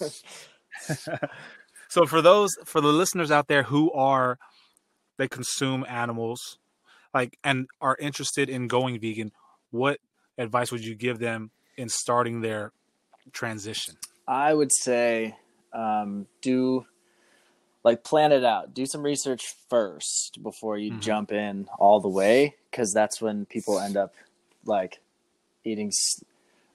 so 1.90 2.06
for 2.06 2.22
those 2.22 2.58
for 2.64 2.80
the 2.80 2.88
listeners 2.88 3.32
out 3.32 3.50
there 3.50 3.64
who 3.64 3.92
are 3.92 4.40
they 5.18 5.28
consume 5.28 5.86
animals 5.90 6.58
like 7.14 7.38
and 7.44 7.68
are 7.82 7.98
interested 8.00 8.50
in 8.50 8.70
going 8.70 8.98
vegan 8.98 9.32
what 9.72 10.00
advice 10.38 10.72
would 10.72 10.86
you 10.86 10.96
give 10.96 11.20
them 11.20 11.52
in 11.76 11.90
starting 11.90 12.40
their 12.42 12.72
transition 13.34 13.96
I 14.28 14.54
would 14.54 14.72
say 14.72 15.36
um, 15.74 16.28
do 16.42 16.86
like 17.84 18.04
plan 18.04 18.32
it 18.32 18.44
out. 18.44 18.74
Do 18.74 18.86
some 18.86 19.02
research 19.02 19.56
first 19.70 20.40
before 20.44 20.78
you 20.78 20.92
Mhm. 20.92 21.00
jump 21.00 21.32
in 21.32 21.68
all 21.80 22.00
the 22.00 22.10
way, 22.10 22.56
because 22.70 22.92
that's 22.94 23.22
when 23.22 23.46
people 23.46 23.80
end 23.80 23.98
up 23.98 24.14
like 24.66 25.00
eating. 25.64 25.92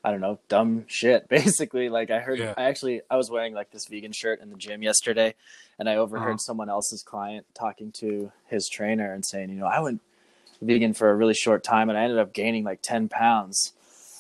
I 0.07 0.11
don't 0.11 0.21
know, 0.21 0.39
dumb 0.49 0.85
shit. 0.89 1.29
Basically, 1.29 1.89
like 1.89 2.11
I 2.11 2.19
heard. 2.21 2.39
Yeah. 2.39 2.55
I 2.57 2.65
actually 2.65 3.03
I 3.11 3.17
was 3.17 3.31
wearing 3.31 3.55
like 3.55 3.71
this 3.71 3.87
vegan 3.87 4.13
shirt 4.13 4.41
in 4.41 4.51
the 4.51 4.57
gym 4.57 4.83
yesterday, 4.83 5.35
and 5.79 5.89
I 5.89 5.97
overheard 5.97 6.31
Uh-huh. 6.31 6.39
someone 6.39 6.69
else's 6.69 7.03
client 7.03 7.47
talking 7.55 7.93
to 8.01 8.33
his 8.47 8.69
trainer 8.69 9.13
and 9.13 9.25
saying, 9.25 9.51
you 9.51 9.57
know, 9.57 9.67
I 9.67 9.81
went 9.81 10.01
vegan 10.61 10.95
for 10.95 11.11
a 11.11 11.15
really 11.15 11.35
short 11.35 11.63
time 11.63 11.89
and 11.89 11.99
I 11.99 12.03
ended 12.03 12.19
up 12.19 12.33
gaining 12.33 12.65
like 12.65 12.81
ten 12.83 13.09
pounds. 13.09 13.73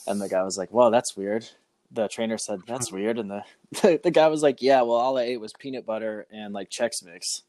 And 0.06 0.20
the 0.20 0.28
guy 0.28 0.42
was 0.42 0.56
like, 0.58 0.70
"Well, 0.72 0.90
that's 0.90 1.16
weird." 1.16 1.48
The 1.94 2.08
trainer 2.08 2.36
said, 2.38 2.60
"That's 2.66 2.92
weird," 2.92 3.18
and 3.18 3.30
the 3.72 4.00
the 4.02 4.10
guy 4.10 4.28
was 4.28 4.42
like, 4.42 4.60
"Yeah, 4.60 4.82
well, 4.82 4.96
all 4.96 5.16
I 5.18 5.22
ate 5.22 5.40
was 5.40 5.52
peanut 5.54 5.86
butter 5.86 6.26
and 6.30 6.52
like 6.52 6.68
Chex 6.70 7.04
Mix 7.04 7.42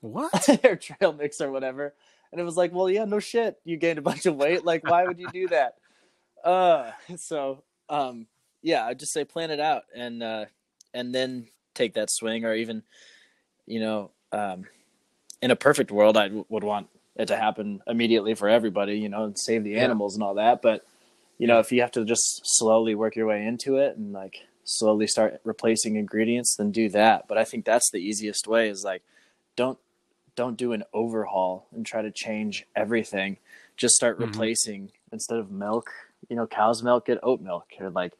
what 0.00 0.48
or 0.64 0.76
Trail 0.76 1.12
Mix 1.12 1.40
or 1.40 1.50
whatever." 1.50 1.94
And 2.30 2.40
it 2.40 2.44
was 2.44 2.56
like, 2.56 2.72
"Well, 2.72 2.90
yeah, 2.90 3.04
no 3.04 3.20
shit, 3.20 3.58
you 3.64 3.76
gained 3.76 3.98
a 3.98 4.02
bunch 4.02 4.26
of 4.26 4.36
weight. 4.36 4.64
Like, 4.64 4.84
why 4.84 5.04
would 5.06 5.18
you 5.18 5.28
do 5.28 5.48
that?" 5.48 5.76
Uh, 6.44 6.92
so 7.16 7.62
um, 7.88 8.26
yeah, 8.62 8.84
I'd 8.86 8.98
just 8.98 9.12
say 9.12 9.24
plan 9.24 9.50
it 9.50 9.60
out 9.60 9.84
and 9.94 10.22
uh, 10.22 10.44
and 10.94 11.14
then 11.14 11.48
take 11.74 11.94
that 11.94 12.10
swing, 12.10 12.44
or 12.44 12.54
even, 12.54 12.82
you 13.66 13.80
know, 13.80 14.10
um, 14.32 14.66
in 15.40 15.50
a 15.50 15.56
perfect 15.56 15.90
world, 15.92 16.16
I 16.16 16.24
w- 16.24 16.44
would 16.48 16.64
want 16.64 16.88
it 17.16 17.26
to 17.26 17.36
happen 17.36 17.80
immediately 17.86 18.34
for 18.34 18.48
everybody, 18.48 18.98
you 18.98 19.08
know, 19.08 19.24
and 19.24 19.38
save 19.38 19.64
the 19.64 19.70
Yeah. 19.70 19.84
animals 19.84 20.14
and 20.14 20.22
all 20.22 20.34
that. 20.34 20.60
But 20.62 20.84
you 21.38 21.46
know, 21.46 21.58
if 21.60 21.70
you 21.72 21.80
have 21.80 21.92
to 21.92 22.04
just 22.04 22.40
slowly 22.44 22.94
work 22.94 23.16
your 23.16 23.26
way 23.26 23.46
into 23.46 23.76
it 23.76 23.96
and 23.96 24.12
like 24.12 24.46
slowly 24.64 25.06
start 25.06 25.40
replacing 25.44 25.96
ingredients, 25.96 26.56
then 26.56 26.70
do 26.70 26.88
that. 26.90 27.26
But 27.28 27.38
I 27.38 27.44
think 27.44 27.64
that's 27.64 27.90
the 27.90 27.98
easiest 27.98 28.46
way 28.46 28.68
is 28.68 28.84
like 28.84 29.02
don't 29.56 29.78
don't 30.36 30.56
do 30.56 30.72
an 30.72 30.84
overhaul 30.92 31.66
and 31.74 31.84
try 31.84 32.02
to 32.02 32.10
change 32.12 32.64
everything. 32.76 33.38
Just 33.76 33.94
start 33.94 34.16
Mhm. 34.18 34.22
replacing 34.22 34.90
instead 35.12 35.38
of 35.38 35.50
milk, 35.50 35.90
you 36.28 36.36
know, 36.36 36.46
cow's 36.46 36.82
milk, 36.82 37.06
get 37.06 37.18
oat 37.22 37.40
milk, 37.40 37.66
or 37.80 37.90
like 37.90 38.12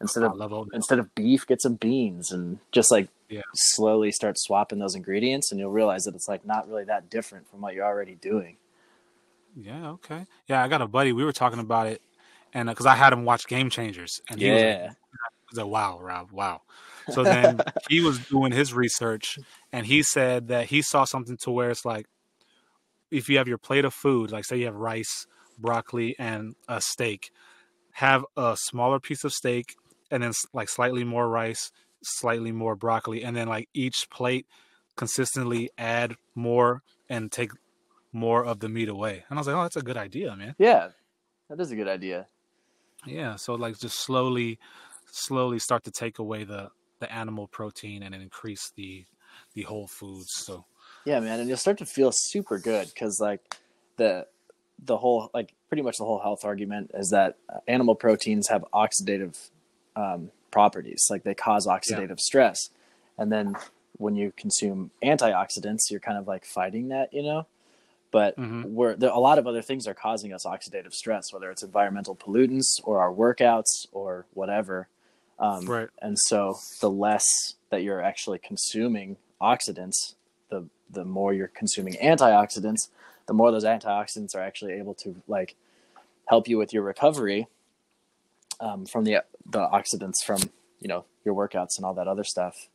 instead 0.00 0.22
of 0.24 0.32
instead 0.74 0.98
of 0.98 1.14
beef, 1.14 1.46
get 1.46 1.62
some 1.62 1.74
beans, 1.76 2.32
and 2.32 2.58
just 2.72 2.90
like 2.90 3.08
Yeah. 3.28 3.42
slowly 3.54 4.10
start 4.12 4.36
swapping 4.38 4.78
those 4.80 4.94
ingredients, 4.94 5.50
and 5.50 5.60
you'll 5.60 5.70
realize 5.70 6.04
that 6.04 6.14
it's 6.14 6.28
like 6.28 6.44
not 6.44 6.68
really 6.68 6.84
that 6.84 7.08
different 7.10 7.48
from 7.48 7.60
what 7.60 7.74
you're 7.74 7.84
already 7.86 8.14
doing. 8.16 8.56
yeah 9.54 9.90
okay 9.90 10.26
yeah 10.48 10.64
i 10.64 10.68
got 10.68 10.80
a 10.80 10.86
buddy 10.86 11.12
we 11.12 11.24
were 11.24 11.32
talking 11.32 11.58
about 11.58 11.86
it 11.86 12.00
and 12.52 12.68
uh, 12.68 12.72
because 12.72 12.86
i 12.86 12.94
had 12.94 13.12
him 13.12 13.24
watch 13.24 13.46
game 13.46 13.70
changers 13.70 14.20
and 14.28 14.40
he 14.40 14.50
was 14.50 14.62
like, 14.62 14.76
Yeah, 14.76 14.92
was 15.52 15.58
like, 15.58 15.72
wow, 15.72 15.98
Rob, 16.00 16.32
wow. 16.32 16.62
So 17.10 17.24
then 17.24 17.58
he 17.88 18.00
was 18.00 18.18
doing 18.30 18.52
his 18.52 18.72
research 18.72 19.38
and 19.72 19.86
he 19.86 20.02
said 20.02 20.48
that 20.48 20.66
he 20.66 20.82
saw 20.82 21.04
something 21.04 21.36
to 21.38 21.50
where 21.50 21.70
it's 21.70 21.84
like, 21.84 22.06
if 23.10 23.28
you 23.28 23.38
have 23.38 23.48
your 23.48 23.58
plate 23.58 23.84
of 23.84 23.92
food, 23.92 24.30
like 24.30 24.44
say 24.44 24.58
you 24.58 24.66
have 24.66 24.74
rice, 24.74 25.26
broccoli, 25.58 26.16
and 26.18 26.54
a 26.68 26.80
steak, 26.80 27.30
have 27.92 28.24
a 28.36 28.56
smaller 28.58 28.98
piece 28.98 29.24
of 29.24 29.32
steak 29.32 29.74
and 30.10 30.22
then 30.22 30.32
like 30.52 30.68
slightly 30.68 31.04
more 31.04 31.28
rice, 31.28 31.70
slightly 32.02 32.52
more 32.52 32.74
broccoli, 32.74 33.22
and 33.22 33.36
then 33.36 33.48
like 33.48 33.68
each 33.74 34.08
plate 34.10 34.46
consistently 34.96 35.70
add 35.76 36.14
more 36.34 36.82
and 37.08 37.30
take 37.30 37.50
more 38.12 38.44
of 38.44 38.60
the 38.60 38.68
meat 38.68 38.88
away. 38.88 39.24
And 39.28 39.38
I 39.38 39.40
was 39.40 39.46
like, 39.46 39.56
oh, 39.56 39.62
that's 39.62 39.76
a 39.76 39.82
good 39.82 39.96
idea, 39.96 40.34
man. 40.36 40.54
yeah, 40.58 40.88
that 41.50 41.60
is 41.60 41.70
a 41.70 41.76
good 41.76 41.88
idea. 41.88 42.26
Yeah, 43.06 43.36
so 43.36 43.54
like 43.54 43.78
just 43.78 43.98
slowly, 44.00 44.58
slowly 45.10 45.58
start 45.58 45.84
to 45.84 45.90
take 45.90 46.18
away 46.18 46.44
the 46.44 46.70
the 47.00 47.12
animal 47.12 47.48
protein 47.48 48.02
and 48.04 48.14
increase 48.14 48.70
the 48.76 49.04
the 49.54 49.62
whole 49.62 49.88
foods. 49.88 50.32
So 50.32 50.64
Yeah, 51.04 51.20
man, 51.20 51.40
and 51.40 51.48
you'll 51.48 51.58
start 51.58 51.78
to 51.78 51.86
feel 51.86 52.12
super 52.12 52.58
good 52.58 52.86
because 52.86 53.20
like 53.20 53.56
the 53.96 54.26
the 54.84 54.96
whole 54.96 55.30
like 55.34 55.52
pretty 55.68 55.82
much 55.82 55.98
the 55.98 56.04
whole 56.04 56.20
health 56.20 56.44
argument 56.44 56.90
is 56.94 57.10
that 57.10 57.36
uh, 57.52 57.58
animal 57.66 57.94
proteins 57.94 58.48
have 58.48 58.64
oxidative 58.72 59.50
um, 59.96 60.30
properties. 60.50 61.06
Like 61.10 61.24
they 61.24 61.34
cause 61.34 61.66
oxidative 61.66 62.20
stress, 62.20 62.70
and 63.18 63.32
then 63.32 63.56
when 63.98 64.16
you 64.16 64.32
consume 64.36 64.90
antioxidants, 65.02 65.90
you're 65.90 66.00
kind 66.00 66.18
of 66.18 66.26
like 66.26 66.44
fighting 66.44 66.88
that, 66.88 67.12
you 67.12 67.22
know. 67.22 67.46
But 68.12 68.36
Mhm. 68.38 68.66
we're 68.66 68.94
there, 68.94 69.10
a 69.10 69.18
lot 69.18 69.38
of 69.38 69.46
other 69.48 69.62
things 69.62 69.88
are 69.88 69.94
causing 69.94 70.32
us 70.32 70.44
oxidative 70.44 70.92
stress, 70.92 71.32
whether 71.32 71.50
it's 71.50 71.64
environmental 71.64 72.14
pollutants 72.14 72.80
or 72.84 73.00
our 73.00 73.12
workouts 73.12 73.86
or 73.90 74.26
whatever. 74.34 74.88
Um, 75.38 75.66
Right. 75.66 75.88
And 76.00 76.16
so 76.18 76.58
the 76.80 76.90
less 76.90 77.26
that 77.70 77.82
you're 77.82 78.00
actually 78.02 78.38
consuming 78.38 79.16
oxidants, 79.40 80.14
the 80.50 80.68
the 80.90 81.04
more 81.04 81.32
you're 81.32 81.48
consuming 81.48 81.94
antioxidants, 81.94 82.90
the 83.26 83.32
more 83.32 83.50
those 83.50 83.64
antioxidants 83.64 84.36
are 84.36 84.40
actually 84.42 84.74
able 84.74 84.94
to 84.94 85.20
like 85.26 85.56
help 86.26 86.46
you 86.46 86.58
with 86.58 86.72
your 86.72 86.82
recovery 86.82 87.48
um, 88.60 88.84
from 88.86 89.04
the 89.04 89.24
the 89.46 89.66
oxidants 89.68 90.22
from 90.24 90.38
you 90.80 90.88
know 90.88 91.04
your 91.24 91.34
workouts 91.34 91.76
and 91.78 91.84
all 91.86 91.94
that 91.94 92.06
other 92.08 92.24
stuff. 92.24 92.68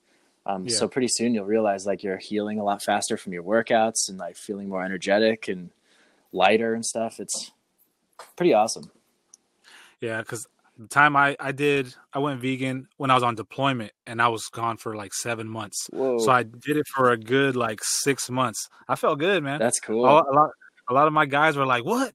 Um, 0.47 0.65
Yeah. 0.65 0.75
So 0.75 0.87
pretty 0.87 1.09
soon 1.09 1.33
you'll 1.33 1.45
realize 1.45 1.85
like 1.85 2.03
you're 2.03 2.17
healing 2.17 2.59
a 2.59 2.63
lot 2.63 2.81
faster 2.81 3.17
from 3.17 3.33
your 3.33 3.43
workouts 3.43 4.07
and 4.09 4.17
like 4.17 4.35
feeling 4.37 4.69
more 4.69 4.83
energetic 4.83 5.47
and 5.47 5.69
lighter 6.31 6.73
and 6.73 6.85
stuff. 6.85 7.19
It's 7.19 7.51
pretty 8.35 8.53
awesome. 8.53 8.89
Yeah, 10.01 10.19
because 10.21 10.47
the 10.77 10.87
time 10.87 11.15
I 11.15 11.35
I 11.39 11.51
did 11.51 11.93
I 12.13 12.19
went 12.19 12.39
vegan 12.39 12.87
when 12.97 13.09
I 13.11 13.15
was 13.15 13.23
on 13.23 13.35
deployment 13.35 13.91
and 14.05 14.21
I 14.21 14.27
was 14.27 14.45
gone 14.45 14.77
for 14.77 14.95
like 14.95 15.13
seven 15.13 15.47
months. 15.49 15.87
Whoa, 15.91 16.19
So 16.19 16.31
I 16.31 16.43
did 16.43 16.77
it 16.77 16.87
for 16.95 17.11
a 17.11 17.17
good 17.17 17.55
like 17.55 17.79
six 17.83 18.29
months. 18.29 18.69
I 18.87 18.95
felt 18.95 19.19
good, 19.19 19.43
man. 19.43 19.59
that's 19.59 19.79
cool. 19.79 20.05
a, 20.05 20.21
a 20.21 20.33
lot 20.33 20.49
a 20.89 20.93
lot 20.93 21.07
of 21.07 21.13
my 21.13 21.25
guys 21.25 21.57
were 21.57 21.65
like, 21.65 21.83
"What? 21.83 22.13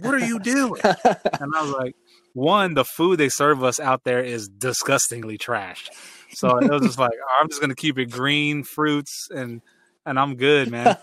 What 0.00 0.14
are 0.14 0.18
you 0.18 0.38
doing?" 0.38 0.80
and 0.84 1.52
I 1.54 1.62
was 1.62 1.72
like, 1.72 1.94
"One, 2.32 2.72
the 2.74 2.84
food 2.84 3.18
they 3.18 3.28
serve 3.28 3.62
us 3.62 3.78
out 3.78 4.04
there 4.04 4.22
is 4.22 4.48
disgustingly 4.48 5.36
trash." 5.36 5.90
So 6.34 6.58
it 6.58 6.70
was 6.70 6.82
just 6.82 6.98
like, 6.98 7.12
I'm 7.40 7.48
just 7.48 7.60
gonna 7.60 7.74
keep 7.74 7.98
it 7.98 8.10
green 8.10 8.64
fruits 8.64 9.28
and 9.34 9.60
and 10.06 10.18
I'm 10.18 10.36
good, 10.36 10.70
man. 10.70 10.96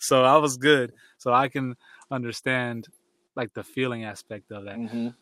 so 0.00 0.24
I 0.24 0.36
was 0.38 0.56
good. 0.56 0.92
So 1.18 1.32
I 1.32 1.48
can 1.48 1.76
understand 2.10 2.86
like 3.36 3.52
the 3.54 3.62
feeling 3.62 4.04
aspect 4.04 4.50
of 4.50 4.64
that. 4.64 4.76
Mhm. 4.76 5.14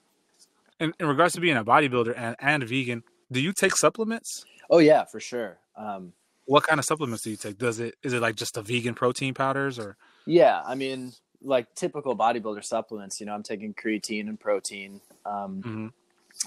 In, 0.81 0.93
in 1.01 1.07
regards 1.09 1.35
to 1.35 1.41
being 1.41 1.57
a 1.57 1.65
bodybuilder 1.65 2.15
and, 2.17 2.37
and 2.39 2.63
vegan, 2.65 3.03
do 3.33 3.41
you 3.41 3.53
take 3.53 3.77
supplements? 3.77 4.45
Oh 4.71 4.79
yeah, 4.79 5.05
for 5.05 5.19
sure. 5.21 5.59
Um, 5.77 6.13
What 6.47 6.63
kind 6.65 6.79
of 6.79 6.85
supplements 6.85 7.25
do 7.25 7.31
you 7.31 7.37
take? 7.37 7.59
Does 7.59 7.81
it 7.81 7.95
is 8.03 8.13
it 8.13 8.21
like 8.23 8.37
just 8.37 8.55
the 8.55 8.63
vegan 8.63 8.95
protein 8.95 9.35
powders 9.35 9.79
or 9.79 9.97
Yeah, 10.27 10.63
I 10.65 10.75
mean, 10.75 11.13
like 11.43 11.75
typical 11.75 12.17
bodybuilder 12.17 12.65
supplements. 12.65 13.19
You 13.21 13.27
know, 13.27 13.35
I'm 13.35 13.43
taking 13.43 13.75
creatine 13.75 14.29
and 14.29 14.39
protein. 14.39 15.01
Um, 15.27 15.63
Mhm. 15.63 15.93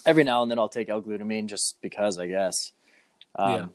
Every 0.06 0.24
now 0.24 0.42
and 0.42 0.50
then, 0.50 0.60
I'll 0.60 0.70
take 0.70 0.90
L-glutamine 0.90 1.48
just 1.48 1.78
because, 1.82 2.18
I 2.18 2.28
guess. 2.28 2.72
Um, 3.36 3.52
Yeah. 3.52 3.68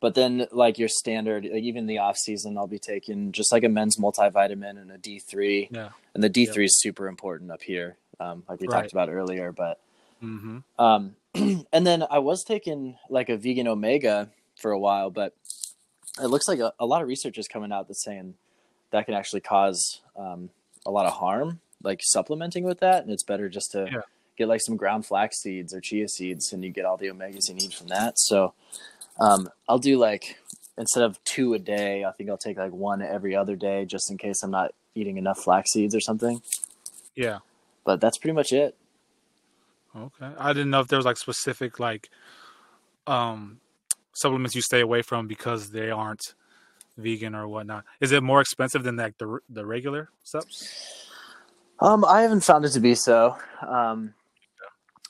But 0.00 0.14
then, 0.14 0.46
like 0.52 0.78
your 0.78 0.88
standard, 0.88 1.44
like 1.44 1.62
even 1.64 1.86
the 1.86 1.98
off 1.98 2.16
season, 2.16 2.56
I'll 2.56 2.68
be 2.68 2.78
taking 2.78 3.32
just 3.32 3.50
like 3.50 3.64
a 3.64 3.68
men's 3.68 3.96
multivitamin 3.98 4.80
and 4.80 4.92
a 4.92 4.98
D3. 4.98 5.68
yeah? 5.72 5.88
And 6.14 6.22
the 6.22 6.30
D3 6.30 6.64
is 6.64 6.80
super 6.80 7.08
important 7.08 7.50
up 7.50 7.62
here, 7.62 7.96
um, 8.20 8.44
like 8.48 8.60
we 8.60 8.66
Right. 8.68 8.80
talked 8.82 8.92
about 8.92 9.08
earlier. 9.08 9.50
But 9.52 9.80
hmm 10.20 10.58
um, 10.78 11.16
and 11.34 11.86
then 11.86 12.04
I 12.10 12.20
was 12.20 12.44
taking 12.44 12.96
like 13.10 13.28
a 13.28 13.36
vegan 13.36 13.66
omega 13.66 14.30
for 14.56 14.70
a 14.70 14.78
while, 14.78 15.10
but 15.10 15.34
it 16.20 16.26
looks 16.26 16.46
like 16.48 16.60
a, 16.60 16.72
a 16.78 16.86
lot 16.86 17.02
of 17.02 17.08
research 17.08 17.36
is 17.38 17.48
coming 17.48 17.72
out 17.72 17.88
that's 17.88 18.04
saying 18.04 18.34
that 18.90 19.04
can 19.04 19.14
actually 19.14 19.40
cause 19.40 20.00
um, 20.16 20.50
a 20.86 20.90
lot 20.90 21.06
of 21.06 21.12
harm, 21.12 21.60
like 21.82 22.00
supplementing 22.02 22.62
with 22.64 22.80
that, 22.80 23.02
and 23.02 23.12
it's 23.12 23.24
better 23.24 23.48
just 23.48 23.72
to 23.72 23.88
Yeah. 23.92 24.00
Get 24.38 24.48
like 24.48 24.62
some 24.62 24.76
ground 24.76 25.04
flax 25.04 25.42
seeds 25.42 25.74
or 25.74 25.80
chia 25.80 26.08
seeds, 26.08 26.52
and 26.52 26.64
you 26.64 26.70
get 26.70 26.84
all 26.84 26.96
the 26.96 27.08
omegas 27.08 27.48
you 27.48 27.54
need 27.54 27.74
from 27.74 27.88
that. 27.88 28.18
So 28.18 28.54
um, 29.18 29.50
I'll 29.68 29.78
do 29.78 29.98
like 29.98 30.38
instead 30.78 31.02
of 31.02 31.22
two 31.24 31.54
a 31.54 31.58
day, 31.58 32.04
I 32.04 32.12
think 32.12 32.30
I'll 32.30 32.38
take 32.38 32.56
like 32.56 32.72
one 32.72 33.02
every 33.02 33.34
other 33.34 33.56
day, 33.56 33.84
just 33.84 34.10
in 34.10 34.16
case 34.16 34.42
I'm 34.42 34.52
not 34.52 34.72
eating 34.94 35.18
enough 35.18 35.40
flax 35.40 35.72
seeds 35.72 35.94
or 35.94 36.00
something. 36.00 36.40
Yeah. 37.14 37.38
But 37.84 38.00
that's 38.00 38.16
pretty 38.16 38.34
much 38.34 38.52
it. 38.52 38.76
Okay. 39.96 40.30
I 40.38 40.52
didn't 40.52 40.70
know 40.70 40.80
if 40.80 40.88
there 40.88 40.98
was 40.98 41.06
like 41.06 41.16
specific 41.16 41.80
like 41.80 42.08
um 43.06 43.60
supplements 44.14 44.54
you 44.54 44.62
stay 44.62 44.80
away 44.80 45.02
from 45.02 45.26
because 45.26 45.70
they 45.70 45.90
aren't 45.90 46.34
vegan 46.96 47.34
or 47.34 47.48
whatnot. 47.48 47.84
Is 48.00 48.12
it 48.12 48.22
more 48.22 48.40
expensive 48.40 48.82
than 48.82 48.96
like 48.96 49.18
the 49.18 49.38
the 49.48 49.66
regular 49.66 50.10
subs? 50.22 50.68
Um, 51.80 52.04
I 52.04 52.22
haven't 52.22 52.40
found 52.40 52.64
it 52.64 52.70
to 52.70 52.80
be 52.80 52.94
so. 52.94 53.36
Um, 53.66 54.14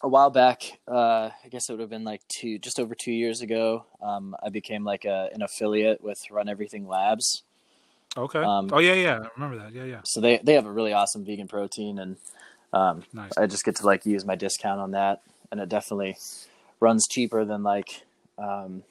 a 0.01 0.09
while 0.09 0.31
back, 0.31 0.79
uh, 0.87 1.31
I 1.45 1.49
guess 1.51 1.69
it 1.69 1.73
would 1.73 1.81
have 1.81 1.91
been 1.91 2.05
like 2.05 2.23
two, 2.29 2.59
just 2.59 2.79
over 2.79 2.95
two 2.95 3.13
years 3.13 3.41
ago. 3.41 3.85
Um, 4.01 4.37
I 4.43 4.49
became 4.49 4.85
like 4.85 5.05
a, 5.05 5.29
an 5.35 5.43
affiliate 5.43 6.03
with 6.03 6.23
Run 6.31 6.49
Everything 6.49 6.87
Labs. 6.87 7.43
Okay. 8.17 8.41
Um, 8.41 8.71
oh 8.73 8.79
yeah, 8.79 8.95
yeah. 8.95 9.19
I 9.23 9.29
remember 9.37 9.63
that. 9.63 9.73
Yeah, 9.73 9.85
yeah. 9.85 10.01
So 10.05 10.21
they 10.21 10.39
they 10.39 10.55
have 10.55 10.67
a 10.67 10.73
really 10.73 10.93
awesome 10.93 11.25
vegan 11.25 11.47
protein, 11.47 11.99
and 11.99 12.17
um, 12.73 13.05
Nice. 13.13 13.33
I 13.37 13.47
just 13.47 13.65
get 13.65 13.77
to 13.77 13.87
like 13.87 14.07
use 14.07 14.25
my 14.25 14.35
discount 14.35 14.81
on 14.81 14.93
that, 14.93 15.23
and 15.51 15.61
it 15.61 15.69
definitely 15.69 16.17
runs 16.81 17.07
cheaper 17.07 17.45
than 17.45 17.63
like 17.63 18.03
um, 18.39 18.83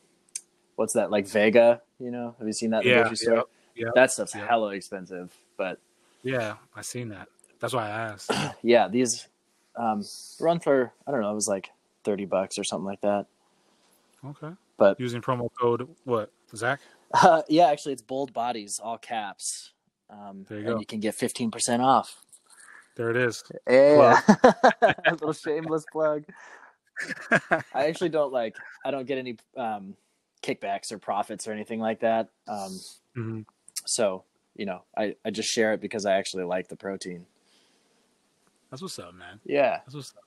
what's 0.75 0.93
that 0.93 1.11
like 1.11 1.27
Vega? 1.27 1.81
You 1.99 2.11
know, 2.11 2.35
have 2.37 2.47
you 2.47 2.53
seen 2.53 2.71
that 2.71 2.85
Yeah, 2.85 3.11
yeah, 3.21 3.41
yeah, 3.75 3.89
That 3.95 4.11
stuff's 4.11 4.35
yeah. 4.35 4.47
hella 4.47 4.69
expensive, 4.69 5.35
but 5.57 5.79
Yeah, 6.23 6.55
I 6.75 6.81
seen 6.81 7.09
that. 7.09 7.27
That's 7.59 7.73
why 7.73 7.87
I 7.87 7.89
asked. 7.89 8.31
yeah, 8.61 8.87
these 8.87 9.27
um, 9.77 10.03
run 10.39 10.59
for 10.59 10.91
I 11.07 11.11
don't 11.11 11.21
know, 11.21 11.31
it 11.31 11.35
was 11.35 11.47
like 11.47 11.69
thirty 12.03 12.25
bucks 12.25 12.57
or 12.59 12.63
something 12.63 12.85
like 12.85 13.01
that. 13.01 13.25
Okay. 14.25 14.49
But 14.77 14.99
Using 14.99 15.21
promo 15.21 15.49
code 15.59 15.87
what? 16.03 16.31
Zach? 16.55 16.79
uh, 17.13 17.41
yeah, 17.47 17.67
actually, 17.69 17.93
it's 17.93 18.01
bold 18.01 18.33
bodies, 18.33 18.79
all 18.83 18.97
caps. 18.97 19.71
Um, 20.09 20.45
There 20.47 20.59
you 20.59 20.65
and 20.65 20.73
go. 20.75 20.79
you 20.79 20.85
can 20.85 20.99
get 20.99 21.15
fifteen 21.15 21.51
percent 21.51 21.81
off. 21.81 22.21
There 22.95 23.09
it 23.11 23.17
is. 23.17 23.43
Yeah, 23.69 24.19
a 24.81 25.11
little 25.11 25.33
shameless 25.33 25.85
plug. 25.91 26.23
I 27.73 27.85
actually 27.87 28.09
don't 28.09 28.33
like. 28.33 28.55
I 28.85 28.91
don't 28.91 29.05
get 29.05 29.17
any 29.19 29.37
um, 29.55 29.95
kickbacks 30.41 30.91
or 30.91 30.97
profits 30.97 31.47
or 31.47 31.51
anything 31.53 31.79
like 31.79 31.99
that. 31.99 32.29
Um, 32.47 32.79
Mhm. 33.15 33.45
so 33.85 34.23
you 34.55 34.65
know, 34.65 34.81
I 34.97 35.15
I 35.23 35.29
just 35.29 35.49
share 35.49 35.73
it 35.73 35.81
because 35.81 36.05
I 36.05 36.15
actually 36.17 36.45
like 36.45 36.67
the 36.69 36.75
protein. 36.75 37.25
That's 38.69 38.81
what's 38.81 38.99
up, 38.99 39.13
man. 39.13 39.39
Yeah. 39.45 39.79
That's 39.85 39.95
what's 39.95 40.13
up. 40.17 40.23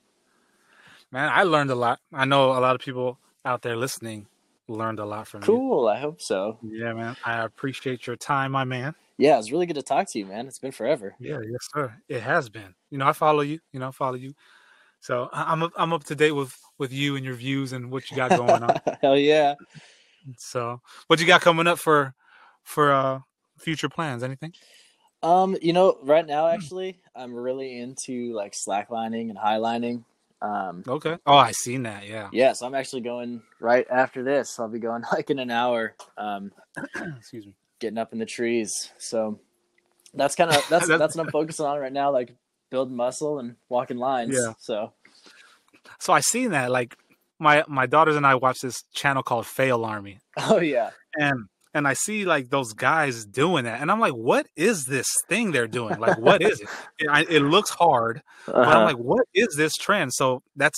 Man, 1.11 1.29
I 1.29 1.43
learned 1.43 1.71
a 1.71 1.75
lot. 1.75 1.99
I 2.13 2.25
know 2.25 2.51
a 2.51 2.59
lot 2.59 2.75
of 2.75 2.81
people 2.81 3.17
out 3.43 3.61
there 3.61 3.75
listening 3.75 4.27
learned 4.67 4.99
a 4.99 5.05
lot 5.05 5.27
from 5.27 5.41
you. 5.41 5.45
Cool. 5.45 5.87
I 5.87 5.99
hope 5.99 6.21
so. 6.21 6.57
Yeah, 6.63 6.93
man. 6.93 7.17
I 7.25 7.43
appreciate 7.43 8.07
your 8.07 8.15
time, 8.15 8.53
my 8.53 8.63
man. 8.63 8.95
Yeah, 9.17 9.37
it's 9.37 9.51
really 9.51 9.65
good 9.65 9.75
to 9.75 9.83
talk 9.83 10.07
to 10.11 10.19
you, 10.19 10.25
man. 10.25 10.47
It's 10.47 10.57
been 10.57 10.71
forever. 10.71 11.13
Yeah, 11.19 11.39
yes, 11.41 11.67
sir. 11.73 11.93
It 12.09 12.21
has 12.21 12.49
been. 12.49 12.73
You 12.89 12.97
know, 12.97 13.07
I 13.07 13.13
follow 13.13 13.41
you. 13.41 13.59
You 13.71 13.79
know, 13.79 13.89
I 13.89 13.91
follow 13.91 14.15
you. 14.15 14.33
So 15.01 15.29
I'm 15.33 15.63
up, 15.63 15.73
I'm 15.75 15.93
up 15.93 16.03
to 16.05 16.15
date 16.15 16.31
with 16.31 16.57
with 16.77 16.93
you 16.93 17.15
and 17.15 17.25
your 17.25 17.33
views 17.33 17.73
and 17.73 17.91
what 17.91 18.09
you 18.09 18.17
got 18.17 18.31
going 18.31 18.63
on. 18.63 18.79
Hell 19.01 19.17
yeah. 19.17 19.55
so, 20.37 20.81
what 21.07 21.19
you 21.19 21.27
got 21.27 21.41
coming 21.41 21.67
up 21.67 21.77
for 21.77 22.13
for 22.63 22.91
uh 22.91 23.19
future 23.57 23.89
plans? 23.89 24.23
Anything? 24.23 24.53
Um, 25.23 25.55
you 25.61 25.73
know, 25.73 25.97
right 26.03 26.25
now 26.25 26.47
actually, 26.47 26.99
I'm 27.15 27.33
really 27.33 27.79
into 27.79 28.33
like 28.33 28.53
slacklining 28.53 29.29
and 29.29 29.37
highlining. 29.37 30.03
Um, 30.41 30.83
Okay. 30.87 31.17
Oh, 31.27 31.37
I 31.37 31.51
seen 31.51 31.83
that. 31.83 32.07
Yeah. 32.07 32.29
yeah, 32.33 32.53
so 32.53 32.65
I'm 32.65 32.73
actually 32.73 33.01
going 33.01 33.43
right 33.59 33.85
after 33.91 34.23
this. 34.23 34.59
I'll 34.59 34.67
be 34.67 34.79
going 34.79 35.03
like 35.11 35.29
in 35.29 35.37
an 35.39 35.51
hour. 35.51 35.95
Um, 36.17 36.51
Excuse 37.17 37.45
me. 37.45 37.53
getting 37.79 37.99
up 37.99 38.13
in 38.13 38.19
the 38.19 38.25
trees. 38.25 38.91
So 38.97 39.39
that's 40.13 40.35
kind 40.35 40.49
of 40.49 40.55
that's 40.69 40.87
That's- 40.87 40.99
that's 40.99 41.15
what 41.15 41.25
I'm 41.27 41.31
focusing 41.31 41.65
on 41.67 41.77
right 41.79 41.93
now, 41.93 42.11
like 42.11 42.35
building 42.71 42.95
muscle 42.95 43.37
and 43.39 43.55
walking 43.69 43.97
lines. 43.97 44.33
Yeah. 44.35 44.53
So 44.59 44.93
So 45.99 46.13
I 46.13 46.21
seen 46.21 46.51
that. 46.51 46.71
Like 46.71 46.97
my 47.37 47.63
my 47.67 47.85
daughters 47.85 48.15
and 48.15 48.25
I 48.25 48.35
watch 48.35 48.59
this 48.61 48.83
channel 48.93 49.21
called 49.23 49.45
FailArmy, 49.45 50.17
oh 50.37 50.59
yeah, 50.59 50.89
and 51.15 51.47
and 51.73 51.87
I 51.87 51.93
see 51.93 52.25
like 52.25 52.49
those 52.49 52.73
guys 52.73 53.25
doing 53.25 53.65
that, 53.65 53.81
and 53.81 53.91
I'm 53.91 53.99
like, 53.99 54.13
what 54.13 54.47
is 54.55 54.85
this 54.85 55.07
thing 55.29 55.51
they're 55.51 55.67
doing? 55.67 55.99
Like, 55.99 56.17
what 56.17 56.41
is 56.41 56.59
it? 56.61 56.69
It, 56.99 57.07
I, 57.09 57.21
it 57.23 57.39
looks 57.39 57.71
hard, 57.71 58.21
but 58.45 58.67
I'm 58.67 58.81
uh 58.83 58.85
like, 58.85 58.97
what 58.97 59.25
is 59.33 59.55
this 59.57 59.73
trend? 59.75 60.13
So 60.13 60.43
that's 60.55 60.77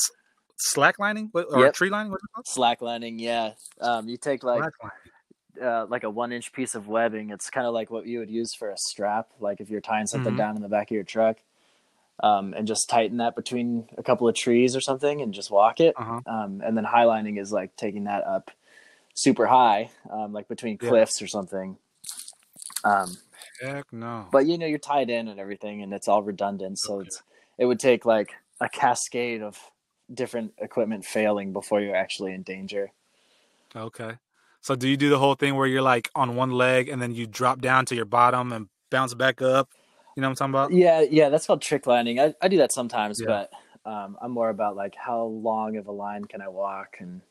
slacklining 0.73 1.31
or 1.33 1.59
Yep. 1.59 1.73
tree 1.73 1.89
lining? 1.89 2.11
What's 2.11 2.23
it 2.23 2.29
called? 2.33 2.79
slacklining. 2.79 3.19
Yeah. 3.19 3.53
Um, 3.81 4.07
you 4.07 4.15
take 4.15 4.43
like 4.43 4.63
uh, 5.61 5.85
like 5.87 6.03
a 6.03 6.09
one 6.09 6.31
inch 6.31 6.53
piece 6.53 6.75
of 6.75 6.87
webbing. 6.87 7.29
It's 7.31 7.49
kind 7.49 7.67
of 7.67 7.73
like 7.73 7.91
what 7.91 8.05
you 8.07 8.19
would 8.19 8.29
use 8.29 8.53
for 8.55 8.69
a 8.69 8.77
strap, 8.77 9.27
like 9.39 9.59
if 9.59 9.69
you're 9.69 9.81
tying 9.81 10.07
something 10.07 10.33
Mhm. 10.33 10.37
down 10.37 10.55
in 10.55 10.61
the 10.61 10.69
back 10.69 10.89
of 10.91 10.95
your 10.95 11.03
truck. 11.03 11.37
Um, 12.21 12.53
and 12.53 12.65
just 12.67 12.89
tighten 12.89 13.17
that 13.17 13.35
between 13.35 13.89
a 13.97 14.03
couple 14.03 14.27
of 14.29 14.35
trees 14.35 14.75
or 14.75 14.81
something 14.81 15.21
and 15.21 15.33
just 15.33 15.51
walk 15.51 15.79
it. 15.81 15.95
Uh-huh. 15.97 16.21
Um, 16.25 16.61
and 16.63 16.77
then 16.77 16.85
highlining 16.85 17.39
is 17.39 17.51
like 17.51 17.75
taking 17.75 18.05
that 18.05 18.23
up 18.23 18.49
super 19.13 19.45
high, 19.45 19.89
um, 20.11 20.33
like 20.33 20.47
between 20.47 20.77
Yeah. 20.81 20.89
cliffs 20.89 21.21
or 21.21 21.27
something. 21.27 21.77
Um, 22.83 23.17
Heck 23.61 23.91
no. 23.93 24.27
but 24.31 24.45
you 24.45 24.57
know 24.57 24.65
you're 24.65 24.77
tied 24.79 25.09
in 25.09 25.27
and 25.27 25.39
everything 25.39 25.83
and 25.83 25.93
it's 25.93 26.07
all 26.07 26.21
redundant 26.23 26.79
so 26.79 26.99
it's 26.99 27.21
it 27.57 27.65
would 27.65 27.79
take 27.79 28.05
like 28.05 28.31
a 28.59 28.67
cascade 28.67 29.41
of 29.41 29.59
different 30.13 30.53
equipment 30.57 31.05
failing 31.05 31.53
before 31.53 31.79
you're 31.81 31.95
actually 31.95 32.33
in 32.33 32.41
danger. 32.43 32.91
Okay. 33.75 34.17
So 34.61 34.75
do 34.75 34.87
you 34.87 34.97
do 34.97 35.09
the 35.09 35.19
whole 35.19 35.35
thing 35.35 35.55
where 35.55 35.67
you're 35.67 35.81
like 35.81 36.09
on 36.15 36.35
one 36.35 36.51
leg 36.51 36.89
and 36.89 37.01
then 37.01 37.13
you 37.13 37.27
drop 37.27 37.61
down 37.61 37.85
to 37.87 37.95
your 37.95 38.05
bottom 38.05 38.51
and 38.51 38.67
bounce 38.89 39.13
back 39.13 39.41
up? 39.41 39.69
You 40.15 40.21
know 40.21 40.29
what 40.29 40.41
I'm 40.41 40.53
talking 40.53 40.73
about? 40.73 40.73
Yeah, 40.73 41.01
yeah, 41.09 41.29
that's 41.29 41.47
called 41.47 41.61
trick 41.61 41.87
lining. 41.87 42.19
I, 42.19 42.33
I 42.41 42.47
do 42.47 42.57
that 42.57 42.71
sometimes, 42.71 43.19
Yeah. 43.19 43.27
but 43.27 43.51
um, 43.85 44.17
I'm 44.21 44.31
more 44.31 44.49
about 44.49 44.75
like 44.75 44.95
how 44.95 45.23
long 45.23 45.77
of 45.77 45.87
a 45.87 45.91
line 45.91 46.25
can 46.25 46.41
I 46.41 46.47
walk 46.47 46.97
and 46.99 47.21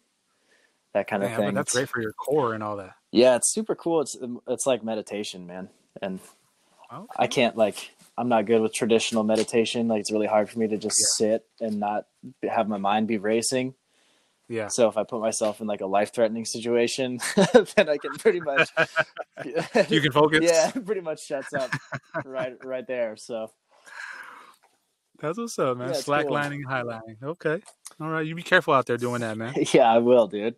that 0.95 1.07
kind 1.09 1.23
of 1.23 1.31
thing. 1.35 1.47
but 1.47 1.55
that's 1.55 1.73
great 1.75 1.89
for 1.89 2.01
your 2.01 2.13
core 2.13 2.55
and 2.55 2.63
all 2.63 2.77
that. 2.77 2.95
Yeah, 3.11 3.37
it's 3.37 3.53
super 3.53 3.75
cool. 3.75 4.01
It's 4.01 4.17
um, 4.21 4.41
it's 4.47 4.67
like 4.67 4.83
meditation, 4.85 5.47
man. 5.47 5.69
And 6.01 6.21
Okay. 6.93 7.07
I 7.17 7.27
can't 7.27 7.57
like 7.57 7.91
I'm 8.19 8.29
not 8.29 8.45
good 8.45 8.61
with 8.61 8.75
traditional 8.75 9.25
meditation. 9.25 9.89
Like 9.89 10.01
it's 10.01 10.13
really 10.13 10.27
hard 10.27 10.51
for 10.51 10.59
me 10.59 10.69
to 10.69 10.77
just 10.77 10.97
sit 11.17 11.47
and 11.61 11.81
not 11.81 12.05
have 12.49 12.69
my 12.69 12.77
mind 12.77 13.09
be 13.09 13.17
racing. 13.17 13.75
Yeah. 14.49 14.69
So 14.69 14.89
if 14.89 14.99
I 14.99 15.05
put 15.05 15.21
myself 15.23 15.63
in 15.63 15.67
like 15.67 15.81
a 15.81 15.87
life 15.87 16.13
threatening 16.13 16.45
situation, 16.45 17.19
then 17.77 17.89
I 17.89 17.97
can 17.97 18.13
pretty 18.19 18.41
much 18.41 18.69
You 19.89 20.01
can 20.03 20.13
focus. 20.13 20.41
yeah, 20.43 20.71
pretty 20.73 21.01
much 21.01 21.25
shuts 21.25 21.55
up 21.55 21.71
right 22.27 22.63
right 22.63 22.87
there. 22.87 23.17
So 23.17 23.51
That's 25.23 25.39
what's 25.39 25.57
up, 25.61 25.77
man. 25.79 25.89
Yeah, 25.89 25.95
it's 25.95 26.05
Slack 26.05 26.27
cool. 26.27 26.35
lining. 26.35 26.65
Okay. 27.23 27.63
All 28.01 28.09
right. 28.09 28.27
You 28.27 28.35
be 28.35 28.43
careful 28.43 28.75
out 28.75 28.87
there 28.87 28.97
doing 28.97 29.21
that, 29.21 29.39
man. 29.39 29.55
yeah, 29.73 29.91
I 29.91 29.99
will, 29.99 30.27
dude. 30.27 30.57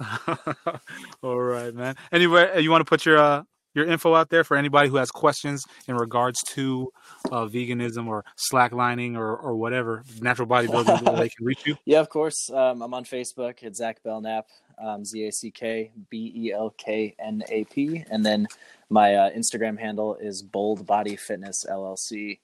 All 1.22 1.38
right, 1.38 1.74
man. 1.74 1.94
Anyway, 2.10 2.62
you 2.62 2.70
want 2.70 2.80
to 2.80 2.88
put 2.88 3.04
your 3.04 3.18
uh, 3.18 3.42
your 3.74 3.84
info 3.84 4.14
out 4.14 4.30
there 4.30 4.44
for 4.44 4.56
anybody 4.56 4.88
who 4.88 4.96
has 4.96 5.10
questions 5.10 5.62
in 5.88 5.94
regards 5.94 6.42
to 6.54 6.90
uh, 7.30 7.44
veganism 7.44 8.06
or 8.06 8.24
slacklining 8.50 9.14
or 9.14 9.36
or 9.36 9.54
whatever 9.56 10.02
natural 10.22 10.48
bodybuilding 10.48 11.16
they 11.18 11.28
can 11.28 11.44
reach 11.44 11.66
you. 11.66 11.76
Yeah, 11.84 12.00
of 12.00 12.08
course. 12.08 12.48
Um, 12.50 12.80
I'm 12.80 12.94
on 12.94 13.04
Facebook. 13.04 13.62
It's 13.62 13.76
Zach 13.76 14.02
Belknap, 14.02 14.46
um, 14.82 15.04
Z 15.04 15.22
A 15.22 15.30
C 15.30 15.50
K 15.50 15.92
B 16.08 16.32
E 16.34 16.52
L 16.52 16.74
K 16.78 17.14
N 17.18 17.42
A 17.50 17.64
P, 17.64 18.02
and 18.10 18.24
then 18.24 18.46
my 18.88 19.16
uh, 19.16 19.30
Instagram 19.32 19.78
handle 19.78 20.16
is 20.16 20.42
Bold 20.42 20.86
Body 20.86 21.16
Fitness 21.16 21.66
LLC. 21.68 22.38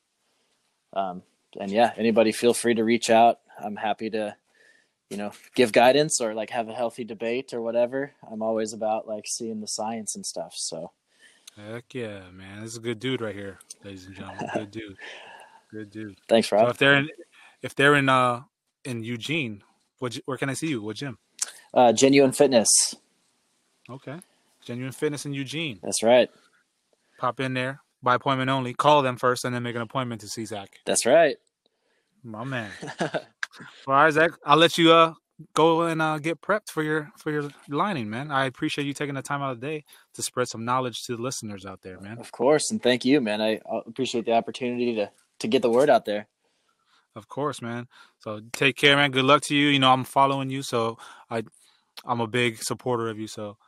Um, 0.93 1.22
and 1.59 1.70
yeah, 1.70 1.93
anybody 1.97 2.32
feel 2.32 2.55
free 2.55 2.74
to 2.74 2.84
reach 2.84 3.11
out. 3.11 3.40
I'm 3.62 3.76
happy 3.76 4.11
to, 4.11 4.36
you 5.11 5.16
know, 5.16 5.32
give 5.55 5.72
guidance 5.72 6.20
or 6.20 6.34
like 6.34 6.51
have 6.51 6.68
a 6.68 6.74
healthy 6.74 7.05
debate 7.05 7.53
or 7.53 7.61
whatever. 7.61 8.12
I'm 8.30 8.43
always 8.43 8.72
about 8.72 9.07
like 9.07 9.24
seeing 9.26 9.61
the 9.61 9.68
science 9.68 10.14
and 10.16 10.24
stuff. 10.24 10.55
So 10.57 10.90
Heck 11.57 11.93
yeah, 11.95 12.22
man. 12.32 12.62
This 12.62 12.70
is 12.72 12.76
a 12.78 12.80
good 12.80 12.99
dude 12.99 13.20
right 13.20 13.34
here, 13.34 13.59
ladies 13.84 14.07
and 14.07 14.16
gentlemen. 14.16 14.49
Good 14.55 14.70
dude. 14.70 14.97
Good 15.70 15.90
dude. 15.90 16.18
thanks, 16.28 16.49
So 16.49 16.57
Rob. 16.57 16.70
if 16.70 16.78
they're 16.78 16.95
in 16.97 17.09
if 17.62 17.74
they're 17.74 17.95
in 17.95 18.09
uh 18.09 18.43
in 18.84 19.05
Eugene, 19.05 19.62
what 19.99 20.18
where 20.24 20.38
can 20.38 20.49
I 20.49 20.55
see 20.55 20.68
you? 20.68 20.82
What 20.82 20.97
gym? 20.97 21.18
Uh, 21.74 21.93
Genuine 21.93 22.32
Fitness. 22.32 22.95
Okay. 23.88 24.16
Genuine 24.64 24.93
Fitness 24.93 25.26
in 25.26 25.32
Eugene. 25.34 25.78
That's 25.82 26.03
right. 26.03 26.30
Pop 27.18 27.40
in 27.40 27.55
there 27.55 27.80
by 28.03 28.15
appointment 28.15 28.51
only. 28.51 28.75
Call 28.75 29.03
them 29.03 29.17
first 29.17 29.45
and 29.45 29.55
then 29.55 29.63
make 29.63 29.77
an 29.77 29.83
appointment 29.83 30.21
to 30.23 30.29
see 30.29 30.45
Zach. 30.45 30.81
That's 30.85 31.07
right. 31.07 31.37
My 32.23 32.45
man. 32.45 32.71
All 33.01 33.95
right, 33.95 34.13
Zach. 34.13 34.33
I'll 34.45 34.57
let 34.57 34.79
you 34.79 34.93
uh 34.93 35.15
go 35.55 35.83
and 35.83 36.01
uh 36.01 36.19
get 36.19 36.41
prepped 36.41 36.71
for 36.71 36.83
your 36.83 37.11
for 37.17 37.31
your 37.31 37.51
lining, 37.69 38.09
man. 38.09 38.31
I 38.31 38.47
appreciate 38.47 38.87
you 38.87 38.95
taking 38.95 39.15
the 39.15 39.23
time 39.23 39.43
out 39.43 39.53
of 39.53 39.61
the 39.61 39.67
day 39.67 39.85
to 40.15 40.23
spread 40.23 40.49
some 40.49 40.65
knowledge 40.65 41.05
to 41.05 41.17
the 41.17 41.23
listeners 41.23 41.67
out 41.67 41.83
there, 41.83 42.01
man. 42.01 42.19
Of 42.19 42.33
course, 42.33 42.71
and 42.71 42.83
thank 42.83 43.05
you, 43.05 43.21
man. 43.21 43.41
I 43.41 43.61
I 43.71 43.81
appreciate 43.87 44.25
the 44.25 44.33
opportunity 44.33 44.95
to 44.97 45.11
to 45.41 45.49
get 45.49 45.63
the 45.63 45.71
word 45.71 45.91
out 45.91 46.05
there. 46.05 46.29
Of 47.15 47.29
course, 47.29 47.61
man. 47.61 47.89
So 48.21 48.41
take 48.53 48.77
care, 48.77 48.97
man. 48.97 49.11
Good 49.11 49.25
luck 49.25 49.43
to 49.43 49.55
you. 49.55 49.69
You 49.69 49.79
know, 49.79 49.93
I'm 49.93 50.05
following 50.05 50.49
you, 50.49 50.63
so 50.63 50.99
I 51.31 51.43
I'm 52.05 52.21
a 52.21 52.27
big 52.27 52.63
supporter 52.63 53.09
of 53.09 53.19
you. 53.19 53.27
So 53.27 53.59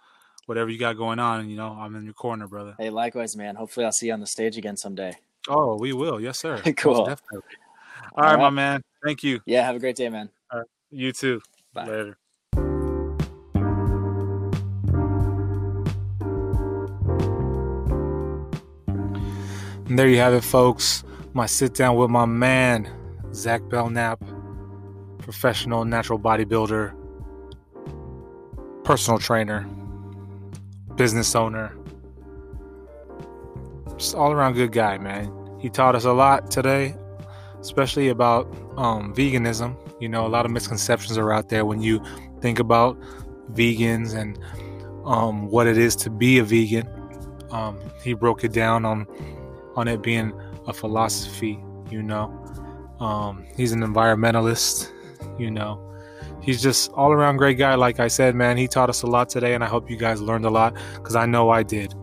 whatever 0.47 0.71
you 0.71 0.79
got 0.79 0.97
going 0.97 1.19
on, 1.19 1.49
you 1.49 1.57
know, 1.57 1.69
I'm 1.69 1.95
in 1.97 2.05
your 2.05 2.15
corner, 2.15 2.47
brother. 2.47 2.75
Hey, 2.79 2.91
likewise, 2.91 3.37
man. 3.37 3.57
Hopefully, 3.57 3.87
I'll 3.87 3.93
see 3.93 4.07
you 4.07 4.13
on 4.13 4.21
the 4.21 4.27
stage 4.27 4.57
again 4.57 4.77
someday. 4.77 5.17
Oh, 5.49 5.77
we 5.79 5.93
will. 5.93 6.21
Yes, 6.21 6.39
sir. 6.39 6.61
Cool. 6.77 7.07
definitely. 7.07 7.41
All 8.17 8.25
right, 8.25 8.33
All 8.33 8.39
my 8.39 8.51
man. 8.51 8.83
Thank 9.05 9.23
you. 9.23 9.41
Yeah, 9.47 9.65
have 9.65 9.77
a 9.77 9.79
great 9.79 9.97
day, 9.97 10.09
man. 10.09 10.31
You 10.91 11.13
too. 11.13 11.41
Bye. 11.73 11.87
Later. 11.87 12.19
And 19.87 19.99
there 19.99 20.09
you 20.09 20.19
have 20.19 20.33
it, 20.33 20.43
folks. 20.43 21.05
My 21.35 21.47
sit 21.47 21.75
down 21.75 21.97
with 21.97 22.11
my 22.11 22.25
man, 22.25 22.89
Zach 23.35 23.69
Belknap, 23.69 24.23
professional 25.19 25.85
natural 25.85 26.19
bodybuilder, 26.19 26.95
personal 28.85 29.19
trainer, 29.19 29.67
business 30.97 31.35
owner. 31.35 31.77
Just 33.97 34.15
all 34.15 34.33
around 34.33 34.55
good 34.55 34.73
guy, 34.73 34.99
man. 34.99 35.33
He 35.61 35.71
taught 35.71 35.95
us 35.95 36.05
a 36.05 36.13
lot 36.13 36.51
today, 36.51 36.95
especially 37.61 38.09
about 38.09 38.47
um, 38.77 39.15
veganism. 39.15 39.77
You 40.01 40.09
know, 40.09 40.27
a 40.27 40.29
lot 40.29 40.45
of 40.45 40.51
misconceptions 40.51 41.17
are 41.17 41.33
out 41.33 41.49
there 41.49 41.65
when 41.65 41.81
you 41.81 42.03
think 42.41 42.59
about 42.59 43.01
vegans 43.53 44.15
and 44.15 44.39
um, 45.05 45.49
what 45.49 45.67
it 45.67 45.79
is 45.79 45.95
to 45.97 46.11
be 46.11 46.39
a 46.39 46.45
vegan. 46.45 46.89
Um, 47.51 47.79
he 48.03 48.15
broke 48.15 48.45
it 48.45 48.53
down 48.53 48.85
on 48.85 49.07
on 49.77 49.89
it 49.89 50.03
being 50.03 50.33
a 50.67 50.73
philosophy. 50.73 51.63
You 51.91 52.03
know, 52.03 52.27
um, 53.01 53.45
he's 53.57 53.73
an 53.73 53.81
environmentalist. 53.81 54.91
You 55.39 55.51
know, 55.51 55.84
he's 56.45 56.63
just 56.63 56.91
all 56.93 57.13
around 57.13 57.39
great 57.39 57.59
guy. 57.59 57.75
Like 57.75 58.01
I 58.01 58.09
said, 58.09 58.35
man, 58.35 58.57
he 58.57 58.69
taught 58.69 58.91
us 58.91 59.03
a 59.03 59.07
lot 59.07 59.29
today, 59.29 59.55
and 59.55 59.65
I 59.65 59.67
hope 59.67 59.91
you 59.91 59.97
guys 59.97 60.21
learned 60.21 60.45
a 60.45 60.51
lot 60.51 60.77
because 60.95 61.17
I 61.17 61.27
know 61.27 61.51
I 61.51 61.63
did 61.63 61.95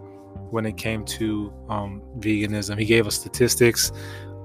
when 0.50 0.66
it 0.66 0.78
came 0.78 1.06
to 1.06 1.54
um, 1.70 2.02
veganism. 2.20 2.78
He 2.78 2.86
gave 2.86 3.08
us 3.08 3.16
statistics. 3.16 3.92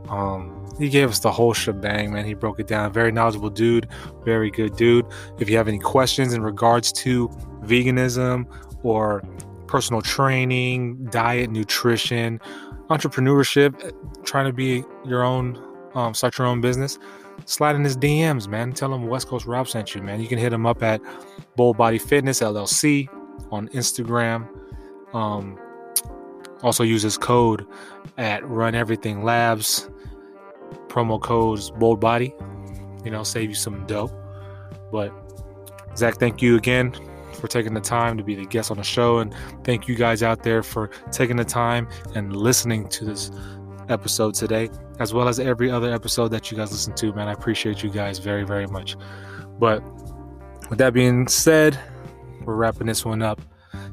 Um, 0.08 0.66
he 0.78 0.88
gave 0.88 1.08
us 1.08 1.20
the 1.20 1.32
whole 1.32 1.54
shebang, 1.54 2.12
man. 2.12 2.24
He 2.24 2.34
broke 2.34 2.60
it 2.60 2.66
down. 2.66 2.92
Very 2.92 3.10
knowledgeable 3.10 3.50
dude, 3.50 3.88
very 4.24 4.50
good 4.50 4.76
dude. 4.76 5.06
If 5.38 5.48
you 5.48 5.56
have 5.56 5.68
any 5.68 5.78
questions 5.78 6.34
in 6.34 6.42
regards 6.42 6.92
to 6.92 7.28
veganism 7.64 8.46
or 8.82 9.24
personal 9.66 10.02
training, 10.02 11.06
diet, 11.06 11.50
nutrition, 11.50 12.40
entrepreneurship, 12.90 13.92
trying 14.24 14.46
to 14.46 14.52
be 14.52 14.84
your 15.04 15.24
own, 15.24 15.60
um, 15.96 16.12
start 16.14 16.36
your 16.36 16.46
own 16.46 16.60
business, 16.60 16.98
slide 17.46 17.74
in 17.74 17.82
his 17.82 17.96
DMs, 17.96 18.46
man. 18.46 18.72
Tell 18.72 18.92
him 18.94 19.06
West 19.06 19.28
Coast 19.28 19.46
Rob 19.46 19.66
sent 19.66 19.94
you, 19.94 20.02
man. 20.02 20.20
You 20.20 20.28
can 20.28 20.38
hit 20.38 20.52
him 20.52 20.66
up 20.66 20.82
at 20.82 21.00
Bold 21.56 21.78
Body 21.78 21.98
Fitness 21.98 22.40
LLC 22.40 23.08
on 23.50 23.68
Instagram. 23.68 24.46
Um, 25.14 25.58
also 26.62 26.84
use 26.84 27.02
his 27.02 27.16
code 27.16 27.66
at 28.18 28.46
Run 28.46 28.74
Everything 28.74 29.24
Labs. 29.24 29.88
Promo 30.88 31.20
codes 31.20 31.70
Bold 31.70 31.98
Body. 31.98 32.34
You 33.04 33.10
know, 33.10 33.22
save 33.22 33.48
you 33.48 33.54
some 33.54 33.86
dough. 33.86 34.10
But 34.92 35.12
Zach, 35.96 36.16
thank 36.16 36.42
you 36.42 36.56
again 36.56 36.94
for 37.40 37.48
taking 37.48 37.72
the 37.72 37.80
time 37.80 38.18
to 38.18 38.24
be 38.24 38.34
the 38.34 38.44
guest 38.44 38.70
on 38.70 38.76
the 38.76 38.84
show, 38.84 39.18
and 39.18 39.34
thank 39.64 39.88
you 39.88 39.94
guys 39.94 40.22
out 40.22 40.42
there 40.42 40.62
for 40.62 40.90
taking 41.10 41.36
the 41.36 41.44
time 41.44 41.88
and 42.14 42.36
listening 42.36 42.88
to 42.88 43.04
this 43.04 43.30
episode 43.88 44.34
today, 44.34 44.68
as 44.98 45.12
well 45.14 45.28
as 45.28 45.38
every 45.40 45.70
other 45.70 45.92
episode 45.92 46.28
that 46.28 46.50
you 46.50 46.56
guys 46.56 46.72
listen 46.72 46.94
to. 46.94 47.12
Man, 47.12 47.28
I 47.28 47.32
appreciate 47.32 47.82
you 47.82 47.90
guys 47.90 48.18
very, 48.18 48.44
very 48.44 48.66
much. 48.66 48.96
But 49.58 49.82
with 50.68 50.78
that 50.78 50.92
being 50.92 51.28
said, 51.28 51.78
we're 52.44 52.54
wrapping 52.54 52.86
this 52.86 53.04
one 53.04 53.22
up. 53.22 53.40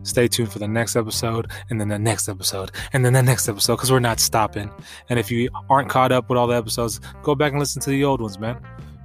Stay 0.04 0.28
tuned 0.28 0.52
for 0.52 0.60
the 0.60 0.68
next 0.68 0.96
episode, 0.96 1.52
and 1.70 1.80
then 1.80 1.88
the 1.88 2.00
next 2.00 2.28
episode, 2.28 2.72
and 2.94 3.04
then 3.06 3.14
the 3.14 3.24
next 3.24 3.48
episode, 3.48 3.76
because 3.76 3.92
we're 3.92 4.00
not 4.00 4.20
stopping. 4.20 4.70
And 5.10 5.18
if 5.20 5.32
you 5.32 5.50
aren't 5.70 5.90
caught 5.90 6.12
up 6.12 6.30
with 6.30 6.38
all 6.38 6.48
the 6.48 6.56
episodes, 6.56 7.00
go 7.22 7.36
back 7.36 7.52
and 7.52 7.60
listen 7.60 7.82
to 7.84 7.90
the 7.90 8.04
old 8.04 8.22
ones, 8.22 8.38
man. 8.40 8.58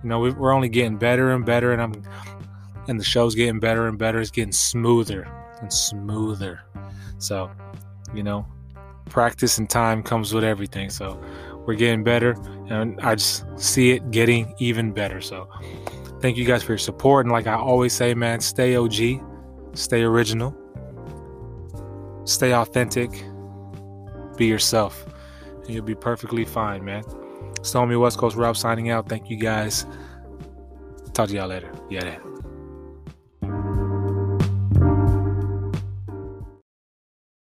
You 0.03 0.09
know, 0.09 0.21
we- 0.21 0.31
we're 0.33 0.53
only 0.53 0.69
getting 0.69 0.97
better 0.97 1.33
and 1.33 1.45
better, 1.45 1.73
and 1.73 1.83
I'm, 1.83 2.03
and 2.89 2.99
the 2.99 3.05
show's 3.05 3.35
getting 3.35 3.61
better 3.61 3.87
and 3.89 3.99
better. 3.99 4.21
It's 4.21 4.31
getting 4.31 4.53
smoother 4.53 5.29
and 5.61 5.73
smoother. 5.73 6.61
So, 7.19 7.51
you 8.15 8.23
know, 8.23 8.47
practice 9.09 9.59
and 9.59 9.69
time 9.69 10.03
comes 10.03 10.33
with 10.33 10.45
everything. 10.45 10.91
So, 10.91 11.23
we're 11.67 11.75
getting 11.75 12.03
better, 12.03 12.35
and 12.71 12.99
I 13.03 13.15
just 13.15 13.45
see 13.57 13.91
it 13.91 14.11
getting 14.11 14.55
even 14.59 14.93
better. 14.93 15.21
So, 15.21 15.49
thank 16.21 16.37
you 16.37 16.45
guys 16.45 16.63
for 16.63 16.73
your 16.73 16.79
support. 16.79 17.27
And 17.27 17.33
like 17.33 17.47
I 17.47 17.55
always 17.55 17.93
say, 17.93 18.15
man, 18.15 18.41
stay 18.41 18.77
OG, 18.77 19.23
stay 19.75 20.03
original, 20.03 20.57
stay 22.25 22.55
authentic, 22.55 23.11
be 24.37 24.47
yourself, 24.47 25.07
and 25.65 25.69
you'll 25.69 25.85
be 25.85 25.95
perfectly 25.95 26.45
fine, 26.45 26.85
man. 26.85 27.03
Stormy 27.63 27.97
West 27.97 28.19
Coast 28.19 28.37
Rob 28.37 28.57
signing 28.57 28.91
out. 28.91 29.09
Thank 29.09 29.29
you 29.29 29.37
guys. 29.37 29.85
Talk 31.13 31.29
to 31.29 31.35
y'all 31.35 31.49
later. 31.49 31.73
Yeah. 31.91 32.19